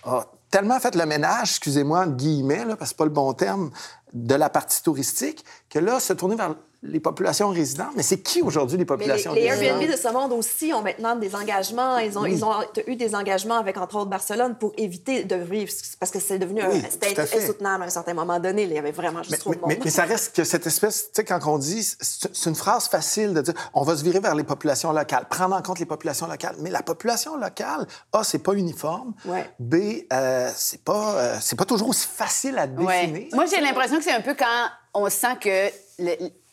a 0.05 0.27
tellement 0.51 0.81
fait 0.81 0.95
le 0.95 1.05
ménage, 1.05 1.51
excusez-moi, 1.51 2.07
guillemets, 2.07 2.65
là, 2.65 2.77
parce 2.77 2.79
que 2.79 2.87
c'est 2.89 2.97
pas 2.97 3.05
le 3.05 3.11
bon 3.11 3.35
terme, 3.35 3.71
de 4.15 4.35
la 4.35 4.49
partie 4.49 4.83
touristique, 4.83 5.45
que 5.69 5.79
là, 5.79 6.01
se 6.01 6.15
tourner 6.15 6.37
vers 6.37 6.55
les 6.83 7.01
populations 7.01 7.49
résidentes. 7.49 7.93
Mais 7.97 8.03
c'est 8.03 8.21
qui 8.21 8.41
aujourd'hui 8.41 8.79
les 8.79 8.85
populations 8.85 9.33
les, 9.33 9.51
résidentes? 9.51 9.81
Les 9.81 9.87
Airbnb 9.87 9.93
de 9.93 9.97
ce 9.97 10.09
monde 10.13 10.33
aussi 10.33 10.73
ont 10.73 10.83
maintenant 10.83 11.17
des 11.17 11.35
engagements. 11.35 11.99
Ils 11.99 12.17
ont, 12.17 12.25
ils 12.25 12.45
ont 12.45 12.55
eu 12.87 12.95
des 12.95 13.15
engagements 13.17 13.57
avec, 13.57 13.77
entre 13.77 13.97
autres, 13.97 14.11
Barcelone 14.11 14.57
pour 14.59 14.73
éviter 14.77 15.25
de 15.25 15.35
vivre, 15.35 15.73
parce 15.99 16.13
que 16.13 16.21
c'est 16.21 16.39
devenu 16.39 16.63
c'était 16.89 17.19
insoutenable 17.21 17.85
à 17.85 17.87
un 17.87 17.91
certain 17.91 18.15
moment 18.15 18.39
donné. 18.39 18.63
Il 18.63 18.73
y 18.73 18.79
avait 18.79 18.93
vraiment 18.93 19.23
juste 19.23 19.41
trop 19.41 19.55
de 19.55 19.61
monde. 19.61 19.75
Mais, 19.85 19.91
ça 19.91 20.05
reste 20.05 20.37
que 20.37 20.45
cette 20.45 20.67
espèce, 20.67 21.07
tu 21.07 21.11
sais, 21.15 21.25
quand 21.25 21.41
on 21.47 21.59
dit, 21.59 21.83
c'est 21.83 22.49
une 22.49 22.55
phrase 22.55 22.89
facile 22.89 23.35
de 23.35 23.41
dire, 23.41 23.55
on 23.75 23.83
va 23.83 23.97
se 23.97 24.05
virer 24.05 24.21
vers 24.21 24.37
les 24.37 24.45
populations 24.45 24.93
locales, 24.93 25.27
prendre 25.29 25.57
en 25.57 25.63
compte 25.63 25.81
les 25.81 25.87
populations 25.87 26.29
locales. 26.29 26.55
Mais 26.61 26.71
la 26.71 26.83
population 26.83 27.37
locale, 27.37 27.87
A, 28.13 28.23
c'est 28.23 28.39
pas 28.39 28.53
uniforme. 28.53 29.15
B, 29.59 29.75
euh, 30.13 30.51
c'est 30.55 30.85
pas, 30.85 31.15
euh, 31.15 31.37
c'est 31.41 31.57
pas 31.57 31.65
toujours 31.65 31.89
aussi 31.89 32.07
facile 32.07 32.57
à 32.59 32.67
définir. 32.69 33.29
Moi, 33.33 33.47
j'ai 33.47 33.61
l'impression 33.61 33.99
que 33.99 34.05
c'est 34.05 34.13
un 34.13 34.21
peu 34.21 34.35
quand 34.35 34.69
on 34.95 35.11
sent 35.11 35.37
que 35.41 35.71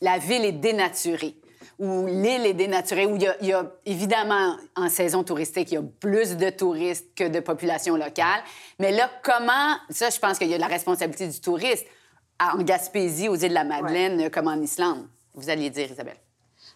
la 0.02 0.18
ville 0.18 0.46
est 0.46 0.52
dénaturée 0.54 1.36
où 1.80 2.08
l'île 2.08 2.46
est 2.46 2.54
dénaturée, 2.54 3.06
où 3.06 3.18
il 3.18 3.48
y, 3.48 3.54
a, 3.54 3.72
évidemment, 3.86 4.56
en 4.76 4.90
saison 4.90 5.24
touristique, 5.24 5.72
il 5.72 5.76
y 5.76 5.78
a 5.78 5.84
plus 6.00 6.38
de 6.38 6.50
touristes 6.50 7.14
que 7.16 7.28
de 7.28 7.40
population 7.40 7.96
locale. 7.96 8.42
Mais 8.80 8.92
là, 8.92 9.10
comment... 9.24 9.76
Ça, 9.90 10.10
je 10.10 10.20
pense 10.20 10.38
qu'il 10.38 10.48
y 10.50 10.54
a 10.54 10.58
la 10.58 10.68
responsabilité 10.68 11.28
du 11.28 11.40
touriste. 11.40 11.86
En 12.40 12.62
Gaspésie, 12.64 13.30
aux 13.30 13.36
îles 13.36 13.50
de 13.50 13.54
la 13.54 13.64
Madeleine, 13.64 14.30
comme 14.30 14.48
en 14.48 14.62
Islande. 14.62 15.08
Vous 15.34 15.50
alliez 15.50 15.70
dire, 15.70 15.92
Isabelle. 15.92 16.18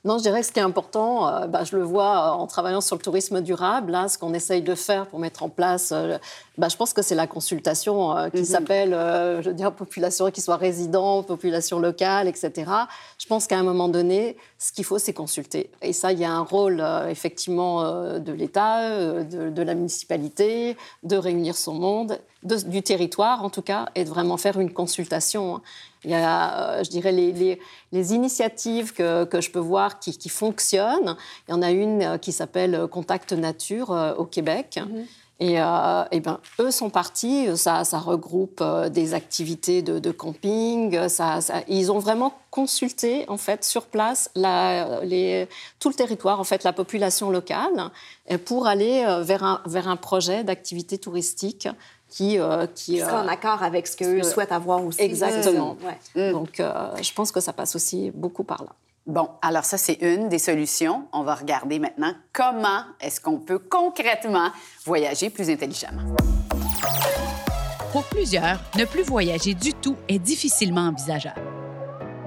Non, 0.05 0.17
je 0.17 0.23
dirais 0.23 0.39
que 0.39 0.47
ce 0.47 0.53
qui 0.53 0.59
est 0.59 0.63
important, 0.63 1.27
euh, 1.27 1.47
bah, 1.47 1.65
je 1.65 1.75
le 1.75 1.83
vois 1.83 2.31
en 2.31 2.47
travaillant 2.47 2.79
sur 2.79 2.95
le 2.95 3.01
tourisme 3.01 3.41
durable, 3.41 3.91
là, 3.91 4.07
ce 4.07 4.17
qu'on 4.17 4.33
essaye 4.33 4.62
de 4.62 4.73
faire 4.73 5.07
pour 5.07 5.19
mettre 5.19 5.43
en 5.43 5.49
place, 5.49 5.91
euh, 5.91 6.17
bah, 6.57 6.69
je 6.69 6.77
pense 6.77 6.93
que 6.93 7.01
c'est 7.01 7.15
la 7.15 7.27
consultation 7.27 8.15
euh, 8.15 8.29
qui 8.29 8.39
mhm. 8.39 8.45
s'appelle, 8.45 8.91
je 8.91 9.49
veux 9.49 9.53
dire, 9.53 9.73
population 9.73 10.31
qui 10.31 10.39
soit 10.39 10.55
résidente, 10.55 11.27
population 11.27 11.79
locale, 11.79 12.29
etc. 12.29 12.71
Je 13.17 13.27
pense 13.27 13.45
qu'à 13.45 13.57
un 13.57 13.63
moment 13.63 13.89
donné, 13.89 14.38
ce 14.57 14.71
qu'il 14.71 14.85
faut, 14.85 14.99
c'est 14.99 15.13
consulter. 15.13 15.69
Et 15.81 15.91
ça, 15.91 16.13
il 16.13 16.19
y 16.19 16.25
a 16.25 16.31
un 16.31 16.43
rôle, 16.43 16.81
effectivement, 17.09 18.19
de 18.19 18.31
l'État, 18.31 19.23
de, 19.23 19.49
de, 19.49 19.62
la 19.62 19.75
municipalité, 19.75 20.77
de 21.03 21.17
réunir 21.17 21.57
son 21.57 21.73
monde, 21.73 22.19
du 22.43 22.82
territoire, 22.82 23.43
en 23.43 23.49
tout 23.49 23.62
cas, 23.62 23.89
et 23.95 24.06
de 24.06 24.10
vraiment 24.10 24.38
faire 24.38 24.60
une 24.60 24.71
consultation. 24.71 25.58
Hein. 25.58 25.62
Il 26.06 26.12
y 26.12 26.13
a, 26.13 26.78
euh, 26.78 26.84
je 26.84 26.89
dirais, 26.89 27.12
les, 27.12 27.60
les, 27.91 28.13
initiatives 28.13 28.93
que, 28.93 29.25
que, 29.25 29.41
je 29.41 29.52
peux 29.52 29.60
voir 29.60 29.99
qui, 29.99 30.17
qui, 30.17 30.30
fonctionnent. 30.30 31.17
Il 31.47 31.52
y 31.52 31.54
en 31.54 31.62
a 31.62 31.71
une 31.71 32.02
euh, 32.02 32.17
qui 32.17 32.32
s'appelle 32.32 32.88
Contact 32.89 33.34
Nature 33.34 33.91
euh, 33.91 34.13
au 34.15 34.23
Québec. 34.23 34.80
Mhm. 34.82 35.06
Et, 35.41 35.54
et 35.54 36.19
ben, 36.19 36.38
eux 36.60 36.69
sont 36.69 36.89
partis, 36.89 37.47
ça, 37.56 37.86
ça 37.86 37.97
regroupe 37.97 38.62
des 38.91 39.13
activités 39.13 39.82
de, 39.82 39.97
de 39.97 40.12
camping, 40.12 41.08
ça, 41.08 41.39
ils 41.69 41.93
ont 41.93 41.99
vraiment 41.99 42.34
consulté 42.52 43.23
en 43.30 43.38
fait 43.38 43.63
sur 43.63 43.86
place 43.86 44.30
la, 44.36 44.99
les, 45.06 45.47
tout 45.80 45.88
le 45.88 45.95
territoire, 45.95 46.41
en 46.41 46.43
fait 46.43 46.65
la 46.65 46.73
population 46.73 47.30
locale, 47.30 47.89
pour 48.43 48.67
aller 48.67 49.06
vers 49.21 49.45
un, 49.45 49.62
vers 49.65 49.88
un 49.88 49.95
projet 49.95 50.43
d'activité 50.43 50.97
touristique 50.97 51.69
qui, 52.10 52.39
euh, 52.39 52.65
qui, 52.74 53.00
sera 53.00 53.22
en 53.22 53.28
euh, 53.28 53.32
accord 53.32 53.63
avec 53.63 53.88
ce 53.88 53.95
qu'eux 53.95 54.24
souhaitent 54.24 54.52
avoir 54.52 54.84
aussi. 54.84 55.02
Exactement. 55.02 55.78
Mm. 56.15 56.32
Donc, 56.32 56.60
euh, 56.60 56.89
je 57.02 57.13
pense 57.13 57.32
que 57.32 57.39
ça 57.39 57.54
passe 57.54 57.76
aussi 57.76 58.12
beaucoup 58.13 58.43
par 58.43 58.63
là. 58.63 58.72
Bon, 59.06 59.30
alors 59.41 59.63
ça, 59.63 59.78
c'est 59.78 59.98
une 60.02 60.30
des 60.30 60.39
solutions. 60.39 61.06
On 61.13 61.24
va 61.24 61.36
regarder 61.36 61.80
maintenant 61.80 62.13
comment 62.34 62.84
est-ce 63.00 63.22
qu'on 63.22 63.38
peut 63.38 63.60
concrètement 63.60 64.50
voyager 64.86 65.30
plus 65.30 65.50
intelligemment. 65.50 66.04
Pour 67.91 68.04
plusieurs, 68.04 68.60
ne 68.78 68.86
plus 68.86 69.04
voyager 69.04 69.56
du 69.56 69.74
tout 69.74 69.95
est 70.08 70.19
difficilement 70.19 70.88
envisageable. 70.89 71.41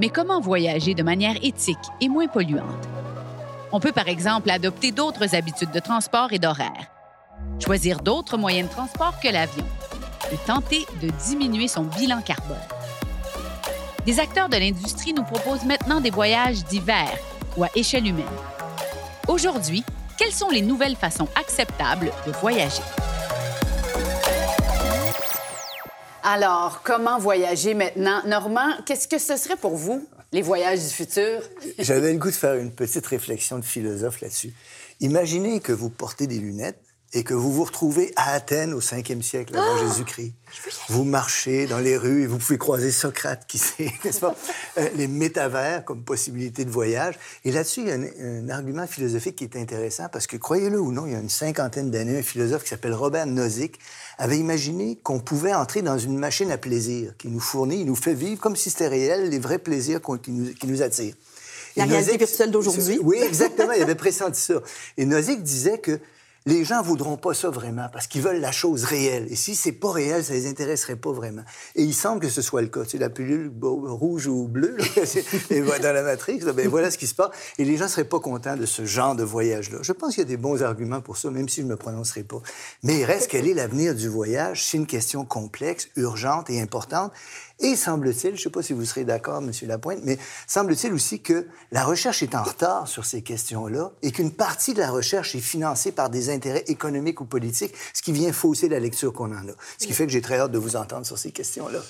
Mais 0.01 0.09
comment 0.09 0.41
voyager 0.41 0.95
de 0.95 1.03
manière 1.05 1.37
éthique 1.43 1.79
et 2.01 2.09
moins 2.09 2.27
polluante? 2.27 2.89
On 3.71 3.79
peut 3.79 3.93
par 3.93 4.09
exemple 4.09 4.51
adopter 4.51 4.91
d'autres 4.91 5.37
habitudes 5.37 5.71
de 5.71 5.79
transport 5.79 6.33
et 6.33 6.39
d'horaire 6.39 6.92
choisir 7.61 8.01
d'autres 8.01 8.37
moyens 8.37 8.69
de 8.69 8.75
transport 8.75 9.19
que 9.21 9.29
l'avion 9.29 9.67
et 10.33 10.37
tenter 10.47 10.87
de 11.01 11.09
diminuer 11.27 11.69
son 11.69 11.83
bilan 11.83 12.23
carbone. 12.23 12.57
Des 14.07 14.19
acteurs 14.19 14.49
de 14.49 14.57
l'industrie 14.57 15.13
nous 15.13 15.25
proposent 15.25 15.65
maintenant 15.65 16.01
des 16.01 16.11
voyages 16.11 16.65
divers 16.65 17.17
ou 17.57 17.65
à 17.65 17.69
échelle 17.75 18.07
humaine. 18.07 18.25
Aujourd'hui, 19.29 19.85
quelles 20.19 20.33
sont 20.33 20.51
les 20.51 20.63
nouvelles 20.63 20.97
façons 20.97 21.29
acceptables 21.37 22.11
de 22.27 22.33
voyager? 22.33 22.83
Alors, 26.25 26.83
comment 26.83 27.19
voyager 27.19 27.75
maintenant? 27.75 28.23
Normand, 28.27 28.71
qu'est-ce 28.87 29.09
que 29.09 29.19
ce 29.19 29.37
serait 29.37 29.57
pour 29.57 29.77
vous, 29.77 30.07
les 30.33 30.43
voyages 30.43 30.81
du 30.81 30.89
futur? 30.89 31.43
J'avais 31.79 32.13
le 32.13 32.19
goût 32.19 32.31
de 32.31 32.35
faire 32.35 32.55
une 32.55 32.73
petite 32.73 33.07
réflexion 33.07 33.59
de 33.59 33.65
philosophe 33.65 34.21
là-dessus. 34.21 34.53
Imaginez 35.01 35.61
que 35.61 35.73
vous 35.73 35.91
portez 35.91 36.27
des 36.27 36.39
lunettes 36.39 36.92
et 37.15 37.25
que 37.25 37.35
vous 37.35 37.53
vous 37.53 37.65
retrouvez 37.65 38.13
à 38.17 38.33
Athènes 38.33 38.73
au 38.73 38.81
5e 38.81 39.21
siècle 39.23 39.57
avant 39.57 39.77
oh! 39.77 39.89
Jésus-Christ. 39.89 40.33
Vous 40.89 41.05
marchez 41.05 41.67
dans 41.67 41.79
les 41.79 41.97
rues 41.97 42.23
et 42.23 42.27
vous 42.27 42.39
pouvez 42.39 42.59
croiser 42.59 42.91
Socrate, 42.91 43.47
qui 43.47 43.59
sait, 43.59 43.93
n'est-ce 44.05 44.21
pas? 44.21 44.35
Euh, 44.79 44.89
les 44.97 45.07
métavers 45.07 45.85
comme 45.85 46.03
possibilité 46.03 46.65
de 46.65 46.71
voyage. 46.71 47.19
Et 47.45 47.53
là-dessus, 47.53 47.81
il 47.81 47.89
y 47.89 47.91
a 47.91 47.95
un, 47.95 48.49
argument 48.49 48.87
philosophique 48.87 49.37
qui 49.37 49.45
est 49.45 49.57
intéressant 49.57 50.09
parce 50.11 50.27
que, 50.27 50.37
croyez-le 50.37 50.81
ou 50.81 50.93
non, 50.93 51.07
il 51.07 51.13
y 51.13 51.15
a 51.15 51.19
une 51.19 51.29
cinquantaine 51.29 51.91
d'années, 51.91 52.19
un 52.19 52.23
philosophe 52.23 52.63
qui 52.65 52.71
s'appelle 52.71 52.95
Robert 52.95 53.27
Nozick 53.27 53.79
avait 54.19 54.39
imaginé 54.39 54.99
qu'on 55.03 55.21
pouvait 55.21 55.55
entrer 55.55 55.83
dans 55.83 55.99
une 55.99 56.19
machine 56.19 56.51
à 56.51 56.59
plaisir 56.59 57.15
qui 57.19 57.29
nous 57.29 57.41
fournit, 57.41 57.81
il 57.81 57.87
nous 57.87 57.97
fait 57.97 58.15
vivre 58.15 58.41
comme 58.41 58.57
si 58.57 58.71
c'était 58.71 58.89
réel 58.89 59.29
les 59.29 59.39
vrais 59.39 59.59
plaisirs 59.59 60.01
qui 60.23 60.31
nous, 60.31 60.53
qui 60.55 60.67
nous 60.67 60.83
attirent. 60.83 61.15
La 61.77 61.85
réalité 61.85 62.19
virtuelle 62.19 62.51
d'aujourd'hui. 62.51 62.99
Oui, 63.03 63.19
exactement. 63.23 63.73
il 63.73 63.83
avait 63.83 63.95
pressenti 63.95 64.41
ça. 64.41 64.55
Et 64.99 65.07
Nozick 65.07 65.43
disait 65.43 65.79
que 65.79 65.99
les 66.47 66.65
gens 66.65 66.83
voudront 66.83 67.17
pas 67.17 67.35
ça 67.35 67.51
vraiment 67.51 67.89
parce 67.93 68.07
qu'ils 68.07 68.23
veulent 68.23 68.41
la 68.41 68.53
chose 68.53 68.85
réelle. 68.85 69.27
Et 69.31 69.37
si 69.37 69.55
c'est 69.55 69.73
pas 69.73 69.93
réel, 69.93 70.25
ça 70.25 70.33
les 70.33 70.49
intéresserait 70.49 70.97
pas 70.97 71.13
vraiment. 71.13 71.43
Et 71.77 71.83
il 71.83 71.95
semble 71.95 72.21
que 72.21 72.29
ce 72.29 72.43
soit 72.43 72.63
le 72.63 72.69
cas. 72.69 72.81
C'est 72.87 72.99
la 72.99 73.11
pilule 73.11 73.53
rouge 73.63 74.27
ou 74.27 74.49
bleue, 74.49 74.77
dans 75.83 75.95
la 75.95 76.03
matrice, 76.03 76.45
ben 76.45 76.69
voilà 76.69 76.91
ce 76.91 76.99
qui 76.99 77.07
se 77.07 77.15
passe. 77.15 77.31
Et 77.59 77.65
les 77.65 77.77
gens 77.77 77.89
seraient 77.89 78.05
pas 78.05 78.21
contents 78.21 78.57
de 78.57 78.67
ce 78.67 78.85
genre 78.85 79.15
de 79.15 79.23
voyage-là. 79.23 79.79
Je 79.83 79.93
pense 79.93 80.15
qu'il 80.15 80.23
y 80.23 80.27
a 80.27 80.29
des 80.29 80.37
bons 80.37 80.63
arguments 80.63 81.01
pour 81.01 81.17
ça, 81.17 81.31
même 81.31 81.49
si 81.49 81.61
je 81.61 81.67
ne 81.67 81.71
me 81.71 81.77
prononcerai 81.77 82.25
pas. 82.25 82.43
Mais 82.83 83.01
il 83.01 83.05
reste 83.05 83.31
quel 83.31 83.47
est 83.47 83.55
l'avenir 83.55 83.95
du 83.95 84.09
voyage? 84.09 84.65
C'est 84.65 84.77
une 84.77 84.87
question 84.87 85.25
complexe, 85.25 85.89
urgente 85.97 86.51
et 86.51 86.61
importante. 86.61 87.13
Et 87.61 87.77
semble-t-il, 87.77 88.31
je 88.31 88.41
ne 88.41 88.43
sais 88.43 88.51
pas 88.51 88.63
si 88.63 88.73
vous 88.73 88.85
serez 88.85 89.05
d'accord, 89.05 89.39
M. 89.39 89.53
Lapointe, 89.69 90.01
mais 90.03 90.19
semble-t-il 90.49 90.93
aussi 90.93 91.21
que 91.21 91.47
la 91.71 91.85
recherche 91.85 92.23
est 92.25 92.35
en 92.35 92.43
retard 92.43 92.89
sur 92.89 93.05
ces 93.05 93.23
questions-là 93.23 93.93
et 94.03 94.11
qu'une 94.11 94.33
partie 94.33 94.75
de 94.75 94.81
la 94.81 94.91
recherche 94.91 95.37
est 95.37 95.41
financée 95.41 95.93
par 95.93 96.11
des 96.11 96.31
intérêts 96.33 96.65
économiques 96.67 97.21
ou 97.21 97.25
politiques, 97.25 97.75
ce 97.95 98.03
qui 98.03 98.13
vient 98.13 98.33
fausser 98.33 98.69
la 98.69 98.81
lecture 98.81 99.13
qu'on 99.13 99.33
en 99.33 99.49
a. 99.49 99.53
Ce 99.79 99.87
qui 99.87 99.93
fait 99.93 100.07
que 100.07 100.13
j'ai 100.13 100.23
très 100.23 100.39
hâte 100.39 100.53
de 100.53 100.59
vous 100.59 100.77
entendre 100.77 101.07
sur 101.07 101.19
ces 101.19 101.31
questions-là. 101.31 101.81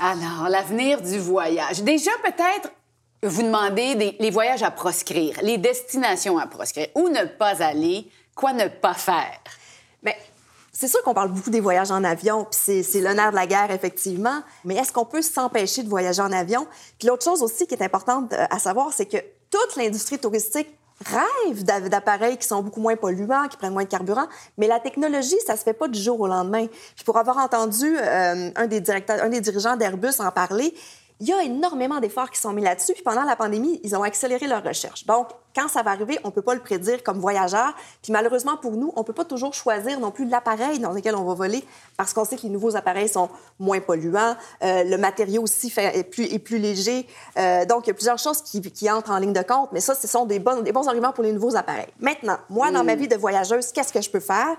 Alors, 0.00 0.48
l'avenir 0.50 1.00
du 1.00 1.18
voyage. 1.18 1.82
Déjà, 1.82 2.10
peut-être 2.22 2.70
vous 3.22 3.42
demandez 3.42 4.16
les 4.18 4.30
voyages 4.30 4.62
à 4.62 4.70
proscrire, 4.70 5.38
les 5.42 5.58
destinations 5.58 6.38
à 6.38 6.46
proscrire, 6.46 6.88
où 6.94 7.08
ne 7.08 7.24
pas 7.24 7.62
aller, 7.62 8.10
quoi 8.34 8.52
ne 8.52 8.68
pas 8.68 8.94
faire? 8.94 9.40
Mais 10.02 10.16
c'est 10.72 10.88
sûr 10.88 11.02
qu'on 11.02 11.14
parle 11.14 11.32
beaucoup 11.32 11.50
des 11.50 11.60
voyages 11.60 11.90
en 11.90 12.04
avion, 12.04 12.46
puis 12.50 12.84
c'est 12.84 13.00
l'honneur 13.00 13.30
de 13.30 13.36
la 13.36 13.46
guerre, 13.46 13.70
effectivement, 13.70 14.42
mais 14.64 14.76
est-ce 14.76 14.92
qu'on 14.92 15.06
peut 15.06 15.22
s'empêcher 15.22 15.82
de 15.82 15.88
voyager 15.88 16.20
en 16.20 16.32
avion? 16.32 16.66
Puis 16.98 17.08
l'autre 17.08 17.24
chose 17.24 17.42
aussi 17.42 17.66
qui 17.66 17.74
est 17.74 17.82
importante 17.82 18.32
euh, 18.32 18.46
à 18.50 18.58
savoir, 18.58 18.92
c'est 18.92 19.06
que 19.06 19.16
toute 19.50 19.76
l'industrie 19.76 20.18
touristique 20.18 20.68
rêve 21.04 21.62
d'appareils 21.64 22.38
qui 22.38 22.46
sont 22.46 22.62
beaucoup 22.62 22.80
moins 22.80 22.96
polluants, 22.96 23.48
qui 23.48 23.56
prennent 23.56 23.72
moins 23.72 23.84
de 23.84 23.88
carburant, 23.88 24.26
mais 24.56 24.66
la 24.66 24.80
technologie, 24.80 25.36
ça 25.46 25.56
se 25.56 25.62
fait 25.62 25.74
pas 25.74 25.88
du 25.88 26.00
jour 26.00 26.18
au 26.20 26.26
lendemain. 26.26 26.66
Puis 26.94 27.04
pour 27.04 27.18
avoir 27.18 27.36
entendu 27.38 27.96
euh, 27.98 28.50
un, 28.54 28.66
des 28.66 28.80
directeurs, 28.80 29.22
un 29.22 29.28
des 29.28 29.40
dirigeants 29.40 29.76
d'Airbus 29.76 30.20
en 30.20 30.30
parler, 30.30 30.74
Il 31.20 31.28
y 31.28 31.32
a 31.32 31.42
énormément 31.42 31.98
d'efforts 31.98 32.30
qui 32.30 32.38
sont 32.38 32.52
mis 32.52 32.62
là-dessus. 32.62 32.92
Puis 32.92 33.02
pendant 33.02 33.24
la 33.24 33.36
pandémie, 33.36 33.80
ils 33.82 33.96
ont 33.96 34.02
accéléré 34.02 34.46
leur 34.46 34.62
recherche. 34.62 35.06
Donc, 35.06 35.28
quand 35.54 35.68
ça 35.68 35.82
va 35.82 35.92
arriver, 35.92 36.18
on 36.24 36.28
ne 36.28 36.32
peut 36.32 36.42
pas 36.42 36.54
le 36.54 36.60
prédire 36.60 37.02
comme 37.02 37.18
voyageur. 37.18 37.74
Puis 38.02 38.12
malheureusement 38.12 38.58
pour 38.58 38.72
nous, 38.72 38.92
on 38.94 39.00
ne 39.00 39.04
peut 39.04 39.14
pas 39.14 39.24
toujours 39.24 39.54
choisir 39.54 39.98
non 39.98 40.10
plus 40.10 40.28
l'appareil 40.28 40.78
dans 40.78 40.92
lequel 40.92 41.14
on 41.14 41.24
va 41.24 41.32
voler 41.32 41.64
parce 41.96 42.12
qu'on 42.12 42.26
sait 42.26 42.36
que 42.36 42.42
les 42.42 42.50
nouveaux 42.50 42.76
appareils 42.76 43.08
sont 43.08 43.30
moins 43.58 43.80
polluants. 43.80 44.36
Euh, 44.62 44.84
le 44.84 44.98
matériau 44.98 45.42
aussi 45.42 45.70
fait, 45.70 45.96
est, 45.98 46.04
plus, 46.04 46.24
est 46.24 46.38
plus 46.38 46.58
léger. 46.58 47.06
Euh, 47.38 47.64
donc, 47.64 47.86
il 47.86 47.88
y 47.88 47.90
a 47.92 47.94
plusieurs 47.94 48.18
choses 48.18 48.42
qui, 48.42 48.60
qui, 48.60 48.90
entrent 48.90 49.10
en 49.10 49.18
ligne 49.18 49.32
de 49.32 49.42
compte. 49.42 49.70
Mais 49.72 49.80
ça, 49.80 49.94
ce 49.94 50.06
sont 50.06 50.26
des 50.26 50.38
bons, 50.38 50.60
des 50.60 50.72
bons 50.72 50.86
arguments 50.86 51.12
pour 51.12 51.24
les 51.24 51.32
nouveaux 51.32 51.56
appareils. 51.56 51.88
Maintenant, 51.98 52.36
moi, 52.50 52.70
dans 52.70 52.84
ma 52.84 52.94
mm. 52.94 52.98
vie 52.98 53.08
de 53.08 53.16
voyageuse, 53.16 53.72
qu'est-ce 53.72 53.92
que 53.92 54.02
je 54.02 54.10
peux 54.10 54.20
faire? 54.20 54.56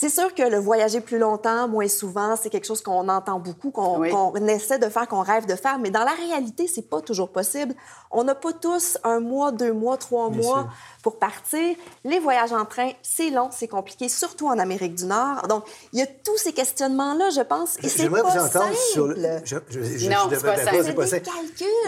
C'est 0.00 0.08
sûr 0.08 0.34
que 0.34 0.42
le 0.42 0.58
voyager 0.58 1.02
plus 1.02 1.18
longtemps, 1.18 1.68
moins 1.68 1.86
souvent, 1.86 2.34
c'est 2.34 2.48
quelque 2.48 2.66
chose 2.66 2.80
qu'on 2.80 3.06
entend 3.10 3.38
beaucoup, 3.38 3.70
qu'on 3.70 4.02
essaie 4.46 4.78
de 4.78 4.88
faire, 4.88 5.06
qu'on 5.06 5.20
rêve 5.20 5.44
de 5.44 5.54
faire, 5.54 5.78
mais 5.78 5.90
dans 5.90 6.04
la 6.04 6.12
réalité, 6.12 6.66
c'est 6.74 6.88
pas 6.88 7.02
toujours 7.02 7.28
possible. 7.28 7.74
On 8.10 8.24
n'a 8.24 8.34
pas 8.34 8.54
tous 8.54 8.96
un 9.04 9.20
mois, 9.20 9.52
deux 9.52 9.74
mois, 9.74 9.98
trois 9.98 10.30
mois 10.30 10.68
pour 11.02 11.18
partir. 11.18 11.76
Les 12.02 12.18
voyages 12.18 12.54
en 12.54 12.64
train, 12.64 12.92
c'est 13.02 13.28
long, 13.28 13.50
c'est 13.52 13.68
compliqué, 13.68 14.08
surtout 14.08 14.46
en 14.46 14.58
Amérique 14.58 14.94
du 14.94 15.04
Nord. 15.04 15.46
Donc, 15.48 15.64
il 15.92 15.98
y 15.98 16.02
a 16.02 16.06
tous 16.06 16.38
ces 16.38 16.54
questionnements-là, 16.54 17.28
je 17.28 17.42
pense, 17.42 17.76
et 17.82 17.88
c'est 17.90 18.08
pas 18.08 18.22
vous 18.22 18.38
entendre 18.38 18.74
sur 18.94 19.06
le... 19.06 19.40
Je, 19.44 19.56
je, 19.68 20.08
non, 20.08 20.30
c'est 20.30 20.42
pas, 20.42 20.54
pas, 20.54 21.04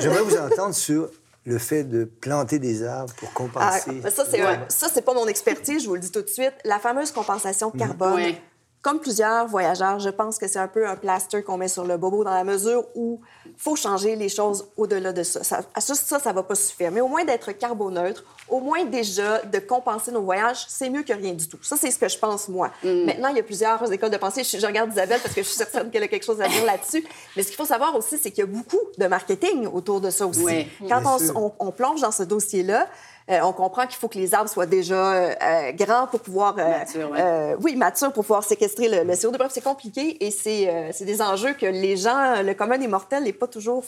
J'aimerais 0.00 0.22
vous 0.22 0.36
entendre 0.36 0.74
sur 0.74 1.08
le 1.45 1.59
fait 1.59 1.84
de 1.84 2.05
planter 2.05 2.59
des 2.59 2.84
arbres 2.84 3.12
pour 3.14 3.32
compenser. 3.32 4.01
Ah, 4.05 4.11
ça, 4.11 4.24
c'est 4.28 4.40
ça, 4.68 4.88
c'est 4.93 5.03
pas 5.03 5.14
mon 5.14 5.26
expertise, 5.26 5.82
je 5.82 5.88
vous 5.88 5.95
le 5.95 6.01
dis 6.01 6.12
tout 6.12 6.22
de 6.22 6.28
suite. 6.28 6.55
La 6.64 6.78
fameuse 6.78 7.11
compensation 7.11 7.70
de 7.70 7.78
carbone. 7.78 8.34
Comme 8.83 8.99
plusieurs 8.99 9.47
voyageurs, 9.47 10.01
je 10.01 10.11
pense 10.11 10.39
que 10.39 10.49
c'est 10.49 10.59
un 10.59 10.66
peu 10.66 10.89
un 10.89 10.97
plaster 10.97 11.45
qu'on 11.45 11.57
met 11.57 11.68
sur 11.68 11.85
le 11.85 11.97
bobo 11.97 12.24
dans 12.24 12.35
la 12.35 12.43
mesure 12.43 12.85
où 12.97 13.20
il 13.47 13.53
faut 13.57 13.76
changer 13.76 14.16
les 14.16 14.28
choses 14.28 14.66
au-delà 14.76 15.12
de 15.12 15.22
ça. 15.22 15.45
Ça, 15.45 15.62
ça, 15.78 16.18
ça 16.18 16.30
ne 16.30 16.35
va 16.35 16.43
pas 16.43 16.57
suffire. 16.57 16.91
Mais 16.91 17.01
au 17.01 17.07
moins 17.07 17.24
d'être 17.24 17.53
carboneutre, 17.53 18.24
au 18.49 18.59
moins 18.59 18.85
déjà 18.85 19.39
de 19.43 19.61
compenser 19.61 20.11
nos 20.11 20.22
voyages, 20.22 20.64
c'est 20.66 20.91
mieux 20.91 21.05
que 21.05 21.12
rien 21.12 21.33
du 21.33 21.49
tout. 21.49 21.59
Ça, 21.62 21.76
c'est 21.76 21.93
ce 21.93 21.99
que 21.99 22.09
je 22.09 22.18
pense, 22.18 22.49
moi. 22.49 22.72
Mm. 22.83 23.05
Maintenant, 23.05 23.28
il 23.28 23.37
y 23.37 23.41
a 23.41 23.45
plusieurs 23.45 23.93
écoles 23.93 24.11
de 24.11 24.16
pensée. 24.16 24.43
Je, 24.43 24.66
regarde 24.66 24.91
Isabelle 24.91 25.20
parce 25.22 25.35
que 25.35 25.43
je 25.43 25.47
suis 25.47 25.57
certaine 25.57 25.89
qu'elle 25.89 26.03
a 26.03 26.09
quelque 26.09 26.26
chose 26.26 26.41
à 26.41 26.49
dire 26.49 26.64
là-dessus. 26.64 27.05
Mais 27.37 27.45
ce 27.45 27.49
qu'il 27.49 27.57
faut 27.57 27.64
savoir 27.64 27.95
aussi, 27.95 28.18
c'est 28.18 28.33
qu'il 28.33 28.41
y 28.41 28.49
a 28.49 28.51
beaucoup 28.51 28.80
de 28.99 29.07
marketing 29.07 29.68
autour 29.68 30.01
de 30.01 30.11
ça 30.11 30.26
aussi. 30.26 30.66
Quand 30.89 31.03
on, 31.37 31.53
on, 31.61 31.70
plonge 31.70 32.01
dans 32.01 32.11
ce 32.11 32.24
dossier-là, 32.24 32.89
euh, 33.30 33.40
on 33.42 33.52
comprend 33.52 33.86
qu'il 33.86 33.96
faut 33.96 34.08
que 34.08 34.18
les 34.18 34.34
arbres 34.34 34.50
soient 34.50 34.66
déjà 34.66 35.12
euh, 35.12 35.72
grands 35.72 36.06
pour 36.06 36.20
pouvoir... 36.20 36.56
Euh, 36.58 37.56
oui, 37.60 37.76
matures 37.76 38.12
pour 38.12 38.24
pouvoir 38.24 38.44
séquestrer 38.44 38.88
le, 38.88 39.04
le 39.04 39.14
CO2. 39.14 39.36
Bref, 39.36 39.52
c'est 39.54 39.64
compliqué 39.64 40.24
et 40.24 40.30
c'est 40.30 41.04
des 41.04 41.22
enjeux 41.22 41.52
que 41.52 41.66
les 41.66 41.96
gens, 41.96 42.42
le 42.42 42.54
commun 42.54 42.78
des 42.78 42.88
mortels, 42.88 43.24
n'est 43.24 43.32
pas 43.32 43.46
toujours... 43.46 43.84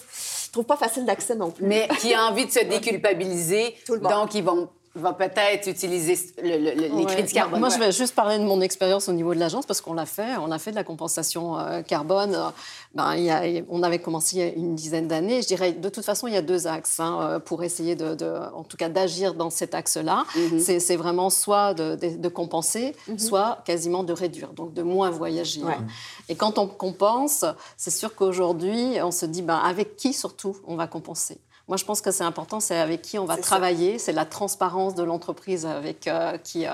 trouve 0.52 0.64
pas 0.64 0.76
facile 0.76 1.04
d'accès 1.04 1.34
non 1.34 1.50
plus. 1.50 1.64
Mais 1.64 1.88
qui 1.98 2.14
a 2.14 2.24
envie 2.26 2.46
de 2.46 2.50
se 2.50 2.64
déculpabiliser, 2.64 3.74
donc 3.88 4.34
ils 4.34 4.44
vont 4.44 4.68
va 4.94 5.12
peut-être 5.12 5.68
utiliser 5.68 6.16
le, 6.42 6.98
les 6.98 7.04
crédits 7.06 7.34
carbone. 7.34 7.58
Moi, 7.58 7.68
je 7.68 7.78
vais 7.78 7.90
juste 7.90 8.14
parler 8.14 8.38
de 8.38 8.44
mon 8.44 8.60
expérience 8.60 9.08
au 9.08 9.12
niveau 9.12 9.34
de 9.34 9.40
l'agence 9.40 9.66
parce 9.66 9.80
qu'on 9.80 9.94
l'a 9.94 10.06
fait. 10.06 10.36
On 10.40 10.50
a 10.52 10.58
fait 10.58 10.70
de 10.70 10.76
la 10.76 10.84
compensation 10.84 11.58
euh, 11.58 11.82
carbone. 11.82 12.36
Ben, 12.94 13.16
il 13.16 13.24
y 13.24 13.30
a, 13.30 13.42
on 13.68 13.82
avait 13.82 13.98
commencé 13.98 14.36
il 14.36 14.38
y 14.38 14.42
a 14.42 14.52
une 14.52 14.76
dizaine 14.76 15.08
d'années. 15.08 15.42
Je 15.42 15.48
dirais, 15.48 15.72
de 15.72 15.88
toute 15.88 16.04
façon, 16.04 16.28
il 16.28 16.34
y 16.34 16.36
a 16.36 16.42
deux 16.42 16.68
axes 16.68 17.00
hein, 17.00 17.18
euh, 17.20 17.38
pour 17.40 17.64
essayer, 17.64 17.96
de, 17.96 18.14
de, 18.14 18.32
en 18.54 18.62
tout 18.62 18.76
cas, 18.76 18.88
d'agir 18.88 19.34
dans 19.34 19.50
cet 19.50 19.74
axe-là. 19.74 20.24
Mhm. 20.36 20.60
C'est 20.60 20.96
vraiment 20.96 21.28
soit 21.28 21.74
de, 21.74 21.96
de 21.96 22.28
compenser, 22.28 22.94
mhm. 23.08 23.18
soit 23.18 23.62
quasiment 23.64 24.04
de 24.04 24.12
réduire, 24.12 24.52
donc 24.52 24.74
de 24.74 24.82
moins 24.82 25.10
voyager. 25.10 25.62
Et 26.28 26.36
quand 26.36 26.58
on 26.58 26.68
compense, 26.68 27.44
c'est 27.76 27.90
sûr 27.90 28.14
qu'aujourd'hui, 28.14 28.98
on 29.02 29.10
se 29.10 29.26
dit, 29.26 29.42
ben, 29.42 29.56
avec 29.56 29.96
qui 29.96 30.12
surtout 30.12 30.56
on 30.66 30.76
va 30.76 30.86
compenser? 30.86 31.38
Moi, 31.66 31.78
je 31.78 31.84
pense 31.86 32.02
que 32.02 32.10
c'est 32.10 32.24
important, 32.24 32.60
c'est 32.60 32.76
avec 32.76 33.00
qui 33.00 33.18
on 33.18 33.24
va 33.24 33.38
travailler, 33.38 33.98
c'est 33.98 34.12
la 34.12 34.26
transparence 34.26 34.94
de 34.94 35.02
l'entreprise 35.02 35.64
avec 35.64 36.06
euh, 36.06 36.36
qui. 36.36 36.66
Euh, 36.66 36.72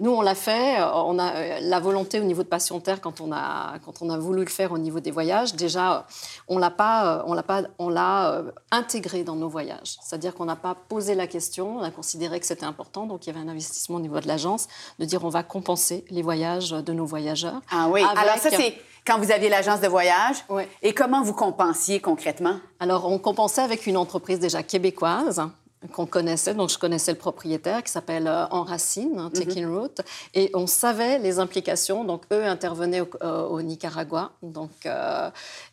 nous, 0.00 0.10
on 0.10 0.20
l'a 0.20 0.34
fait. 0.34 0.80
Euh, 0.80 0.92
on 0.92 1.16
a 1.20 1.60
la 1.60 1.78
volonté 1.78 2.18
au 2.18 2.24
niveau 2.24 2.42
de 2.42 2.48
Passion 2.48 2.80
Terre 2.80 3.00
quand 3.00 3.20
on 3.20 3.30
a 3.30 3.78
quand 3.84 4.02
on 4.02 4.10
a 4.10 4.18
voulu 4.18 4.40
le 4.40 4.50
faire 4.50 4.72
au 4.72 4.78
niveau 4.78 4.98
des 4.98 5.12
voyages. 5.12 5.54
Déjà, 5.54 6.06
on 6.48 6.58
l'a 6.58 6.70
pas, 6.70 7.22
on 7.28 7.34
l'a 7.34 7.44
pas, 7.44 7.62
on 7.78 7.88
l'a 7.88 8.42
intégré 8.72 9.22
dans 9.22 9.36
nos 9.36 9.48
voyages. 9.48 9.98
C'est-à-dire 10.02 10.34
qu'on 10.34 10.46
n'a 10.46 10.56
pas 10.56 10.74
posé 10.74 11.14
la 11.14 11.28
question, 11.28 11.78
on 11.78 11.82
a 11.82 11.92
considéré 11.92 12.40
que 12.40 12.46
c'était 12.46 12.64
important, 12.64 13.06
donc 13.06 13.26
il 13.26 13.32
y 13.32 13.36
avait 13.36 13.46
un 13.46 13.48
investissement 13.48 13.96
au 13.96 14.00
niveau 14.00 14.18
de 14.18 14.26
l'agence 14.26 14.66
de 14.98 15.04
dire 15.04 15.24
on 15.24 15.28
va 15.28 15.44
compenser 15.44 16.04
les 16.10 16.22
voyages 16.22 16.70
de 16.70 16.92
nos 16.92 17.06
voyageurs. 17.06 17.60
Ah 17.70 17.86
oui. 17.88 18.02
Alors 18.02 18.38
ça 18.38 18.50
c'est 18.50 18.74
quand 19.06 19.18
vous 19.18 19.32
aviez 19.32 19.48
l'agence 19.48 19.80
de 19.80 19.88
voyage. 19.88 20.44
Et 20.82 20.94
comment 20.94 21.22
vous 21.22 21.34
compensiez 21.34 22.00
concrètement? 22.00 22.58
Alors, 22.80 23.06
on 23.10 23.18
compensait 23.18 23.62
avec 23.62 23.86
une 23.86 23.96
entreprise 23.96 24.38
déjà 24.38 24.62
québécoise 24.62 25.42
qu'on 25.90 26.06
connaissait, 26.06 26.54
donc 26.54 26.70
je 26.70 26.78
connaissais 26.78 27.12
le 27.12 27.18
propriétaire 27.18 27.82
qui 27.82 27.90
s'appelle 27.90 28.26
euh, 28.28 28.46
Enracine, 28.50 29.18
hein, 29.18 29.30
Taking 29.32 29.66
mhm. 29.66 29.78
Route, 29.78 30.00
et 30.34 30.50
on 30.54 30.66
savait 30.66 31.18
les 31.18 31.38
implications. 31.38 32.04
Donc 32.04 32.22
eux 32.32 32.44
intervenaient 32.44 33.00
au, 33.00 33.08
euh, 33.22 33.62
Nicaragua, 33.62 34.32
donc 34.42 34.70
euh, 34.86 35.30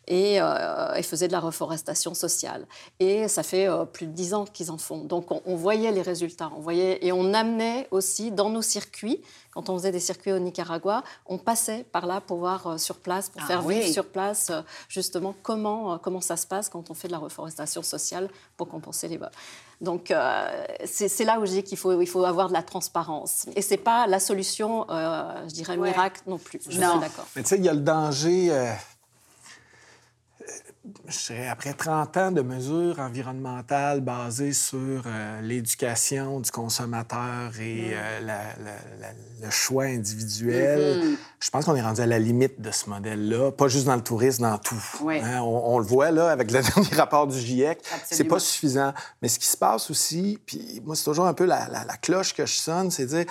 et, 0.08 0.40
euh, 0.40 1.00
faisaient 1.02 1.28
de 1.28 1.32
la 1.32 1.40
reforestation 1.40 2.14
sociale. 2.14 2.66
Et 2.98 3.28
ça 3.28 3.42
fait 3.42 3.68
plus 3.92 4.06
de 4.06 4.12
dix 4.12 4.34
ans 4.34 4.44
qu'ils 4.44 4.70
en 4.70 4.78
font. 4.78 5.04
Donc 5.04 5.30
on, 5.30 5.42
on, 5.44 5.56
voyait 5.56 5.90
les 5.92 6.02
résultats, 6.02 6.50
on 6.56 6.60
voyait 6.60 7.04
et 7.04 7.12
on 7.12 7.32
amenait 7.34 7.88
aussi 7.90 8.30
dans 8.30 8.50
nos 8.50 8.62
circuits 8.62 9.20
quand 9.52 9.68
on 9.68 9.76
faisait 9.78 9.90
des 9.90 10.00
circuits 10.00 10.30
au 10.30 10.38
Nicaragua, 10.38 11.02
on 11.26 11.36
passait 11.36 11.82
par 11.82 12.06
là 12.06 12.20
pour 12.20 12.38
voir 12.38 12.78
sur 12.78 12.98
place, 12.98 13.28
pour 13.28 13.40
ah 13.42 13.46
faire 13.46 13.62
vivre 13.62 13.88
sur 13.88 14.06
place 14.06 14.52
justement 14.88 15.34
comment, 15.42 15.98
comment 15.98 16.20
ça 16.20 16.36
se 16.36 16.46
passe 16.46 16.68
quand 16.68 16.88
on 16.88 16.94
fait 16.94 17.08
de 17.08 17.12
la 17.12 17.18
reforestation 17.18 17.82
sociale 17.82 18.28
pour 18.56 18.68
compenser 18.68 19.08
les 19.08 19.16
vols. 19.16 19.30
Donc 19.80 20.12
c'est 20.84 21.24
là 21.24 21.40
où 21.40 21.46
je 21.46 21.52
dis 21.52 21.62
qu'il 21.62 21.78
faut, 21.78 22.00
il 22.00 22.06
faut 22.06 22.24
avoir 22.24 22.48
de 22.48 22.52
la 22.52 22.62
transparence. 22.62 23.46
Et 23.56 23.62
c'est 23.62 23.76
pas 23.76 24.06
la 24.06 24.20
solution, 24.20 24.86
je 24.88 25.54
dirais, 25.54 25.76
miracle 25.76 26.20
non 26.26 26.38
plus. 26.38 26.60
Je 26.68 26.78
non. 26.80 26.90
suis 26.90 27.00
d'accord. 27.00 27.26
Mais 27.34 27.42
tu 27.42 27.48
sais, 27.48 27.56
il 27.56 27.64
y 27.64 27.68
a 27.68 27.74
le 27.74 27.80
danger 27.80 28.74
je 31.08 31.48
après 31.50 31.74
30 31.74 32.16
ans 32.16 32.30
de 32.32 32.40
mesures 32.40 32.98
environnementales 32.98 34.00
basées 34.00 34.52
sur 34.52 35.02
euh, 35.06 35.40
l'éducation 35.42 36.40
du 36.40 36.50
consommateur 36.50 37.52
et 37.60 37.92
euh, 37.92 38.20
le 39.42 39.50
choix 39.50 39.84
individuel, 39.84 41.02
mm-hmm. 41.02 41.16
je 41.40 41.50
pense 41.50 41.64
qu'on 41.64 41.74
est 41.74 41.82
rendu 41.82 42.00
à 42.00 42.06
la 42.06 42.18
limite 42.18 42.60
de 42.60 42.70
ce 42.70 42.88
modèle-là, 42.88 43.52
pas 43.52 43.68
juste 43.68 43.86
dans 43.86 43.96
le 43.96 44.02
tourisme, 44.02 44.42
dans 44.42 44.58
tout. 44.58 44.82
Hein, 45.08 45.40
on, 45.42 45.78
le 45.78 45.84
voit 45.84 46.10
là 46.10 46.30
avec 46.30 46.50
le 46.50 46.62
dernier 46.74 46.96
rapport 46.96 47.26
du 47.26 47.38
GIEC, 47.38 47.80
c'est 48.04 48.24
pas 48.24 48.38
suffisant. 48.38 48.92
Mais 49.22 49.28
ce 49.28 49.38
qui 49.38 49.46
se 49.46 49.56
passe 49.56 49.90
aussi, 49.90 50.38
puis 50.46 50.80
moi, 50.84 50.96
c'est 50.96 51.04
toujours 51.04 51.26
un 51.26 51.34
peu 51.34 51.44
la, 51.44 51.84
cloche 52.00 52.34
que 52.34 52.46
je 52.46 52.54
sonne, 52.54 52.90
c'est 52.90 53.06
dire 53.06 53.26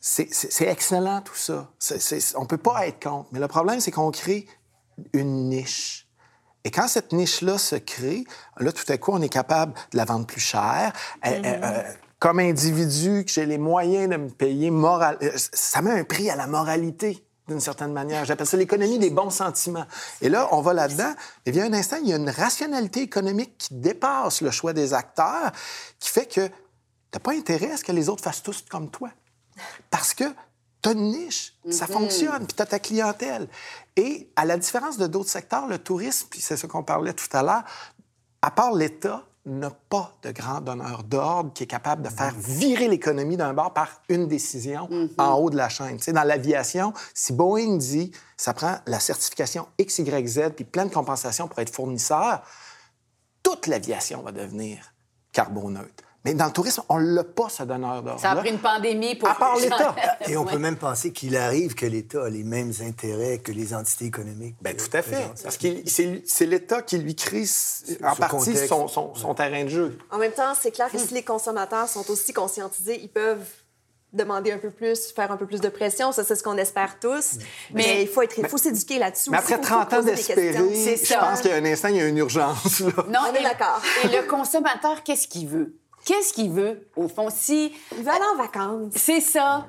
c'est 0.00 0.66
excellent 0.66 1.20
tout 1.20 1.36
ça. 1.36 1.70
on 2.34 2.46
peut 2.46 2.58
pas 2.58 2.88
être 2.88 3.00
contre. 3.00 3.28
Mais 3.32 3.38
le 3.38 3.48
problème, 3.48 3.78
c'est 3.78 3.92
qu'on 3.92 4.10
crée 4.10 4.46
une 5.12 5.48
niche. 5.48 6.01
Et 6.64 6.70
quand 6.70 6.88
cette 6.88 7.12
niche-là 7.12 7.58
se 7.58 7.76
crée, 7.76 8.24
là, 8.58 8.72
tout 8.72 8.90
à 8.90 8.96
coup, 8.98 9.12
on 9.12 9.20
est 9.20 9.28
capable 9.28 9.72
de 9.92 9.96
la 9.96 10.04
vendre 10.04 10.26
plus 10.26 10.40
cher. 10.40 10.92
Euh, 11.26 11.30
euh, 11.30 11.40
mm-hmm. 11.40 11.60
euh, 11.64 11.82
comme 12.18 12.38
individu, 12.38 13.24
que 13.24 13.32
j'ai 13.32 13.46
les 13.46 13.58
moyens 13.58 14.08
de 14.08 14.16
me 14.16 14.28
payer 14.28 14.70
moral... 14.70 15.18
Ça 15.36 15.82
met 15.82 15.90
un 15.90 16.04
prix 16.04 16.30
à 16.30 16.36
la 16.36 16.46
moralité 16.46 17.26
d'une 17.48 17.60
certaine 17.60 17.92
manière. 17.92 18.24
J'appelle 18.24 18.46
ça 18.46 18.56
l'économie 18.56 19.00
des 19.00 19.10
bons 19.10 19.30
sentiments. 19.30 19.86
Et 20.20 20.28
là, 20.28 20.48
on 20.52 20.60
va 20.60 20.72
là-dedans. 20.72 21.12
Et 21.46 21.50
bien, 21.50 21.66
un 21.66 21.72
instant, 21.72 21.96
il 22.00 22.08
y 22.08 22.12
a 22.12 22.16
une 22.16 22.30
rationalité 22.30 23.02
économique 23.02 23.58
qui 23.58 23.74
dépasse 23.74 24.40
le 24.40 24.52
choix 24.52 24.72
des 24.72 24.94
acteurs, 24.94 25.50
qui 25.98 26.10
fait 26.10 26.26
que 26.26 26.46
tu 26.46 26.52
n'as 27.14 27.20
pas 27.20 27.32
intérêt 27.32 27.72
à 27.72 27.76
ce 27.76 27.82
que 27.82 27.92
les 27.92 28.08
autres 28.08 28.22
fassent 28.22 28.42
tous 28.42 28.64
comme 28.70 28.88
toi. 28.90 29.10
Parce 29.90 30.14
que 30.14 30.24
tu 30.82 30.88
as 30.88 30.92
une 30.92 31.10
niche, 31.12 31.54
ça 31.70 31.86
mhm. 31.86 31.92
fonctionne, 31.92 32.46
puis 32.46 32.56
tu 32.56 32.62
as 32.62 32.66
ta 32.66 32.78
clientèle. 32.78 33.48
Et 33.96 34.30
à 34.36 34.44
la 34.44 34.56
différence 34.56 34.98
de 34.98 35.06
d'autres 35.06 35.30
secteurs, 35.30 35.66
le 35.66 35.78
tourisme, 35.78 36.26
puis 36.30 36.40
c'est 36.40 36.56
ce 36.56 36.66
qu'on 36.66 36.82
parlait 36.82 37.12
tout 37.12 37.28
à 37.32 37.42
l'heure, 37.42 37.64
à 38.42 38.50
part 38.50 38.74
l'État, 38.74 39.24
n'a 39.44 39.70
pas 39.70 40.12
de 40.22 40.30
grand 40.30 40.60
donneur 40.60 41.02
d'ordre 41.02 41.52
qui 41.52 41.64
est 41.64 41.68
capable 41.68 42.02
de 42.02 42.08
faire 42.08 42.32
virer 42.38 42.86
l'économie 42.86 43.36
d'un 43.36 43.52
bord 43.52 43.72
par 43.72 43.88
une 44.08 44.28
décision 44.28 44.88
mhm. 44.88 45.10
en 45.18 45.34
haut 45.34 45.50
de 45.50 45.56
la 45.56 45.68
chaîne. 45.68 45.96
Tu 45.96 46.04
sais, 46.04 46.12
dans 46.12 46.22
l'aviation, 46.22 46.92
si 47.12 47.32
Boeing 47.32 47.76
dit 47.76 48.12
ça 48.36 48.54
prend 48.54 48.76
la 48.86 49.00
certification 49.00 49.66
XYZ 49.80 50.50
puis 50.54 50.64
plein 50.64 50.86
de 50.86 50.92
compensations 50.92 51.48
pour 51.48 51.58
être 51.58 51.74
fournisseur, 51.74 52.42
toute 53.42 53.66
l'aviation 53.66 54.22
va 54.22 54.30
devenir 54.30 54.94
carboneutre. 55.32 56.04
Mais 56.24 56.34
dans 56.34 56.46
le 56.46 56.52
tourisme, 56.52 56.82
on 56.88 56.98
l'a 56.98 57.24
pas, 57.24 57.48
ce 57.48 57.64
donneur 57.64 58.02
d'ordre. 58.02 58.20
Ça 58.20 58.30
a 58.30 58.36
pris 58.36 58.50
une 58.50 58.60
pandémie 58.60 59.16
pour... 59.16 59.28
À 59.28 59.34
part 59.34 59.56
l'État. 59.60 59.94
Et 60.28 60.36
on 60.36 60.44
peut 60.44 60.58
même 60.58 60.76
penser 60.76 61.12
qu'il 61.12 61.36
arrive 61.36 61.74
que 61.74 61.86
l'État 61.86 62.24
a 62.24 62.28
les 62.28 62.44
mêmes 62.44 62.72
intérêts 62.80 63.38
que 63.38 63.50
les 63.50 63.74
entités 63.74 64.04
économiques. 64.04 64.56
Bien, 64.60 64.74
tout 64.74 64.96
à 64.96 65.02
fait. 65.02 65.30
Parce 65.42 65.56
que 65.56 65.68
c'est 65.86 66.46
l'État 66.46 66.82
qui 66.82 66.98
lui 66.98 67.16
crée 67.16 67.44
en 68.04 68.14
partie 68.14 68.56
son, 68.56 69.34
terrain 69.34 69.64
de 69.64 69.68
jeu. 69.68 69.98
En 70.10 70.18
même 70.18 70.32
temps, 70.32 70.52
c'est 70.58 70.70
clair 70.70 70.90
que 70.90 70.98
si 70.98 71.12
les 71.14 71.24
consommateurs 71.24 71.88
sont 71.88 72.08
aussi 72.10 72.32
conscientisés, 72.32 73.00
ils 73.02 73.10
peuvent 73.10 73.44
demander 74.12 74.52
un 74.52 74.58
peu 74.58 74.70
plus, 74.70 75.10
faire 75.12 75.32
un 75.32 75.36
peu 75.36 75.46
plus 75.46 75.60
de 75.60 75.70
pression. 75.70 76.12
Ça, 76.12 76.22
c'est 76.22 76.36
ce 76.36 76.42
qu'on 76.42 76.58
espère 76.58 77.00
tous. 77.00 77.38
Mais, 77.72 78.02
il 78.02 78.08
faut 78.08 78.22
être, 78.22 78.38
il 78.38 78.46
faut 78.46 78.58
s'éduquer 78.58 78.98
là-dessus. 78.98 79.30
Mais 79.30 79.38
après 79.38 79.58
30 79.58 79.92
ans 79.94 80.02
d'espérer, 80.02 80.52
je 80.52 81.18
pense 81.18 81.40
qu'il 81.40 81.50
y 81.50 81.54
a 81.54 81.56
un 81.56 81.64
instant, 81.64 81.88
il 81.88 81.96
y 81.96 82.00
a 82.00 82.06
une 82.06 82.18
urgence. 82.18 82.80
Non, 83.08 83.20
on 83.30 83.34
est 83.34 83.42
d'accord. 83.42 83.80
Et 84.04 84.08
le 84.08 84.22
consommateur, 84.28 85.02
qu'est-ce 85.02 85.26
qu'il 85.26 85.48
veut? 85.48 85.78
Qu'est-ce 86.04 86.32
qu'il 86.32 86.50
veut, 86.50 86.88
au 86.96 87.08
fond? 87.08 87.28
Si... 87.30 87.72
Il 87.96 88.02
veut 88.02 88.10
aller 88.10 88.24
en 88.34 88.36
vacances. 88.36 88.92
C'est 88.96 89.20
ça. 89.20 89.66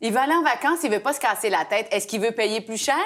Il 0.00 0.12
veut 0.12 0.18
aller 0.18 0.34
en 0.34 0.42
vacances, 0.42 0.80
il 0.82 0.90
veut 0.90 1.00
pas 1.00 1.12
se 1.12 1.20
casser 1.20 1.48
la 1.48 1.64
tête. 1.64 1.86
Est-ce 1.90 2.06
qu'il 2.06 2.20
veut 2.20 2.32
payer 2.32 2.60
plus 2.60 2.76
cher? 2.76 2.96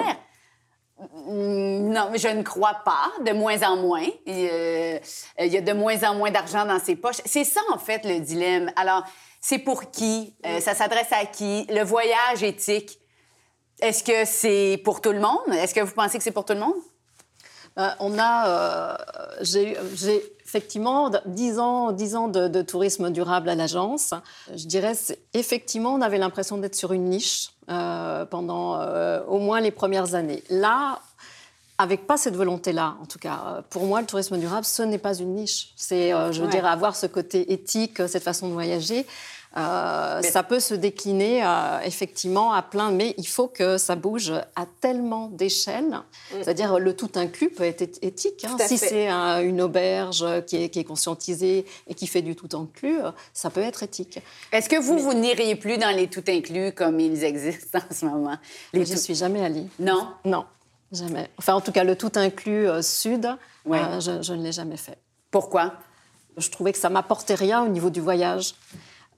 Mm, 0.99 1.89
non, 1.89 2.11
je 2.15 2.27
ne 2.27 2.43
crois 2.43 2.81
pas, 2.85 3.11
de 3.23 3.31
moins 3.31 3.61
en 3.63 3.77
moins. 3.77 4.07
Euh, 4.27 4.99
il 5.39 5.47
y 5.47 5.57
a 5.57 5.61
de 5.61 5.73
moins 5.73 6.03
en 6.03 6.15
moins 6.15 6.31
d'argent 6.31 6.65
dans 6.65 6.79
ses 6.79 6.95
poches. 6.95 7.21
C'est 7.25 7.43
ça, 7.43 7.61
en 7.71 7.77
fait, 7.77 8.05
le 8.05 8.19
dilemme. 8.19 8.71
Alors, 8.75 9.03
c'est 9.39 9.59
pour 9.59 9.89
qui? 9.89 10.35
Euh, 10.45 10.59
ça 10.59 10.75
s'adresse 10.75 11.11
à 11.11 11.25
qui? 11.25 11.65
Le 11.69 11.83
voyage 11.83 12.43
éthique, 12.43 12.99
est-ce 13.81 14.03
que 14.03 14.25
c'est 14.25 14.79
pour 14.83 15.01
tout 15.01 15.11
le 15.11 15.19
monde? 15.19 15.53
Est-ce 15.53 15.73
que 15.73 15.81
vous 15.81 15.93
pensez 15.93 16.17
que 16.17 16.23
c'est 16.23 16.31
pour 16.31 16.45
tout 16.45 16.53
le 16.53 16.59
monde? 16.59 16.75
Ben, 17.75 17.95
on 17.99 18.19
a, 18.19 18.47
euh, 18.47 18.95
j'ai 19.41 19.75
effectivement 20.51 21.09
10 21.25 21.59
ans, 21.59 21.91
10 21.93 22.15
ans 22.17 22.27
de, 22.27 22.61
tourisme 22.61 23.09
durable 23.09 23.47
à 23.47 23.55
l'agence. 23.55 24.13
Je 24.53 24.65
dirais, 24.65 24.93
effectivement, 25.33 25.93
on 25.93 26.01
avait 26.01 26.17
l'impression 26.17 26.57
d'être 26.57 26.75
sur 26.75 26.91
une 26.91 27.05
niche 27.05 27.51
euh, 27.69 28.25
pendant 28.25 28.75
euh, 28.75 29.23
au 29.29 29.39
moins 29.39 29.61
les 29.61 29.71
premières 29.71 30.13
années. 30.13 30.43
Là, 30.49 30.99
avec 31.77 32.05
pas 32.05 32.17
cette 32.17 32.35
volonté-là, 32.35 32.97
en 33.01 33.05
tout 33.05 33.17
cas, 33.17 33.63
pour 33.69 33.85
moi, 33.85 34.01
le 34.01 34.07
tourisme 34.07 34.37
durable, 34.37 34.65
ce 34.65 34.83
n'est 34.83 34.97
pas 34.97 35.17
une 35.17 35.35
niche. 35.35 35.69
C'est, 35.77 36.11
je 36.31 36.41
veux 36.41 36.49
dire, 36.49 36.65
avoir 36.65 36.97
ce 36.97 37.07
côté 37.07 37.53
éthique, 37.53 38.05
cette 38.07 38.23
façon 38.23 38.49
de 38.49 38.53
voyager. 38.53 39.07
Euh, 39.57 40.21
ça 40.21 40.43
peut 40.43 40.61
se 40.61 40.73
décliner 40.73 41.43
euh, 41.43 41.79
effectivement 41.83 42.53
à 42.53 42.61
plein, 42.61 42.89
mais 42.91 43.13
il 43.17 43.27
faut 43.27 43.47
que 43.47 43.77
ça 43.77 43.95
bouge 43.95 44.31
à 44.55 44.65
tellement 44.79 45.27
d'échelles. 45.27 45.89
Mm. 45.89 46.35
C'est-à-dire 46.41 46.79
le 46.79 46.95
tout 46.95 47.11
inclus 47.15 47.49
peut 47.49 47.63
être 47.63 47.81
éthique. 48.01 48.45
Hein. 48.45 48.55
Si 48.65 48.77
c'est 48.77 49.09
une 49.09 49.61
auberge 49.61 50.25
qui 50.47 50.63
est, 50.63 50.69
qui 50.69 50.79
est, 50.79 50.83
conscientisée 50.85 51.65
et 51.87 51.93
qui 51.93 52.07
fait 52.07 52.21
du 52.21 52.35
tout 52.35 52.47
inclus, 52.55 52.99
ça 53.33 53.49
peut 53.49 53.61
être 53.61 53.83
éthique. 53.83 54.19
Est-ce 54.51 54.69
que 54.69 54.77
vous, 54.77 54.97
vous 54.97 55.13
n'iriez 55.13 55.55
plus 55.55 55.77
dans 55.77 55.93
les 55.93 56.07
tout 56.07 56.23
inclus 56.27 56.71
comme 56.71 56.99
ils 56.99 57.23
existent 57.23 57.79
en 57.79 57.93
ce 57.93 58.05
moment? 58.05 58.37
Les 58.73 58.85
Je 58.85 58.93
ne 58.93 58.97
suis 58.97 59.15
jamais 59.15 59.43
allée. 59.43 59.65
Non? 59.79 60.07
Non, 60.23 60.45
jamais. 60.93 61.29
Enfin, 61.37 61.55
en 61.55 61.61
tout 61.61 61.73
cas, 61.73 61.83
le 61.83 61.97
tout 61.97 62.11
inclus 62.15 62.69
euh, 62.69 62.81
sud, 62.81 63.27
je, 63.65 64.19
je 64.21 64.33
ne 64.33 64.43
l'ai 64.43 64.53
jamais 64.53 64.77
fait. 64.77 64.97
Pourquoi? 65.29 65.73
Je 66.37 66.49
trouvais 66.49 66.71
que 66.71 66.77
ça 66.77 66.89
m'apportait 66.89 67.35
rien 67.35 67.63
au 67.63 67.67
niveau 67.67 67.89
du 67.89 67.99
voyage. 67.99 68.55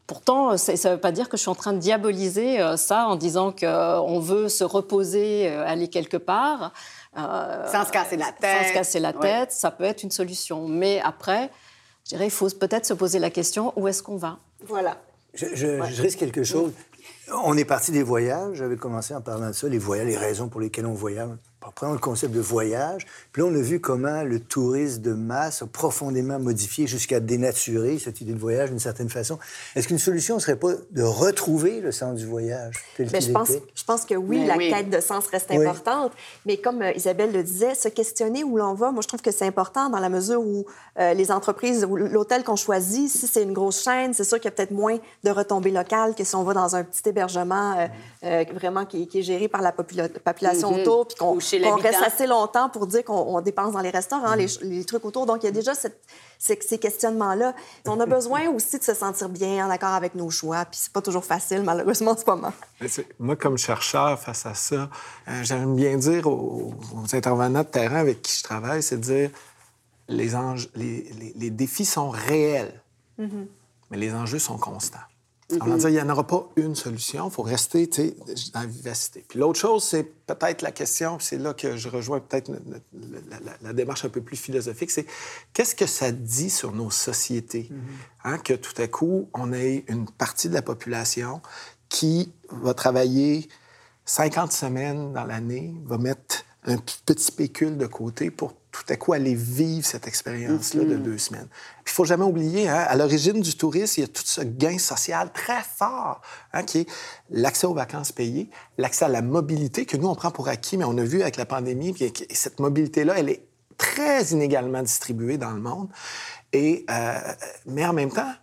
Pourtant, 0.06 0.58
ça 0.58 0.74
ne 0.74 0.95
veut 0.95 0.99
pas 0.99 1.14
dire 1.14 1.30
que 1.30 1.38
je 1.38 1.41
suis 1.41 1.49
en 1.49 1.56
train 1.56 1.72
de 1.72 1.80
diaboliser 1.80 2.60
euh, 2.60 2.76
ça 2.76 3.08
en 3.08 3.16
disant 3.16 3.51
qu'on 3.51 3.66
euh, 4.18 4.20
veut 4.20 4.49
se 4.49 4.66
reposer, 4.66 5.47
euh, 5.47 5.66
aller 5.66 5.88
quelque 5.88 6.18
part. 6.18 6.74
sans 7.16 7.86
se 7.86 7.91
casser 7.91 8.18
la 8.18 8.32
tête. 8.34 8.64
Sans 8.64 8.70
se 8.70 8.74
casser 8.74 8.99
la 8.99 9.14
tête, 9.14 9.51
ça 9.54 9.72
peut 9.72 9.86
être 9.86 10.04
une 10.04 10.12
solution. 10.12 10.68
Mais 10.68 10.99
après, 11.01 11.49
je 12.04 12.10
dirais, 12.10 12.26
il 12.26 12.32
faut 12.32 12.49
peut-être 12.49 12.86
se 12.86 12.93
poser 12.93 13.20
la 13.20 13.30
question 13.30 13.72
où 13.78 13.88
est-ce 13.88 14.04
qu'on 14.04 14.18
va? 14.18 14.39
Voilà. 14.68 14.97
Je, 15.34 16.01
risque 16.01 16.20
quelque 16.20 16.43
chose. 16.43 16.74
On 17.43 17.58
est 17.58 17.66
parti 17.66 17.91
des 17.91 18.04
voyages. 18.04 18.58
J'avais 18.58 18.76
commencé 18.76 19.16
en 19.16 19.22
parlant 19.22 19.47
de 19.47 19.54
ça, 19.54 19.68
les 19.68 19.80
voyages, 19.80 20.08
les 20.08 20.18
raisons 20.18 20.49
pour 20.49 20.62
lesquelles 20.62 20.86
on 20.86 20.93
voyage 20.93 21.30
prenons 21.72 21.93
le 21.93 21.99
concept 21.99 22.34
de 22.34 22.41
voyage, 22.41 23.05
puis 23.32 23.41
là, 23.41 23.47
on 23.47 23.55
a 23.55 23.61
vu 23.61 23.80
comment 23.80 24.24
le 24.24 24.39
tourisme 24.39 25.01
de 25.01 25.14
masse 25.14 25.61
a 25.61 25.68
profondément 25.68 26.39
modifié 26.39 26.88
jusqu'à 26.88 27.20
dénaturer 27.20 27.99
cette 27.99 28.22
idée 28.22 28.34
de 28.34 28.39
voyage 28.39 28.70
d'une 28.70 28.80
certaine 28.80 29.09
façon. 29.09 29.39
Est-ce 29.76 29.88
qu'une 29.88 29.99
solution 29.99 30.36
ne 30.36 30.39
serait 30.39 30.55
pas 30.55 30.74
de 30.91 31.03
retrouver 31.03 31.80
le 31.80 31.91
sens 31.91 32.20
du 32.20 32.26
voyage 32.26 32.76
tel 32.97 33.09
mais 33.11 33.22
je 33.22 33.32
pense, 33.32 33.51
je 33.76 33.84
pense 33.84 34.05
que 34.05 34.16
oui, 34.16 34.45
la 34.45 34.57
quête 34.57 34.89
de 34.89 34.99
sens 34.99 35.28
reste 35.28 35.51
importante, 35.51 36.11
mais 36.45 36.57
comme 36.57 36.82
euh, 36.82 36.91
Isabelle 36.93 37.32
le 37.32 37.43
disait, 37.43 37.76
se 37.76 37.88
questionner 37.88 38.43
où 38.43 38.57
l'on 38.57 38.74
va, 38.74 38.91
moi, 38.91 39.01
je 39.01 39.07
trouve 39.07 39.22
que 39.22 39.32
c'est 39.32 39.45
important 39.45 39.89
dans 39.89 39.99
la 39.99 40.09
mesure 40.09 40.41
où 40.41 40.66
euh, 40.99 41.14
les 41.14 41.32
entreprises 41.32 41.86
ou 41.86 41.95
l'hôtel 41.95 42.43
qu'on 42.43 42.55
choisit, 42.55 43.09
si 43.09 43.28
c'est 43.28 43.43
une 43.43 43.53
grosse 43.53 43.84
chaîne, 43.84 44.14
c'est 44.14 44.24
sûr 44.24 44.38
qu'il 44.38 44.45
y 44.45 44.47
a 44.47 44.51
peut-être 44.51 44.72
moins 44.72 44.97
de 45.24 45.30
retombées 45.30 45.72
locales 45.72 46.16
que 46.16 46.24
si 46.24 46.36
on 46.36 46.43
va 46.43 46.53
dans 46.53 46.76
un 46.76 46.84
petit 46.84 47.07
hébergement 47.07 47.88
euh, 48.24 48.43
vraiment 48.53 48.86
qui, 48.86 49.07
est 49.14 49.22
géré 49.22 49.47
par 49.47 49.61
la 49.61 49.72
population 49.72 50.72
mm-hmm. 50.72 50.82
autour, 50.82 51.07
puis 51.07 51.18
qu'on 51.18 51.39
on 51.64 51.76
reste 51.76 52.01
assez 52.04 52.28
longtemps 52.28 52.70
pour 52.70 52.88
dire 52.88 53.04
qu'on 53.04 53.41
dépense 53.41 53.74
dans 53.74 53.82
les 53.82 53.89
restaurants, 53.89 54.36
les, 54.36 54.47
les, 54.62 54.84
trucs 54.86 55.06
autour. 55.06 55.26
Donc, 55.26 55.43
il 55.43 55.45
y 55.45 55.49
a 55.49 55.51
déjà 55.51 55.74
cette, 55.74 56.01
ces, 56.39 56.78
questionnements-là. 56.78 57.54
On 57.86 57.99
a 57.99 58.06
besoin 58.06 58.49
aussi 58.49 58.80
de 58.80 58.84
se 58.84 58.93
sentir 58.93 59.30
bien, 59.30 59.66
en 59.66 59.70
accord 59.70 59.93
avec 59.93 60.16
nos 60.16 60.30
choix. 60.30 60.66
Puis 60.66 60.80
c'est 60.84 60.93
pas 60.93 61.01
toujours 61.01 61.26
facile, 61.26 61.64
malheureusement, 61.64 62.16
c'est 62.18 62.26
pas 62.26 62.36
mal. 62.36 62.54
Moi, 63.20 63.36
comme 63.36 63.58
chercheur 63.58 64.20
face 64.20 64.45
à 64.45 64.54
ça, 64.54 64.89
euh, 65.28 65.43
j'aime 65.43 65.76
bien 65.76 65.97
dire 65.97 66.28
aux, 66.28 66.74
intervenants 67.14 67.64
de 67.64 67.68
terrain 67.68 67.97
avec 67.97 68.22
qui 68.22 68.38
je 68.38 68.43
travaille, 68.43 68.84
c'est 68.84 68.97
de 68.97 69.01
dire 69.01 69.30
les, 70.10 70.30
les, 70.76 71.34
les, 71.36 71.49
défis 71.49 71.86
sont 71.86 72.10
réels, 72.10 72.82
mm-hmm. 73.20 73.47
mais 73.91 73.97
les 73.97 74.14
enjeux 74.14 74.39
sont 74.39 74.58
constants. 74.58 74.99
On 75.62 75.66
va 75.66 75.78
dire, 75.78 75.89
il 75.89 75.93
n'y 75.93 76.01
en 76.01 76.10
aura 76.10 76.26
pas 76.26 76.49
une 76.56 76.76
solution. 76.76 77.28
Il 77.28 77.32
faut 77.32 77.43
rester 77.43 77.88
dans 78.54 78.62
la 78.62 78.66
vivacité. 78.66 79.26
Puis 79.28 79.39
l'autre 79.39 79.60
chose, 79.60 79.84
c'est 79.84 80.04
peut-être 80.04 80.62
la 80.62 80.72
question, 80.72 81.18
c'est 81.20 81.38
là 81.38 81.54
que 81.54 81.76
je 81.76 81.89
rejoins 81.89 82.20
peut-être 82.20 82.51
la, 83.62 83.74
démarche 83.74 84.06
un 84.06 84.10
peu 84.10 84.22
plus 84.22 84.38
philosophique, 84.38 84.91
c'est 84.91 85.06
qu'est-ce 85.54 85.76
que 85.76 85.86
ça 85.86 86.12
dit 86.12 86.49
sur 86.49 86.72
nos 86.72 86.89
sociétés 86.89 87.70
mm-hmm. 87.72 88.26
hein, 88.26 88.38
que 88.38 88.54
tout 88.54 88.80
à 88.82 88.88
coup, 88.88 89.30
on 89.34 89.51
ait 89.54 89.84
une 89.88 90.06
partie 90.10 90.49
de 90.49 90.54
la 90.54 90.62
population 90.62 91.41
qui 91.89 92.32
va 92.49 92.74
travailler 92.74 93.47
50 94.06 94.51
semaines 94.51 95.14
dans 95.14 95.26
l'année, 95.26 95.74
va 95.86 95.97
mettre 95.97 96.43
un 96.66 96.78
petit 96.78 97.32
pécule 97.32 97.78
de 97.78 97.86
côté 97.86 98.32
pour 98.32 98.53
tout 98.72 98.84
à 98.89 98.95
coup 98.95 99.14
aller 99.14 99.36
vivre 99.36 99.86
cette 99.86 100.07
expérience-là 100.07 100.84
de 100.84 100.95
mm-hmm. 100.95 101.01
deux 101.03 101.18
semaines. 101.18 101.47
Il 101.86 101.91
faut 101.91 102.05
jamais 102.05 102.24
oublier, 102.24 102.68
hein, 102.68 102.86
à 102.88 102.95
l'origine 102.95 103.39
du 103.39 103.55
tourisme, 103.55 103.93
il 103.97 104.01
y 104.01 104.03
a 104.05 104.07
tout 104.07 104.24
ce 104.26 104.41
gain 104.41 104.80
social 104.80 105.32
très 105.32 105.61
fort, 105.61 106.22
hein, 106.53 106.64
qui 106.64 106.80
est 106.80 106.89
l'accès 107.30 107.68
aux 107.68 107.74
vacances 107.74 108.11
payées, 108.11 108.49
l'accès 108.78 109.05
à 109.05 109.09
la 109.09 109.22
mobilité 109.22 109.86
que 109.86 109.95
nous, 109.95 110.07
on 110.07 110.16
prend 110.16 110.32
pour 110.32 110.47
acquis, 110.47 110.78
mais 110.78 110.86
on 110.86 110.97
a 110.97 111.03
vu 111.03 111.22
avec 111.22 111.38
la 111.38 111.45
pandémie, 111.45 111.93
puis 111.93 112.11
cette 112.32 112.59
mobilité-là, 112.59 113.20
elle 113.20 113.30
est 113.30 113.45
très 113.78 114.24
inégalement 114.26 114.82
distribuée 114.82 115.38
dans 115.38 115.51
le 115.51 115.61
monde. 115.61 115.89
Et, 116.51 116.86
euh, 116.89 117.20
mais 117.68 117.86
en 117.86 117.93
même 117.93 118.11
temps, 118.11 118.34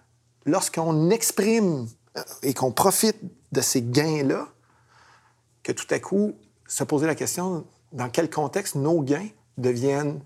lorsqu'on 0.46 1.10
exprime 1.10 1.88
euh, 2.16 2.22
et 2.42 2.54
qu'on 2.54 2.72
profite 2.72 3.16
de 3.50 3.60
ces 3.60 3.82
gains-là, 3.82 4.48
que 5.62 5.72
tout 5.72 5.86
à 5.90 5.98
coup, 5.98 6.34
se 6.66 6.84
poser 6.84 7.06
la 7.06 7.14
question, 7.14 7.66
dans 7.93 8.09
quel 8.09 8.30
contexte 8.30 8.74
nos 8.74 9.01
gains 9.03 9.28
deviennent 9.59 10.20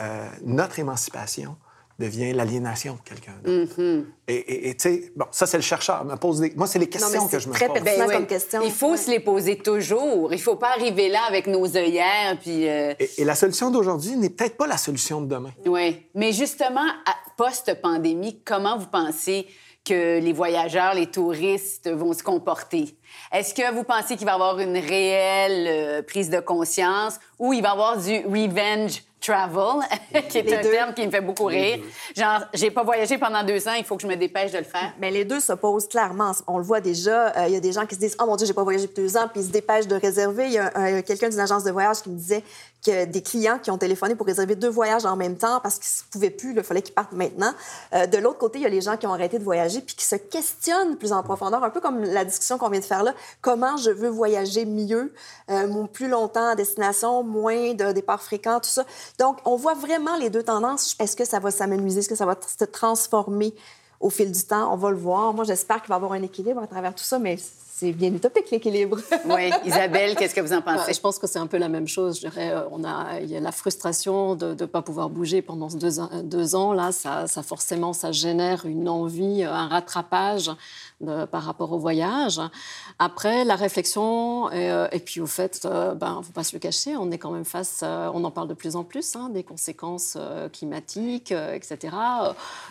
euh, 0.00 0.28
notre 0.44 0.78
émancipation, 0.78 1.56
devient 1.98 2.32
l'aliénation 2.32 2.94
de 2.94 3.00
quelqu'un 3.00 3.32
d'autre. 3.42 3.74
Mm-hmm. 3.76 4.04
Et 4.28 4.76
tu 4.76 4.82
sais, 4.82 5.12
bon, 5.16 5.24
ça, 5.32 5.46
c'est 5.46 5.56
le 5.56 5.64
chercheur. 5.64 6.04
Me 6.04 6.14
pose 6.14 6.38
des... 6.38 6.52
Moi, 6.54 6.68
c'est 6.68 6.78
les 6.78 6.88
questions 6.88 7.26
que 7.26 7.40
je 7.40 7.48
me 7.48 7.52
pose. 7.52 7.60
très 7.60 7.68
pertinent 7.68 8.06
ben 8.06 8.12
comme 8.12 8.26
question. 8.26 8.60
Il 8.62 8.70
faut 8.70 8.96
se 8.96 9.10
les 9.10 9.18
poser 9.18 9.58
toujours. 9.58 10.32
Il 10.32 10.40
faut 10.40 10.54
pas 10.54 10.70
arriver 10.70 11.08
là 11.08 11.22
avec 11.26 11.48
nos 11.48 11.76
œillères. 11.76 12.38
Puis, 12.40 12.68
euh, 12.68 12.94
et, 13.00 13.24
la 13.24 13.34
solution 13.34 13.72
d'aujourd'hui 13.72 14.16
n'est 14.16 14.30
peut-être 14.30 14.56
pas 14.56 14.68
la 14.68 14.76
solution 14.76 15.20
de 15.20 15.26
demain. 15.26 15.50
Oui. 15.66 16.06
Mais 16.14 16.32
justement, 16.32 16.86
post-pandémie, 17.36 18.42
comment 18.44 18.78
vous 18.78 18.86
pensez 18.86 19.48
que 19.88 20.20
les 20.20 20.32
voyageurs, 20.32 20.94
les 20.94 21.06
touristes 21.06 21.90
vont 21.90 22.12
se 22.12 22.22
comporter? 22.22 22.94
Est-ce 23.32 23.54
que 23.54 23.72
vous 23.74 23.84
pensez 23.84 24.16
qu'il 24.16 24.26
va 24.26 24.32
y 24.32 24.34
avoir 24.34 24.58
une 24.58 24.76
réelle 24.76 25.66
euh, 25.68 26.02
prise 26.02 26.30
de 26.30 26.40
conscience 26.40 27.18
ou 27.38 27.52
il 27.52 27.62
va 27.62 27.68
y 27.68 27.72
avoir 27.72 27.96
du 27.96 28.16
revenge 28.26 29.02
travel, 29.20 29.82
qui 30.28 30.38
est 30.38 30.52
un 30.52 30.60
terme 30.60 30.94
qui 30.94 31.04
me 31.04 31.10
fait 31.10 31.20
beaucoup 31.20 31.46
rire. 31.46 31.80
Genre, 32.16 32.40
j'ai 32.54 32.70
pas 32.70 32.82
voyagé 32.82 33.18
pendant 33.18 33.42
deux 33.42 33.66
ans, 33.68 33.74
il 33.76 33.84
faut 33.84 33.96
que 33.96 34.02
je 34.02 34.06
me 34.06 34.16
dépêche 34.16 34.52
de 34.52 34.58
le 34.58 34.64
faire. 34.64 34.92
Mais 35.00 35.10
les 35.10 35.24
deux 35.24 35.40
s'opposent 35.40 35.88
clairement. 35.88 36.32
On 36.46 36.58
le 36.58 36.64
voit 36.64 36.80
déjà. 36.80 37.36
Euh, 37.36 37.48
il 37.48 37.54
y 37.54 37.56
a 37.56 37.60
des 37.60 37.72
gens 37.72 37.86
qui 37.86 37.94
se 37.94 38.00
disent 38.00 38.16
Oh 38.20 38.26
mon 38.26 38.36
Dieu, 38.36 38.46
j'ai 38.46 38.54
pas 38.54 38.62
voyagé 38.62 38.86
depuis 38.86 39.02
deux 39.02 39.16
ans, 39.16 39.28
puis 39.28 39.40
ils 39.40 39.46
se 39.46 39.52
dépêchent 39.52 39.88
de 39.88 39.96
réserver. 39.96 40.46
Il 40.46 40.52
y 40.52 40.58
a 40.58 41.02
quelqu'un 41.02 41.28
d'une 41.28 41.40
agence 41.40 41.64
de 41.64 41.70
voyage 41.70 42.02
qui 42.02 42.10
me 42.10 42.16
disait 42.16 42.42
que 42.84 43.04
des 43.04 43.22
clients 43.22 43.58
qui 43.58 43.70
ont 43.70 43.78
téléphoné 43.78 44.14
pour 44.14 44.26
réserver 44.26 44.54
deux 44.54 44.68
voyages 44.68 45.04
en 45.04 45.16
même 45.16 45.36
temps 45.36 45.60
parce 45.60 45.78
qu'ils 45.78 46.06
ne 46.06 46.12
pouvaient 46.12 46.30
plus, 46.30 46.54
il 46.54 46.62
fallait 46.62 46.82
qu'ils 46.82 46.94
partent 46.94 47.12
maintenant. 47.12 47.52
Euh, 47.94 48.06
de 48.06 48.18
l'autre 48.18 48.38
côté, 48.38 48.58
il 48.58 48.62
y 48.62 48.66
a 48.66 48.68
les 48.68 48.80
gens 48.80 48.96
qui 48.96 49.06
ont 49.06 49.12
arrêté 49.12 49.38
de 49.38 49.44
voyager 49.44 49.80
puis 49.80 49.94
qui 49.96 50.04
se 50.04 50.16
questionnent 50.16 50.96
plus 50.96 51.12
en 51.12 51.22
profondeur, 51.22 51.64
un 51.64 51.70
peu 51.70 51.80
comme 51.80 52.02
la 52.02 52.24
discussion 52.24 52.56
qu'on 52.58 52.68
vient 52.68 52.80
de 52.80 52.84
faire 52.84 53.02
là. 53.02 53.14
Comment 53.40 53.76
je 53.76 53.90
veux 53.90 54.08
voyager 54.08 54.64
mieux, 54.64 55.12
euh, 55.50 55.84
plus 55.92 56.08
longtemps 56.08 56.50
à 56.50 56.54
destination, 56.54 57.22
moins 57.24 57.74
de 57.74 57.92
départs 57.92 58.22
fréquents, 58.22 58.60
tout 58.60 58.70
ça. 58.70 58.84
Donc, 59.18 59.38
on 59.44 59.56
voit 59.56 59.74
vraiment 59.74 60.16
les 60.16 60.30
deux 60.30 60.42
tendances. 60.42 60.94
Est-ce 60.98 61.16
que 61.16 61.24
ça 61.24 61.40
va 61.40 61.50
s'amenuiser? 61.50 62.00
Est-ce 62.00 62.08
que 62.08 62.16
ça 62.16 62.26
va 62.26 62.36
se 62.58 62.64
transformer? 62.64 63.54
au 64.00 64.10
fil 64.10 64.30
du 64.30 64.42
temps? 64.44 64.72
On 64.72 64.76
va 64.76 64.90
le 64.90 64.96
voir. 64.96 65.34
Moi, 65.34 65.44
j'espère 65.44 65.80
qu'il 65.80 65.88
va 65.88 65.96
y 65.96 65.96
avoir 65.96 66.12
un 66.12 66.22
équilibre 66.22 66.62
à 66.62 66.66
travers 66.66 66.94
tout 66.94 67.02
ça, 67.04 67.18
mais 67.18 67.36
c'est 67.78 67.92
bien 67.92 68.12
utopique, 68.12 68.50
l'équilibre. 68.50 68.98
oui. 69.26 69.50
Isabelle, 69.64 70.16
qu'est-ce 70.16 70.34
que 70.34 70.40
vous 70.40 70.52
en 70.52 70.62
pensez? 70.62 70.92
je 70.92 71.00
pense 71.00 71.18
que 71.18 71.28
c'est 71.28 71.38
un 71.38 71.46
peu 71.46 71.58
la 71.58 71.68
même 71.68 71.86
chose. 71.86 72.16
Je 72.16 72.28
dirais, 72.28 72.50
euh, 72.50 72.62
on 72.72 72.82
a, 72.82 73.20
il 73.20 73.30
y 73.30 73.36
a 73.36 73.40
la 73.40 73.52
frustration 73.52 74.34
de 74.34 74.54
ne 74.54 74.66
pas 74.66 74.82
pouvoir 74.82 75.10
bouger 75.10 75.42
pendant 75.42 75.68
deux, 75.68 76.00
deux 76.24 76.56
ans. 76.56 76.72
Là, 76.72 76.90
ça, 76.90 77.28
ça, 77.28 77.42
forcément, 77.44 77.92
ça 77.92 78.10
génère 78.10 78.66
une 78.66 78.88
envie, 78.88 79.44
un 79.44 79.68
rattrapage 79.68 80.50
de, 81.00 81.24
par 81.26 81.44
rapport 81.44 81.70
au 81.70 81.78
voyage. 81.78 82.40
Après, 82.98 83.44
la 83.44 83.54
réflexion, 83.54 84.50
et, 84.50 84.72
euh, 84.72 84.88
et 84.90 84.98
puis 84.98 85.20
au 85.20 85.26
fait, 85.26 85.60
euh, 85.64 85.94
ben, 85.94 86.16
ne 86.18 86.22
faut 86.22 86.32
pas 86.32 86.42
se 86.42 86.56
le 86.56 86.58
cacher, 86.58 86.96
on 86.96 87.12
est 87.12 87.18
quand 87.18 87.30
même 87.30 87.44
face, 87.44 87.84
on 87.84 88.24
en 88.24 88.30
parle 88.32 88.48
de 88.48 88.54
plus 88.54 88.74
en 88.74 88.82
plus, 88.82 89.14
hein, 89.14 89.28
des 89.28 89.44
conséquences 89.44 90.18
climatiques, 90.52 91.30
etc. 91.30 91.96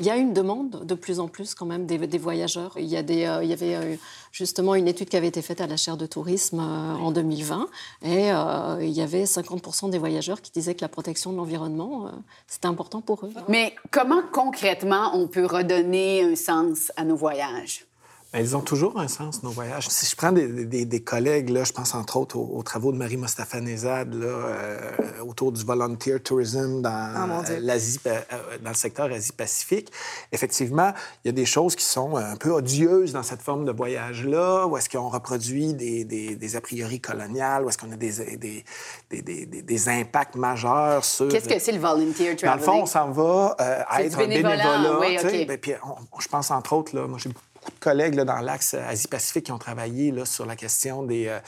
Il 0.01 0.05
y 0.05 0.09
a 0.09 0.17
une 0.17 0.33
demande 0.33 0.83
de 0.83 0.95
plus 0.95 1.21
en 1.21 1.29
plus 1.29 1.55
quand 1.55 1.65
même 1.65 1.85
des, 1.85 1.97
des 1.97 2.17
voyageurs. 2.17 2.73
Il 2.75 2.87
y, 2.87 2.97
a 2.97 3.03
des, 3.03 3.39
il 3.41 3.47
y 3.47 3.53
avait 3.53 3.97
justement 4.37 4.75
une 4.75 4.87
étude 4.87 5.09
qui 5.09 5.17
avait 5.17 5.27
été 5.27 5.41
faite 5.41 5.61
à 5.61 5.67
la 5.67 5.77
chaire 5.77 5.97
de 5.97 6.05
tourisme 6.05 6.59
euh, 6.59 6.93
en 6.95 7.11
2020 7.11 7.67
et 8.03 8.31
euh, 8.31 8.77
il 8.81 8.91
y 8.91 9.01
avait 9.01 9.23
50% 9.23 9.89
des 9.89 9.97
voyageurs 9.97 10.41
qui 10.41 10.51
disaient 10.51 10.75
que 10.75 10.81
la 10.81 10.89
protection 10.89 11.31
de 11.31 11.37
l'environnement, 11.37 12.07
euh, 12.07 12.11
c'était 12.45 12.67
important 12.67 13.01
pour 13.01 13.25
eux. 13.25 13.31
Mais 13.47 13.75
comment 13.89 14.21
concrètement 14.31 15.11
on 15.15 15.27
peut 15.27 15.45
redonner 15.45 16.23
un 16.23 16.35
sens 16.35 16.91
à 16.95 17.03
nos 17.03 17.15
voyages? 17.15 17.85
Ben, 18.33 18.41
ils 18.41 18.57
ont 18.57 18.61
toujours 18.61 18.99
un 18.99 19.07
sens, 19.07 19.41
nos 19.41 19.51
voyages. 19.51 19.87
Si 19.87 20.05
je 20.05 20.13
prends 20.13 20.33
des, 20.33 21.01
collègues, 21.01 21.49
là, 21.49 21.63
je 21.63 21.71
pense 21.71 21.95
entre 21.95 22.17
autres 22.17 22.37
aux, 22.37 22.61
travaux 22.61 22.91
de 22.91 22.97
Marie 22.97 23.15
Mostafa 23.15 23.61
Nezad 23.61 24.13
là, 24.13 24.25
euh, 24.25 24.91
autour 25.25 25.53
du 25.53 25.63
volunteer 25.63 26.19
tourism 26.19 26.81
dans, 26.81 26.89
ah, 26.91 27.43
l'Asie, 27.61 27.99
euh, 28.05 28.19
dans 28.61 28.71
le 28.71 28.75
secteur 28.75 29.09
Asie-Pacifique. 29.09 29.93
Effectivement, 30.33 30.91
il 31.23 31.29
y 31.29 31.29
a 31.29 31.31
des 31.31 31.45
choses 31.45 31.73
qui 31.77 31.85
sont 31.85 32.17
un 32.17 32.35
peu 32.35 32.49
odieuses 32.49 33.13
dans 33.13 33.23
cette 33.23 33.41
forme 33.41 33.63
de 33.63 33.71
voyage-là, 33.71 34.67
où 34.67 34.75
est-ce 34.75 34.89
qu'on 34.89 35.07
reproduit 35.07 35.73
des, 35.73 36.03
des, 36.03 36.55
a 36.57 36.61
priori 36.61 36.99
coloniales, 36.99 37.63
où 37.63 37.69
est-ce 37.69 37.77
qu'on 37.77 37.93
a 37.93 37.95
des, 37.95 39.89
impacts 39.89 40.35
majeurs 40.35 41.05
sur... 41.05 41.29
Qu'est-ce 41.29 41.47
que 41.47 41.59
c'est 41.59 41.71
le 41.71 41.79
volunteer 41.79 42.35
traveling? 42.35 42.45
Dans 42.45 42.55
le 42.55 42.61
fond, 42.61 42.83
on 42.83 42.85
s'en 42.85 43.09
va 43.09 43.55
euh, 43.61 43.83
à 43.87 44.03
être 44.03 44.17
bénévolat. 44.17 44.99
Oui, 44.99 45.45
ben, 45.45 45.57
puis 45.57 45.71
je 46.19 46.27
pense 46.27 46.51
entre 46.51 46.73
autres, 46.73 46.93
là, 46.93 47.07
moi 47.07 47.17
j'ai 47.17 47.29
de 47.71 47.79
collègues 47.79 48.15
là, 48.15 48.25
dans 48.25 48.39
l'axe 48.39 48.73
Asie-Pacifique 48.73 49.45
qui 49.45 49.51
ont 49.51 49.57
travaillé 49.57 50.11
là, 50.11 50.25
sur 50.25 50.45
la 50.45 50.55
question 50.55 51.03
des, 51.03 51.27
euh, 51.27 51.39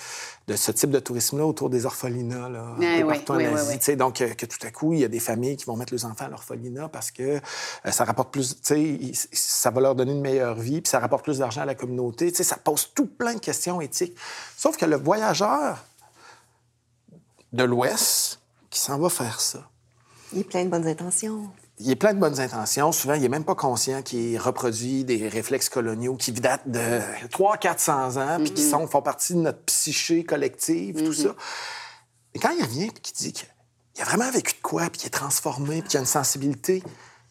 de 0.47 0.55
ce 0.55 0.71
type 0.71 0.89
de 0.89 0.99
tourisme-là 0.99 1.45
autour 1.45 1.69
des 1.69 1.85
orphelinats, 1.85 2.49
là, 2.49 2.75
un 2.77 3.01
peu 3.01 3.07
partout 3.07 3.33
en 3.33 3.55
Asie. 3.55 3.95
donc, 3.95 4.21
euh, 4.21 4.33
que 4.33 4.45
tout 4.45 4.65
à 4.65 4.71
coup, 4.71 4.93
il 4.93 4.99
y 4.99 5.05
a 5.05 5.07
des 5.07 5.19
familles 5.19 5.57
qui 5.57 5.65
vont 5.65 5.75
mettre 5.75 5.93
leurs 5.93 6.05
enfants 6.05 6.25
à 6.25 6.29
l'orphelinat 6.29 6.89
parce 6.89 7.11
que 7.11 7.23
euh, 7.23 7.91
ça 7.91 8.05
rapporte 8.05 8.31
plus, 8.31 8.57
ça 9.31 9.69
va 9.69 9.81
leur 9.81 9.95
donner 9.95 10.11
une 10.11 10.21
meilleure 10.21 10.55
vie, 10.55 10.81
puis 10.81 10.89
ça 10.89 10.99
rapporte 10.99 11.23
plus 11.23 11.39
d'argent 11.39 11.61
à 11.61 11.65
la 11.65 11.75
communauté. 11.75 12.33
Ça 12.33 12.57
pose 12.57 12.91
tout 12.93 13.07
plein 13.07 13.35
de 13.35 13.39
questions 13.39 13.81
éthiques. 13.81 14.15
Sauf 14.57 14.77
que 14.77 14.85
le 14.85 14.97
voyageur 14.97 15.85
de 17.53 17.63
l'Ouest 17.63 18.39
qui 18.69 18.79
s'en 18.79 18.99
va 18.99 19.09
faire 19.09 19.39
ça, 19.41 19.69
il 20.33 20.39
est 20.39 20.43
plein 20.43 20.63
de 20.63 20.69
bonnes 20.69 20.87
intentions 20.87 21.49
il 21.79 21.89
est 21.89 21.95
plein 21.95 22.13
de 22.13 22.19
bonnes 22.19 22.39
intentions. 22.39 22.91
Souvent, 22.91 23.13
il 23.13 23.21
n'est 23.21 23.29
même 23.29 23.45
pas 23.45 23.55
conscient 23.55 24.01
qu'il 24.01 24.37
reproduit 24.37 25.05
des 25.05 25.29
réflexes 25.29 25.69
coloniaux 25.69 26.15
qui 26.15 26.33
datent 26.33 26.69
de 26.69 26.99
300-400 27.29 28.19
ans, 28.19 28.37
puis 28.39 28.53
qui 28.53 28.63
mm-hmm. 28.63 28.69
sont, 28.69 28.87
font 28.87 29.01
partie 29.01 29.33
de 29.33 29.39
notre 29.39 29.63
psyché 29.63 30.23
collective, 30.23 31.03
tout 31.03 31.11
mm-hmm. 31.11 31.27
ça. 31.27 31.35
Et 32.33 32.39
quand 32.39 32.51
il 32.51 32.63
revient 32.63 32.85
et 32.85 32.89
qu'il 32.89 33.15
dit 33.15 33.33
qu'il 33.33 33.47
a 34.01 34.05
vraiment 34.05 34.29
vécu 34.29 34.53
de 34.53 34.61
quoi, 34.61 34.83
puis 34.89 34.99
qu'il 34.99 35.07
est 35.07 35.11
transformé, 35.11 35.79
puis 35.81 35.89
qu'il 35.89 35.97
a 35.97 36.01
une 36.01 36.05
sensibilité, 36.05 36.83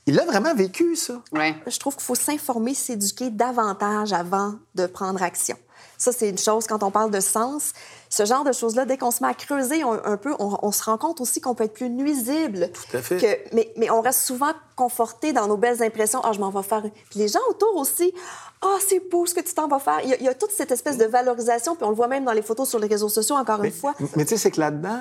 il 0.07 0.15
l'a 0.15 0.25
vraiment 0.25 0.55
vécu, 0.55 0.97
ça. 0.97 1.23
Ouais. 1.33 1.55
Je 1.67 1.79
trouve 1.79 1.95
qu'il 1.95 2.05
faut 2.05 2.15
s'informer, 2.15 2.73
s'éduquer 2.73 3.29
davantage 3.29 4.15
avant 4.15 4.55
de 4.75 4.87
prendre 4.87 5.23
action. 5.23 5.59
Ça, 5.99 6.13
c'est 6.13 6.31
une 6.31 6.39
chose 6.39 6.69
quand 6.69 6.85
on 6.85 6.93
parle 6.93 7.11
de 7.11 7.19
sens. 7.19 7.73
Ce 8.09 8.25
genre 8.25 8.45
de 8.45 8.53
choses-là, 8.53 8.87
dès 8.87 8.97
qu'on 8.97 9.11
se 9.11 9.23
met 9.23 9.29
à 9.29 9.35
creuser 9.35 9.83
un, 9.83 10.17
peu, 10.17 10.33
on, 10.39 10.71
se 10.71 10.85
rend 10.85 10.97
compte 10.97 11.21
aussi 11.21 11.41
qu'on 11.41 11.57
peut 11.57 11.65
être 11.65 11.75
plus 11.75 11.91
nuisible. 11.91 12.71
Tout 12.73 12.97
à 12.97 13.03
fait. 13.03 13.17
Que, 13.19 13.55
mais, 13.55 13.73
mais, 13.77 13.91
on 13.91 14.01
reste 14.01 14.21
souvent 14.21 14.53
conforté 14.77 15.33
dans 15.33 15.49
nos 15.49 15.57
belles 15.57 15.83
impressions. 15.83 16.21
Ah, 16.23 16.31
je 16.33 16.39
m'en 16.39 16.51
vais 16.51 16.63
faire. 16.63 16.83
Puis 17.11 17.19
les 17.19 17.27
gens 17.27 17.41
autour 17.51 17.75
aussi. 17.77 18.15
Ah, 18.63 18.77
c'est 18.89 19.11
beau 19.11 19.27
ce 19.27 19.35
que 19.35 19.41
tu 19.41 19.53
t'en 19.53 19.67
vas 19.67 19.81
faire. 19.81 20.01
Il 20.05 20.23
y, 20.23 20.29
a, 20.29 20.35
toute 20.35 20.53
cette 20.53 20.71
espèce 20.71 20.99
de 20.99 21.05
valorisation, 21.05 21.75
puis 21.75 21.85
on 21.85 21.91
le 21.91 21.97
voit 21.97 22.09
même 22.09 22.25
dans 22.25 22.33
les 22.33 22.43
photos 22.43 22.69
sur 22.69 22.79
les 22.79 22.89
réseaux 22.89 23.09
sociaux, 23.09 23.37
encore 23.37 23.63
une 23.63 23.73
fois. 23.73 23.95
Mais 24.17 24.25
tu 24.25 24.31
sais, 24.31 24.37
c'est 24.37 24.51
que 24.53 24.61
là-dedans, 24.61 25.01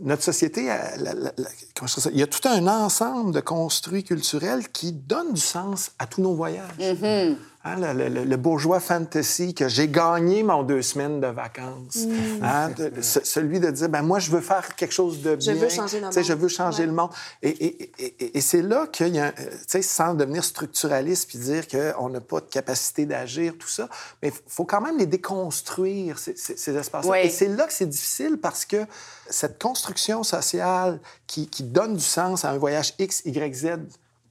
notre 0.00 0.22
société, 0.22 0.62
il 0.62 2.18
y 2.18 2.22
a 2.22 2.26
tout 2.26 2.48
un 2.48 2.66
ensemble 2.66 3.32
de 3.32 3.40
construits 3.40 4.04
culturels 4.04 4.68
qui 4.68 4.92
donnent 4.92 5.32
du 5.32 5.40
sens 5.40 5.92
à 5.98 6.06
tous 6.06 6.20
nos 6.20 6.34
voyages. 6.34 6.78
Mm-hmm. 6.78 7.36
Hein, 7.62 7.76
le, 7.92 8.36
bourgeois 8.36 8.80
fantasy 8.80 9.52
que 9.52 9.68
j'ai 9.68 9.86
gagné 9.86 10.42
mon 10.42 10.62
deux 10.62 10.80
semaines 10.80 11.20
de 11.20 11.26
vacances. 11.26 12.06
Mm. 12.06 12.42
Hein, 12.42 12.70
celui 13.02 13.60
de 13.60 13.70
dire, 13.70 13.90
ben 13.90 14.00
moi, 14.00 14.18
je 14.18 14.30
veux 14.30 14.40
faire 14.40 14.74
quelque 14.76 14.94
chose 14.94 15.20
de 15.20 15.36
bien. 15.36 15.54
Je 15.54 15.58
veux 15.58 15.68
changer 15.68 16.00
le 16.00 16.06
monde. 16.06 16.24
Je 16.24 16.32
veux 16.32 16.48
changer 16.48 16.86
le 16.86 16.92
monde. 16.92 17.10
Et, 17.42 18.40
c'est 18.40 18.62
là 18.62 18.86
qu'il 18.86 19.14
y 19.14 19.20
a, 19.20 19.34
sans 19.82 20.14
devenir 20.14 20.42
structuraliste 20.42 21.28
puis 21.28 21.38
dire 21.38 21.68
qu'on 21.68 22.08
n'a 22.08 22.22
pas 22.22 22.40
de 22.40 22.46
capacité 22.46 23.04
d'agir, 23.04 23.52
tout 23.58 23.68
ça, 23.68 23.90
mais 24.22 24.28
il 24.28 24.40
faut 24.46 24.64
quand 24.64 24.80
même 24.80 24.96
les 24.96 25.04
déconstruire, 25.04 26.18
ces, 26.18 26.76
espaces-là. 26.76 27.22
Et 27.22 27.28
c'est 27.28 27.48
là 27.48 27.66
que 27.66 27.74
c'est 27.74 27.90
difficile 27.90 28.38
parce 28.40 28.64
que 28.64 28.86
cette 29.28 29.62
construction 29.62 30.22
sociale 30.22 30.98
qui, 31.26 31.46
qui 31.46 31.64
donne 31.64 31.94
du 31.94 32.04
sens 32.04 32.46
à 32.46 32.52
un 32.52 32.56
voyage 32.56 32.94
X, 32.98 33.20
Y, 33.26 33.54
Z, 33.54 33.66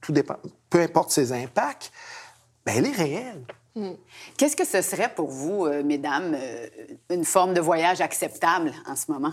tout 0.00 0.12
dépend, 0.12 0.36
peu 0.68 0.80
importe 0.80 1.12
ses 1.12 1.32
impacts, 1.32 1.92
ben, 2.64 2.76
elle 2.76 2.86
est 2.86 2.96
réelle. 2.96 3.44
Hmm. 3.74 3.92
Qu'est-ce 4.36 4.56
que 4.56 4.64
ce 4.64 4.82
serait 4.82 5.12
pour 5.14 5.30
vous, 5.30 5.66
euh, 5.66 5.82
mesdames, 5.84 6.34
euh, 6.34 6.66
une 7.08 7.24
forme 7.24 7.54
de 7.54 7.60
voyage 7.60 8.00
acceptable 8.00 8.72
en 8.86 8.96
ce 8.96 9.12
moment? 9.12 9.32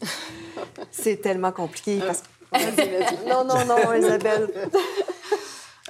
C'est 0.90 1.20
tellement 1.22 1.52
compliqué. 1.52 2.00
Parce... 2.04 2.22
non, 3.26 3.44
non, 3.44 3.64
non, 3.64 3.92
Isabelle. 3.94 4.50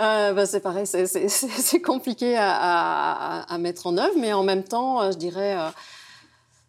Euh, 0.01 0.33
ben, 0.33 0.45
c'est 0.45 0.61
pareil, 0.61 0.87
c'est 0.89 1.81
compliqué 1.85 2.37
à, 2.37 3.43
à, 3.43 3.59
mettre 3.59 3.87
en 3.87 3.97
œuvre, 3.97 4.15
mais 4.19 4.33
en 4.33 4.43
même 4.43 4.65
temps, 4.65 5.13
je 5.13 5.17
dirais, 5.17 5.57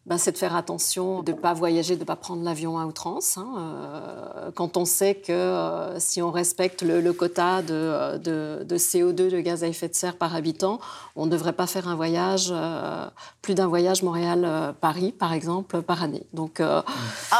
ben, 0.05 0.19
c'est 0.19 0.31
de 0.31 0.37
faire 0.37 0.55
attention, 0.55 1.23
de 1.23 1.31
ne 1.31 1.37
pas 1.37 1.53
voyager, 1.53 1.95
de 1.95 2.01
ne 2.01 2.05
pas 2.05 2.15
prendre 2.15 2.43
l'avion 2.43 2.77
à 2.77 2.85
outrance. 2.85 3.37
Hein. 3.37 3.47
Euh, 3.57 4.51
quand 4.53 4.77
on 4.77 4.85
sait 4.85 5.15
que 5.15 5.31
euh, 5.31 5.99
si 5.99 6.21
on 6.21 6.29
respecte 6.29 6.83
le, 6.83 7.11
quota 7.11 7.63
de, 7.63 8.17
de, 8.17 8.77
CO2, 8.77 9.13
de 9.13 9.39
gaz 9.39 9.63
à 9.63 9.67
effet 9.67 9.87
de 9.87 9.95
serre 9.95 10.15
par 10.15 10.35
habitant, 10.35 10.79
on 11.15 11.25
ne 11.25 11.31
devrait 11.31 11.53
pas 11.53 11.65
faire 11.65 11.87
un 11.87 11.95
voyage, 11.95 12.49
euh, 12.51 13.07
plus 13.41 13.55
d'un 13.55 13.67
voyage 13.67 14.03
Montréal-Paris, 14.03 15.11
par 15.11 15.33
exemple, 15.33 15.81
par 15.81 16.03
année. 16.03 16.27
Donc, 16.33 16.59
ah, 16.59 16.83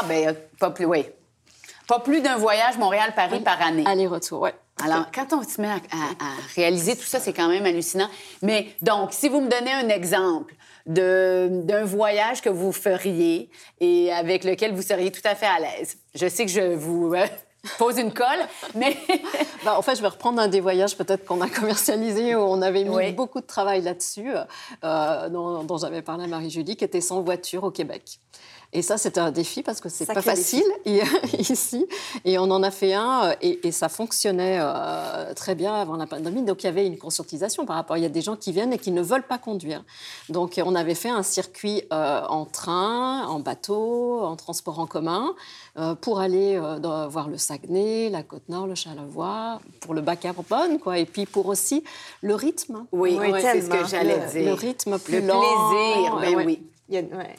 ben, 0.08 0.34
pas 0.58 0.70
plus, 0.70 0.86
oui. 0.86 1.04
Pas 1.86 2.00
plus 2.00 2.20
d'un 2.20 2.36
voyage 2.36 2.78
Montréal-Paris 2.78 3.40
par 3.40 3.62
année. 3.62 3.84
Aller-retour, 3.86 4.42
oui. 4.42 4.50
Alors, 4.84 5.06
quand 5.14 5.32
on 5.32 5.42
se 5.42 5.60
met 5.60 5.68
à 5.68 5.76
réaliser 6.54 6.96
tout 6.96 7.06
ça, 7.06 7.20
c'est 7.20 7.32
quand 7.32 7.48
même 7.48 7.64
hallucinant. 7.64 8.08
Mais 8.42 8.74
donc, 8.82 9.12
si 9.12 9.28
vous 9.28 9.40
me 9.40 9.48
donnez 9.48 9.72
un 9.72 9.88
exemple, 9.88 10.54
d'un 10.86 11.84
voyage 11.84 12.40
que 12.40 12.48
vous 12.48 12.72
feriez 12.72 13.50
et 13.80 14.12
avec 14.12 14.44
lequel 14.44 14.74
vous 14.74 14.82
seriez 14.82 15.10
tout 15.10 15.22
à 15.24 15.34
fait 15.34 15.46
à 15.46 15.58
l'aise. 15.58 15.96
Je 16.14 16.28
sais 16.28 16.44
que 16.44 16.50
je 16.50 16.74
vous 16.74 17.12
euh, 17.14 17.26
pose 17.78 17.98
une 17.98 18.12
colle, 18.12 18.40
mais... 18.74 18.96
Ben, 19.64 19.72
en 19.72 19.82
fait, 19.82 19.96
je 19.96 20.02
vais 20.02 20.06
reprendre 20.06 20.40
un 20.40 20.46
des 20.46 20.60
voyages 20.60 20.96
peut-être 20.96 21.24
qu'on 21.24 21.40
a 21.40 21.48
commercialisé 21.48 22.36
où 22.36 22.38
on 22.38 22.62
avait 22.62 22.84
mis 22.84 23.10
beaucoup 23.10 23.40
de 23.40 23.46
travail 23.46 23.82
là-dessus, 23.82 24.30
euh, 24.84 25.28
dont, 25.28 25.64
dont 25.64 25.76
j'avais 25.76 26.02
parlé 26.02 26.24
à 26.24 26.26
Marie-Julie, 26.28 26.76
qui 26.76 26.84
était 26.84 27.00
sans 27.00 27.20
voiture 27.22 27.64
au 27.64 27.72
Québec. 27.72 28.20
Et 28.72 28.82
ça, 28.82 28.98
c'était 28.98 29.20
un 29.20 29.30
défi 29.30 29.62
parce 29.62 29.80
que 29.80 29.88
c'est 29.88 30.06
pas 30.06 30.22
facile 30.22 30.64
ici. 31.38 31.86
Et 32.24 32.38
on 32.38 32.50
en 32.50 32.62
a 32.62 32.70
fait 32.70 32.94
un 32.94 33.34
et, 33.40 33.72
ça 33.72 33.88
fonctionnait 33.88 34.58
euh, 34.60 35.34
très 35.34 35.54
bien 35.54 35.74
avant 35.74 35.96
la 35.96 36.06
pandémie. 36.06 36.42
Donc 36.42 36.62
il 36.62 36.66
y 36.66 36.68
avait 36.68 36.86
une 36.86 36.98
conscientisation 36.98 37.64
par 37.64 37.76
rapport. 37.76 37.96
Il 37.96 38.02
y 38.02 38.06
a 38.06 38.10
des 38.10 38.20
gens 38.20 38.36
qui 38.36 38.52
viennent 38.52 38.72
et 38.72 38.78
qui 38.78 38.90
ne 38.90 39.02
veulent 39.02 39.26
pas 39.26 39.38
conduire. 39.38 39.84
Donc 40.28 40.60
on 40.64 40.74
avait 40.74 40.94
fait 40.94 41.08
un 41.08 41.22
circuit 41.22 41.82
euh, 41.92 42.22
en 42.28 42.44
train, 42.44 43.26
en 43.26 43.40
bateau, 43.40 44.20
en 44.22 44.36
transport 44.36 44.78
en 44.78 44.86
commun 44.86 45.34
euh, 45.78 45.94
pour 45.94 46.20
aller 46.20 46.58
voir 47.08 47.28
le 47.28 47.38
Saguenay, 47.38 48.10
la 48.10 48.22
Côte-Nord, 48.22 48.66
le 48.66 48.74
Charlevoix, 48.74 49.60
pour 49.80 49.94
le 49.94 50.00
bas 50.00 50.16
carbone, 50.16 50.78
quoi. 50.78 50.98
Et 50.98 51.06
puis 51.06 51.26
pour 51.26 51.46
aussi 51.46 51.84
le 52.22 52.34
rythme. 52.34 52.86
Oui, 52.92 53.18
c'est 53.40 53.62
ce 53.62 53.68
que 53.68 53.86
j'allais 53.86 54.26
dire. 54.32 54.44
Le 54.44 54.52
rythme 54.52 54.98
plus 54.98 55.20
le 55.20 55.26
plaisir, 55.26 56.18
ben 56.20 56.46
oui. 56.46 56.62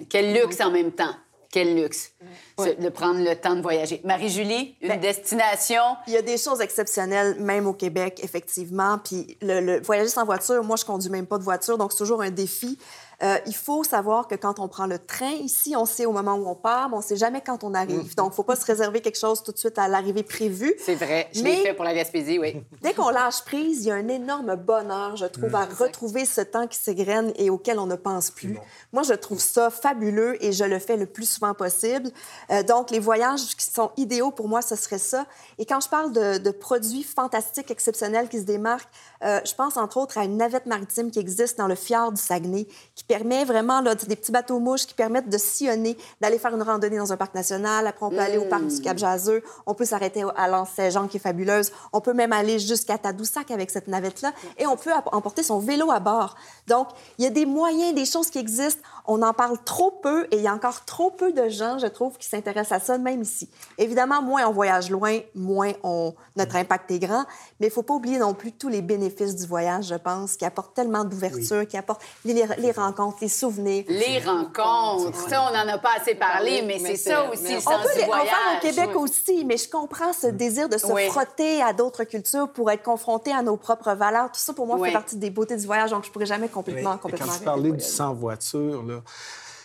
Quel 0.10 0.34
luxe 0.34 0.60
en 0.62 0.72
même 0.72 0.92
temps. 0.92 1.16
Quel 1.50 1.76
luxe 1.82 2.12
de 2.58 2.90
prendre 2.90 3.24
le 3.24 3.34
temps 3.36 3.56
de 3.56 3.62
voyager. 3.62 4.02
Marie-Julie, 4.04 4.76
une 4.82 4.90
ben, 4.90 5.00
destination? 5.00 5.82
Il 6.08 6.14
y 6.14 6.18
a 6.18 6.22
des 6.22 6.38
choses 6.38 6.60
exceptionnelles, 6.60 7.38
même 7.40 7.68
au 7.68 7.74
Québec, 7.74 8.20
effectivement. 8.22 8.98
Puis 8.98 9.38
le, 9.42 9.82
voyager 9.82 10.10
sans 10.10 10.26
voiture, 10.26 10.64
moi, 10.64 10.76
je 10.76 10.84
conduis 10.84 11.10
même 11.10 11.26
pas 11.26 11.38
de 11.38 11.44
voiture, 11.44 11.78
donc 11.78 11.94
c'est 11.94 12.00
toujours 12.00 12.22
un 12.22 12.32
défi. 12.32 12.78
Euh, 13.24 13.38
il 13.48 13.56
faut 13.56 13.84
savoir 13.84 14.28
que 14.28 14.36
quand 14.36 14.60
on 14.60 14.68
prend 14.68 14.86
le 14.86 15.00
train 15.00 15.32
ici, 15.32 15.76
on 15.76 15.86
sait 15.86 16.06
au 16.06 16.12
moment 16.12 16.36
où 16.36 16.48
on 16.48 16.56
part, 16.56 16.90
mais 16.90 16.96
on 16.96 17.00
ne 17.00 17.04
sait 17.04 17.16
jamais 17.16 17.42
quand 17.42 17.64
on 17.64 17.74
arrive. 17.74 18.12
Mm. 18.12 18.16
Donc, 18.16 18.28
il 18.28 18.30
ne 18.30 18.36
faut 18.36 18.44
pas 18.44 18.56
se 18.56 18.66
réserver 18.66 19.02
quelque 19.02 19.18
chose 19.18 19.42
tout 19.42 19.52
de 19.52 19.58
suite 19.58 19.80
à 19.80 19.88
l'arrivée 19.88 20.24
prévue. 20.24 20.76
C'est 20.80 20.96
vrai. 20.96 21.28
Je 21.34 21.42
l'ai 21.42 21.58
fait 21.58 21.74
pour 21.74 21.84
la 21.84 21.96
Gaspésie, 21.96 22.38
oui. 22.38 22.64
Dès 22.82 22.94
qu'on 22.94 23.10
lâche 23.10 23.44
prise, 23.44 23.86
il 23.86 23.88
y 23.88 23.92
a 23.92 23.96
un 23.96 24.08
énorme 24.08 24.56
bonheur, 24.56 25.16
je 25.16 25.26
trouve, 25.26 25.56
à 25.56 25.66
retrouver 25.66 26.26
ce 26.26 26.42
temps 26.42 26.68
qui 26.68 26.78
s'égrène 26.78 27.34
et 27.38 27.50
auquel 27.50 27.80
on 27.80 27.88
ne 27.88 27.96
pense 27.96 28.30
plus. 28.30 28.58
Moi, 28.94 29.04
je 29.04 29.14
trouve 29.14 29.40
ça 29.40 29.70
fabuleux 29.70 30.44
et 30.44 30.52
je 30.52 30.64
le 30.64 30.78
fais 30.78 30.98
le 30.98 31.08
plus 31.08 31.28
souvent 31.28 31.56
possible. 31.56 32.10
Euh, 32.52 32.62
donc, 32.64 32.92
les 32.92 33.00
voyages 33.00 33.56
qui 33.56 33.66
sont 33.66 33.92
idéaux 33.98 34.32
pour 34.32 34.48
moi, 34.48 34.62
ce 34.62 34.76
serait 34.76 35.00
ça. 35.00 35.26
Et 35.58 35.66
quand 35.66 35.80
je 35.80 35.90
parle 35.90 36.12
de, 36.12 36.38
de 36.38 36.52
produits 36.52 37.04
fantastiques, 37.04 37.72
exceptionnels 37.72 38.30
qui 38.30 38.40
se 38.40 38.44
démarquent, 38.44 38.90
euh, 39.24 39.40
je 39.44 39.54
pense 39.56 39.78
entre 39.78 39.98
autres 39.98 40.18
à 40.18 40.26
une 40.26 40.38
navette 40.38 40.68
maritime 40.68 41.10
qui 41.10 41.20
existe 41.20 41.58
dans 41.58 41.68
le 41.68 41.76
fjord 41.76 42.12
du 42.12 42.22
Saguenay, 42.22 42.68
qui 42.96 43.04
permet 43.08 43.46
vraiment 43.46 43.82
là, 43.82 43.96
des 43.96 44.16
petits 44.16 44.32
bateaux 44.32 44.60
mouches 44.60 44.86
qui 44.86 44.94
permettent 44.94 45.30
de 45.30 45.38
sillonner, 45.38 45.98
d'aller 46.22 46.38
faire 46.38 46.54
une 46.54 46.62
randonnée 46.62 46.98
dans 46.98 47.12
un 47.14 47.18
parc 47.18 47.34
national. 47.34 47.88
Après, 47.88 48.06
on 48.06 48.10
peut 48.10 48.20
aller 48.20 48.38
au 48.38 48.46
parc 48.46 48.66
du 48.66 48.82
Cap 48.82 48.98
Jaseux. 48.98 49.44
On 49.66 49.74
peut 49.74 49.86
s'arrêter 49.86 50.24
à 50.36 50.48
l'Anse 50.48 50.70
Saint-Jean, 50.76 51.08
qui 51.08 51.18
est 51.18 51.20
fabuleuse. 51.20 51.72
On 51.94 52.02
peut 52.02 52.14
même 52.14 52.34
aller 52.34 52.60
jusqu'à 52.60 52.98
Tadoussac 52.98 53.52
avec 53.52 53.70
cette 53.70 53.88
navette-là. 53.88 54.34
Et 54.58 54.68
on 54.68 54.76
peut 54.76 54.92
emporter 55.12 55.44
son 55.44 55.60
vélo 55.60 55.92
à 55.92 56.00
bord. 56.00 56.36
Donc, 56.68 56.88
il 57.18 57.24
y 57.24 57.28
a 57.28 57.32
des 57.32 57.46
moyens, 57.46 57.96
des 57.96 58.06
choses 58.06 58.30
qui 58.30 58.40
existent. 58.40 58.82
On 59.06 59.22
en 59.22 59.34
parle 59.34 59.58
trop 59.64 59.92
peu 59.92 60.26
et 60.32 60.38
il 60.38 60.42
y 60.42 60.48
a 60.48 60.54
encore 60.54 60.84
trop 60.84 61.10
peu 61.12 61.32
de 61.32 61.48
gens, 61.48 61.80
je 61.80 61.88
trouve, 61.88 62.18
qui 62.18 62.28
s'intéressent 62.28 62.82
à 62.82 62.86
ça, 62.86 62.98
même 62.98 63.22
ici. 63.22 63.50
Évidemment, 63.78 64.22
moins 64.22 64.46
on 64.48 64.52
voyage 64.52 64.90
loin, 64.90 65.20
moins 65.34 65.72
on... 65.84 66.14
notre 66.36 66.58
impact 66.58 66.92
est 66.92 67.00
grand. 67.00 67.26
Mais 67.60 67.68
il 67.68 67.70
ne 67.70 67.74
faut 67.74 67.84
pas 67.84 67.94
oublier 67.94 68.18
non 68.18 68.34
plus 68.34 68.52
tous 68.52 68.68
les 68.68 68.82
bénéfices 68.82 69.36
du 69.36 69.46
voyage, 69.46 69.86
je 69.88 69.96
pense, 69.96 70.36
qui 70.36 70.44
apportent 70.44 70.74
tellement 70.74 71.06
d'ouverture, 71.06 71.66
qui 71.68 71.78
apportent 71.78 72.04
les, 72.26 72.44
rencontres, 72.72 72.97
les 73.22 73.28
souvenirs. 73.30 73.86
Les 73.88 74.20
rencontres, 74.20 75.30
ça, 75.30 75.50
on 75.50 75.54
n'en 75.54 75.74
a 75.74 75.78
pas 75.78 75.92
assez 76.00 76.16
parlé, 76.16 76.64
mais, 76.66 76.80
c'est 76.80 76.96
ça 76.96 77.30
aussi 77.30 77.56
le 77.56 77.60
sens 77.60 77.74
on 77.80 77.84
peut 77.84 78.00
les, 78.00 78.06
voyage. 78.06 78.28
au 78.58 78.62
Québec 78.62 78.96
aussi, 78.96 79.46
mais 79.46 79.58
je 79.58 79.70
comprends 79.70 80.14
ce 80.14 80.28
désir 80.28 80.70
de 80.70 80.78
se 80.78 80.88
frotter 81.10 81.62
à 81.62 81.74
d'autres 81.74 82.04
cultures 82.04 82.52
pour 82.52 82.72
être 82.72 82.84
confronté 82.84 83.32
à 83.32 83.42
nos 83.42 83.58
propres 83.58 83.94
valeurs. 83.94 84.32
Tout 84.32 84.40
ça, 84.40 84.54
pour 84.54 84.68
moi, 84.68 84.78
fait 84.86 84.94
partie 84.94 85.18
des 85.18 85.30
beautés 85.30 85.58
du 85.58 85.66
voyage, 85.66 85.92
donc 85.92 86.06
je 86.06 86.12
pourrais 86.12 86.26
jamais 86.26 86.50
complètement, 86.50 86.98
complètement. 86.98 87.28
quand 87.28 87.38
tu 87.38 87.44
parlais 87.44 87.72
du 87.72 87.84
sans-voiture, 87.84 88.84
là, 88.84 89.02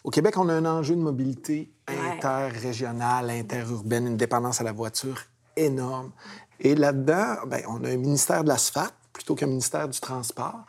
au 0.04 0.10
Québec, 0.10 0.36
on 0.36 0.48
a 0.48 0.54
un 0.54 0.64
enjeu 0.64 0.96
de 0.96 1.00
mobilité 1.00 1.70
interrégionale, 1.86 3.30
interurbaine, 3.30 4.08
une 4.08 4.16
dépendance 4.16 4.60
à 4.60 4.64
la 4.64 4.72
voiture 4.72 5.16
énorme. 5.56 6.10
Et 6.58 6.74
là-dedans, 6.74 7.36
ben, 7.46 7.62
on 7.68 7.84
a 7.84 7.88
un 7.88 7.96
ministère 7.96 8.42
de 8.42 8.48
l'asphalte 8.48 8.94
plutôt 9.12 9.34
qu'un 9.34 9.46
ministère 9.46 9.88
du 9.88 10.00
Transport. 10.00 10.60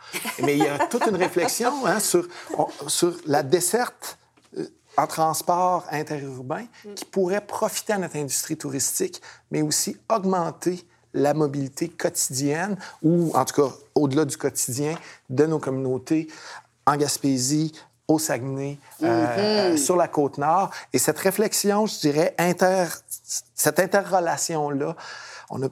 Mais 0.42 0.58
il 0.58 0.64
y 0.64 0.68
a 0.68 0.88
toute 0.88 1.06
une 1.08 1.16
réflexion 1.16 1.86
hein, 1.86 2.00
sur, 2.00 2.28
sur 2.88 3.14
la 3.26 3.44
desserte 3.44 4.18
euh, 4.58 4.68
en 4.98 5.08
transport 5.08 5.86
interurbain 5.92 6.66
qui 6.96 7.06
pourrait 7.06 7.46
profiter 7.46 7.94
à 7.94 7.98
notre 7.98 8.18
industrie 8.18 8.58
touristique, 8.58 9.22
mais 9.50 9.62
aussi 9.62 9.98
augmenter 10.10 10.86
la 11.14 11.34
mobilité 11.34 11.90
quotidienne, 11.90 12.78
ou 13.02 13.32
en 13.36 13.46
tout 13.46 13.62
cas 13.62 13.76
au-delà 13.96 14.26
du 14.26 14.38
quotidien, 14.38 14.96
de 15.30 15.46
nos 15.46 15.60
communautés 15.60 16.28
en 16.86 16.98
Gaspésie, 16.98 17.72
au 18.08 18.20
Saguenay, 18.20 18.78
euh, 19.02 19.74
mm-hmm. 19.74 19.78
sur 19.78 19.96
la 19.96 20.08
côte 20.08 20.38
nord. 20.38 20.72
Et 20.92 20.98
cette 20.98 21.20
réflexion, 21.20 21.86
je 21.86 22.00
dirais, 22.00 22.36
inter, 22.38 22.86
cette 23.56 23.80
interrelation-là, 23.80 24.96
on 25.54 25.62
a, 25.62 25.70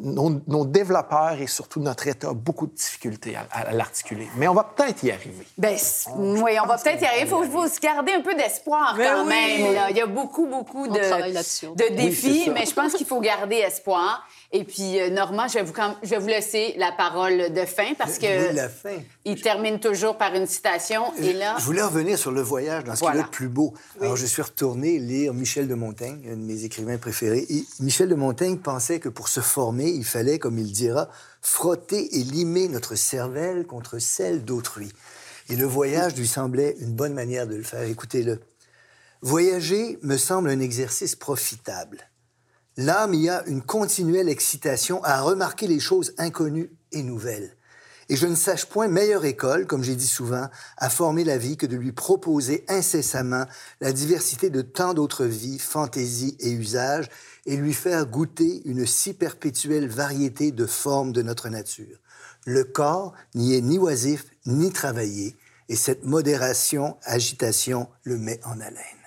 nos, 0.00 0.64
développeurs 0.64 1.40
et 1.40 1.46
surtout 1.46 1.80
notre 1.80 2.08
État 2.08 2.30
ont 2.30 2.34
beaucoup 2.34 2.66
de 2.66 2.74
difficultés 2.74 3.36
à, 3.36 3.72
l'articuler. 3.72 4.26
Mais 4.36 4.48
on 4.48 4.54
va 4.54 4.64
peut-être 4.64 5.04
y 5.04 5.12
arriver. 5.12 5.46
Bien, 5.56 5.76
oui, 6.16 6.52
on 6.62 6.66
va 6.66 6.76
peut-être 6.76 7.00
y 7.00 7.06
arriver. 7.06 7.22
Il 7.44 7.50
faut, 7.50 7.68
se 7.68 7.78
garder 7.78 8.12
un 8.12 8.20
peu 8.20 8.34
d'espoir 8.34 8.96
ben 8.96 9.14
quand 9.14 9.24
même. 9.24 9.88
Il 9.90 9.96
y 9.96 10.00
a 10.00 10.06
beaucoup, 10.06 10.46
beaucoup 10.46 10.88
de, 10.88 10.98
de 10.98 11.96
défis, 11.96 12.50
mais 12.52 12.66
je 12.66 12.74
pense 12.74 12.94
qu'il 12.94 13.06
faut 13.06 13.20
garder 13.20 13.56
espoir. 13.56 14.26
Et 14.54 14.64
puis, 14.64 15.00
euh, 15.00 15.08
Normand, 15.08 15.48
je 15.48 15.54
vais, 15.54 15.62
vous, 15.62 15.72
je 16.02 16.08
vais 16.10 16.18
vous 16.18 16.26
laisser 16.26 16.74
la 16.76 16.92
parole 16.92 17.54
de 17.54 17.64
fin 17.64 17.94
parce 17.96 18.18
que. 18.18 18.54
la 18.54 18.68
fin. 18.68 18.98
Il 19.24 19.40
termine 19.40 19.80
toujours 19.80 20.18
par 20.18 20.34
une 20.34 20.46
citation. 20.46 21.04
Et 21.18 21.32
là. 21.32 21.56
Je 21.58 21.64
voulais 21.64 21.82
revenir 21.82 22.18
sur 22.18 22.30
le 22.30 22.42
voyage 22.42 22.84
dans 22.84 22.94
ce 22.94 23.00
qui 23.00 23.06
est 23.06 23.22
le 23.22 23.30
plus 23.30 23.48
beau. 23.48 23.72
Alors, 24.00 24.16
je 24.16 24.26
suis 24.26 24.42
retourné 24.42 24.98
lire 24.98 25.32
Michel 25.32 25.68
de 25.68 25.74
Montaigne, 25.74 26.28
un 26.30 26.36
de 26.36 26.42
mes 26.42 26.64
écrivains 26.64 26.98
préférés. 26.98 27.46
Et 27.48 27.64
Michel 27.80 28.10
de 28.10 28.14
Montaigne 28.14 28.58
pensait 28.58 29.00
que 29.00 29.08
pour 29.08 29.28
se 29.28 29.40
former, 29.40 29.88
il 29.88 30.04
fallait, 30.04 30.38
comme 30.38 30.58
il 30.58 30.70
dira, 30.70 31.08
frotter 31.40 32.18
et 32.18 32.22
limer 32.22 32.68
notre 32.68 32.94
cervelle 32.94 33.66
contre 33.66 33.98
celle 33.98 34.44
d'autrui. 34.44 34.92
Et 35.48 35.56
le 35.56 35.64
voyage 35.64 36.14
lui 36.16 36.28
semblait 36.28 36.76
une 36.80 36.92
bonne 36.92 37.14
manière 37.14 37.46
de 37.46 37.56
le 37.56 37.62
faire. 37.62 37.82
Écoutez-le. 37.82 38.40
Voyager 39.22 39.98
me 40.02 40.18
semble 40.18 40.50
un 40.50 40.60
exercice 40.60 41.16
profitable. 41.16 41.98
L'âme 42.78 43.12
y 43.12 43.28
a 43.28 43.44
une 43.46 43.60
continuelle 43.60 44.30
excitation 44.30 45.04
à 45.04 45.20
remarquer 45.20 45.66
les 45.66 45.80
choses 45.80 46.14
inconnues 46.16 46.70
et 46.92 47.02
nouvelles. 47.02 47.54
Et 48.08 48.16
je 48.16 48.26
ne 48.26 48.34
sache 48.34 48.66
point 48.66 48.88
meilleure 48.88 49.26
école, 49.26 49.66
comme 49.66 49.82
j'ai 49.82 49.94
dit 49.94 50.06
souvent, 50.06 50.48
à 50.78 50.88
former 50.88 51.24
la 51.24 51.36
vie 51.36 51.56
que 51.58 51.66
de 51.66 51.76
lui 51.76 51.92
proposer 51.92 52.64
incessamment 52.68 53.44
la 53.80 53.92
diversité 53.92 54.48
de 54.48 54.62
tant 54.62 54.94
d'autres 54.94 55.26
vies, 55.26 55.58
fantaisies 55.58 56.36
et 56.40 56.50
usages, 56.50 57.10
et 57.44 57.56
lui 57.56 57.74
faire 57.74 58.06
goûter 58.06 58.62
une 58.64 58.86
si 58.86 59.12
perpétuelle 59.12 59.88
variété 59.88 60.50
de 60.50 60.66
formes 60.66 61.12
de 61.12 61.22
notre 61.22 61.50
nature. 61.50 61.98
Le 62.46 62.64
corps 62.64 63.12
n'y 63.34 63.54
est 63.54 63.60
ni 63.60 63.78
oisif 63.78 64.24
ni 64.46 64.72
travaillé, 64.72 65.36
et 65.68 65.76
cette 65.76 66.04
modération, 66.04 66.96
agitation 67.04 67.88
le 68.04 68.18
met 68.18 68.40
en 68.44 68.60
haleine. 68.60 69.01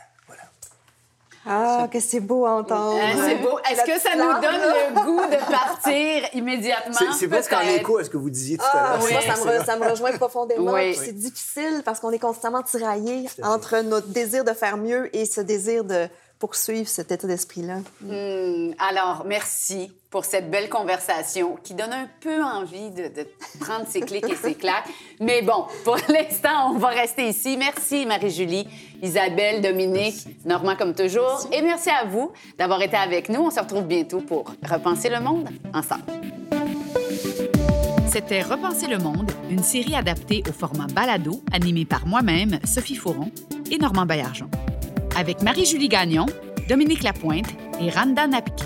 Ah, 1.47 1.87
que 1.91 1.99
c'est 1.99 2.19
beau 2.19 2.45
à 2.45 2.51
entendre. 2.51 2.99
Ah, 2.99 3.13
c'est 3.27 3.35
beau. 3.35 3.59
Est-ce 3.69 3.83
que 3.83 3.99
ça 3.99 4.15
nous 4.15 4.41
donne 4.41 4.61
le 4.61 5.03
goût 5.03 5.21
de 5.21 5.51
partir 5.51 6.29
immédiatement? 6.33 7.11
C'est 7.17 7.27
presque 7.27 7.53
en 7.53 7.61
écho 7.61 7.97
à 7.97 8.03
ce 8.03 8.09
que 8.09 8.17
vous 8.17 8.29
disiez 8.29 8.57
tout 8.57 8.63
à 8.63 8.69
ah, 8.73 8.97
l'heure. 8.97 9.05
Oui. 9.05 9.63
ça, 9.65 9.77
me 9.77 9.89
rejoint 9.89 10.11
profondément. 10.13 10.75
C'est 10.93 11.13
difficile 11.13 11.81
parce 11.85 11.99
qu'on 11.99 12.11
est 12.11 12.19
constamment 12.19 12.63
tiraillé 12.63 13.27
entre 13.43 13.81
notre 13.81 14.07
désir 14.07 14.43
de 14.43 14.53
faire 14.53 14.77
mieux 14.77 15.15
et 15.15 15.25
ce 15.25 15.41
désir 15.41 15.83
de 15.83 16.07
poursuivre 16.39 16.87
cet 16.87 17.11
état 17.11 17.27
d'esprit-là. 17.27 17.79
Hmm. 18.01 18.71
alors, 18.79 19.23
merci 19.25 19.91
pour 20.09 20.25
cette 20.25 20.49
belle 20.49 20.69
conversation 20.69 21.57
qui 21.61 21.73
donne 21.73 21.91
un 21.91 22.07
peu 22.21 22.41
envie 22.41 22.89
de, 22.91 23.09
prendre 23.59 23.85
ses 23.87 24.01
clics 24.01 24.29
et 24.29 24.35
ses 24.35 24.55
claques. 24.55 24.87
Mais 25.19 25.41
bon, 25.41 25.65
pour 25.83 25.97
l'instant, 26.09 26.71
on 26.71 26.77
va 26.77 26.89
rester 26.89 27.27
ici. 27.27 27.57
Merci, 27.57 28.05
Marie-Julie, 28.05 28.67
Isabelle, 29.01 29.61
Dominique, 29.61 30.25
Normand, 30.45 30.75
comme 30.75 30.93
toujours. 30.93 31.47
Et 31.51 31.61
merci 31.61 31.89
à 31.89 32.05
vous 32.05 32.31
d'avoir 32.57 32.81
été 32.81 32.95
avec 32.95 33.29
nous. 33.29 33.41
On 33.41 33.51
se 33.51 33.59
retrouve 33.59 33.83
bientôt 33.83 34.21
pour 34.21 34.53
Repenser 34.63 35.09
le 35.09 35.19
monde 35.19 35.49
ensemble. 35.73 36.03
C'était 38.09 38.41
Repenser 38.41 38.87
le 38.87 38.97
monde, 38.97 39.29
une 39.49 39.63
série 39.63 39.95
adaptée 39.95 40.43
au 40.47 40.53
format 40.53 40.87
balado, 40.87 41.41
animée 41.51 41.83
par 41.83 42.07
moi-même, 42.07 42.59
Sophie 42.63 42.95
Fauron 42.95 43.29
et 43.69 43.77
Normand 43.77 44.05
Baillargeon 44.05 44.49
avec 45.15 45.41
Marie-Julie 45.41 45.89
Gagnon, 45.89 46.25
Dominique 46.69 47.03
Lapointe 47.03 47.47
et 47.81 47.89
Randa 47.89 48.27
Napki. 48.27 48.65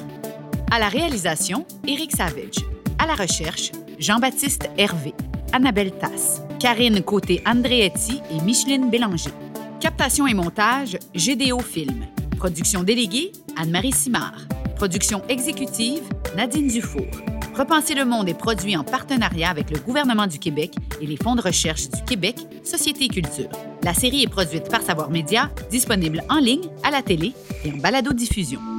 À 0.72 0.80
la 0.80 0.89
réalisation, 0.89 1.66
Éric 1.88 2.16
Savage. 2.16 2.66
À 2.97 3.08
la 3.08 3.16
recherche, 3.16 3.72
Jean-Baptiste 3.97 4.70
Hervé, 4.78 5.14
Annabelle 5.54 5.91
Tasse, 5.91 6.41
Karine 6.60 7.02
Côté-Andréetti 7.02 8.22
et 8.32 8.43
Micheline 8.43 8.89
Bélanger. 8.89 9.32
Captation 9.80 10.28
et 10.28 10.34
montage, 10.34 10.97
GDO 11.16 11.60
Film. 11.60 12.06
Production 12.40 12.84
déléguée, 12.84 13.34
Anne-Marie 13.58 13.92
Simard. 13.92 14.48
Production 14.78 15.22
exécutive, 15.28 16.04
Nadine 16.38 16.70
Dufour. 16.70 17.06
Repenser 17.54 17.96
le 17.96 18.06
monde 18.06 18.30
est 18.30 18.34
produit 18.34 18.78
en 18.78 18.86
partenariat 18.86 19.50
avec 19.50 19.70
le 19.70 19.78
gouvernement 19.78 20.26
du 20.26 20.40
Québec 20.40 20.74
et 21.02 21.06
les 21.06 21.18
fonds 21.18 21.36
de 21.36 21.42
recherche 21.42 21.90
du 21.90 22.02
Québec, 22.04 22.38
Société 22.64 23.04
et 23.04 23.10
Culture. 23.10 23.50
La 23.84 23.94
série 23.94 24.24
est 24.24 24.30
produite 24.30 24.70
par 24.70 24.82
Savoir 24.82 25.10
Média, 25.10 25.52
disponible 25.70 26.24
en 26.30 26.40
ligne, 26.40 26.70
à 26.82 26.92
la 26.92 27.02
télé 27.02 27.34
et 27.66 27.74
en 27.74 27.78
balado-diffusion. 27.78 28.78